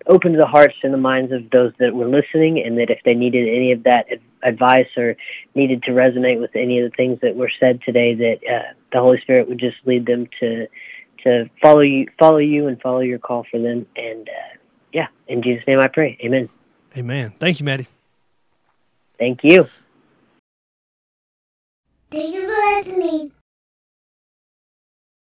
opened 0.08 0.40
the 0.40 0.48
hearts 0.48 0.76
and 0.84 0.94
the 0.94 0.98
minds 0.98 1.32
of 1.32 1.50
those 1.52 1.74
that 1.80 1.94
were 1.94 2.08
listening, 2.08 2.62
and 2.66 2.78
that 2.78 2.90
if 2.90 3.00
they 3.06 3.14
needed 3.14 3.48
any 3.48 3.72
of 3.72 3.84
that 3.84 4.08
advice 4.44 4.88
or 4.98 5.16
needed 5.56 5.84
to 5.84 5.92
resonate 5.92 6.40
with 6.40 6.56
any 6.56 6.80
of 6.80 6.90
the 6.90 6.96
things 6.96 7.20
that 7.22 7.36
were 7.36 7.52
said 7.60 7.82
today, 7.86 8.16
that 8.16 8.40
uh, 8.50 8.74
the 8.92 9.00
Holy 9.00 9.20
Spirit 9.22 9.48
would 9.48 9.60
just 9.60 9.78
lead 9.86 10.06
them 10.06 10.28
to 10.40 10.68
to 11.24 11.50
follow 11.62 11.82
you, 11.82 12.08
follow 12.18 12.40
you, 12.40 12.68
and 12.68 12.82
follow 12.82 13.02
your 13.02 13.20
call 13.20 13.46
for 13.52 13.60
them. 13.60 13.86
And 13.96 14.28
uh, 14.28 14.58
yeah, 14.92 15.08
in 15.28 15.44
Jesus' 15.44 15.66
name 15.68 15.80
I 15.80 15.88
pray. 15.88 16.18
Amen. 16.24 16.50
Amen. 16.98 17.34
Thank 17.40 17.60
you, 17.60 17.66
Maddy. 17.66 17.88
Thank 19.20 19.42
you. 19.44 19.68
Thank 22.12 22.34
you 22.34 22.42
for 22.42 22.92
listening. 22.92 23.32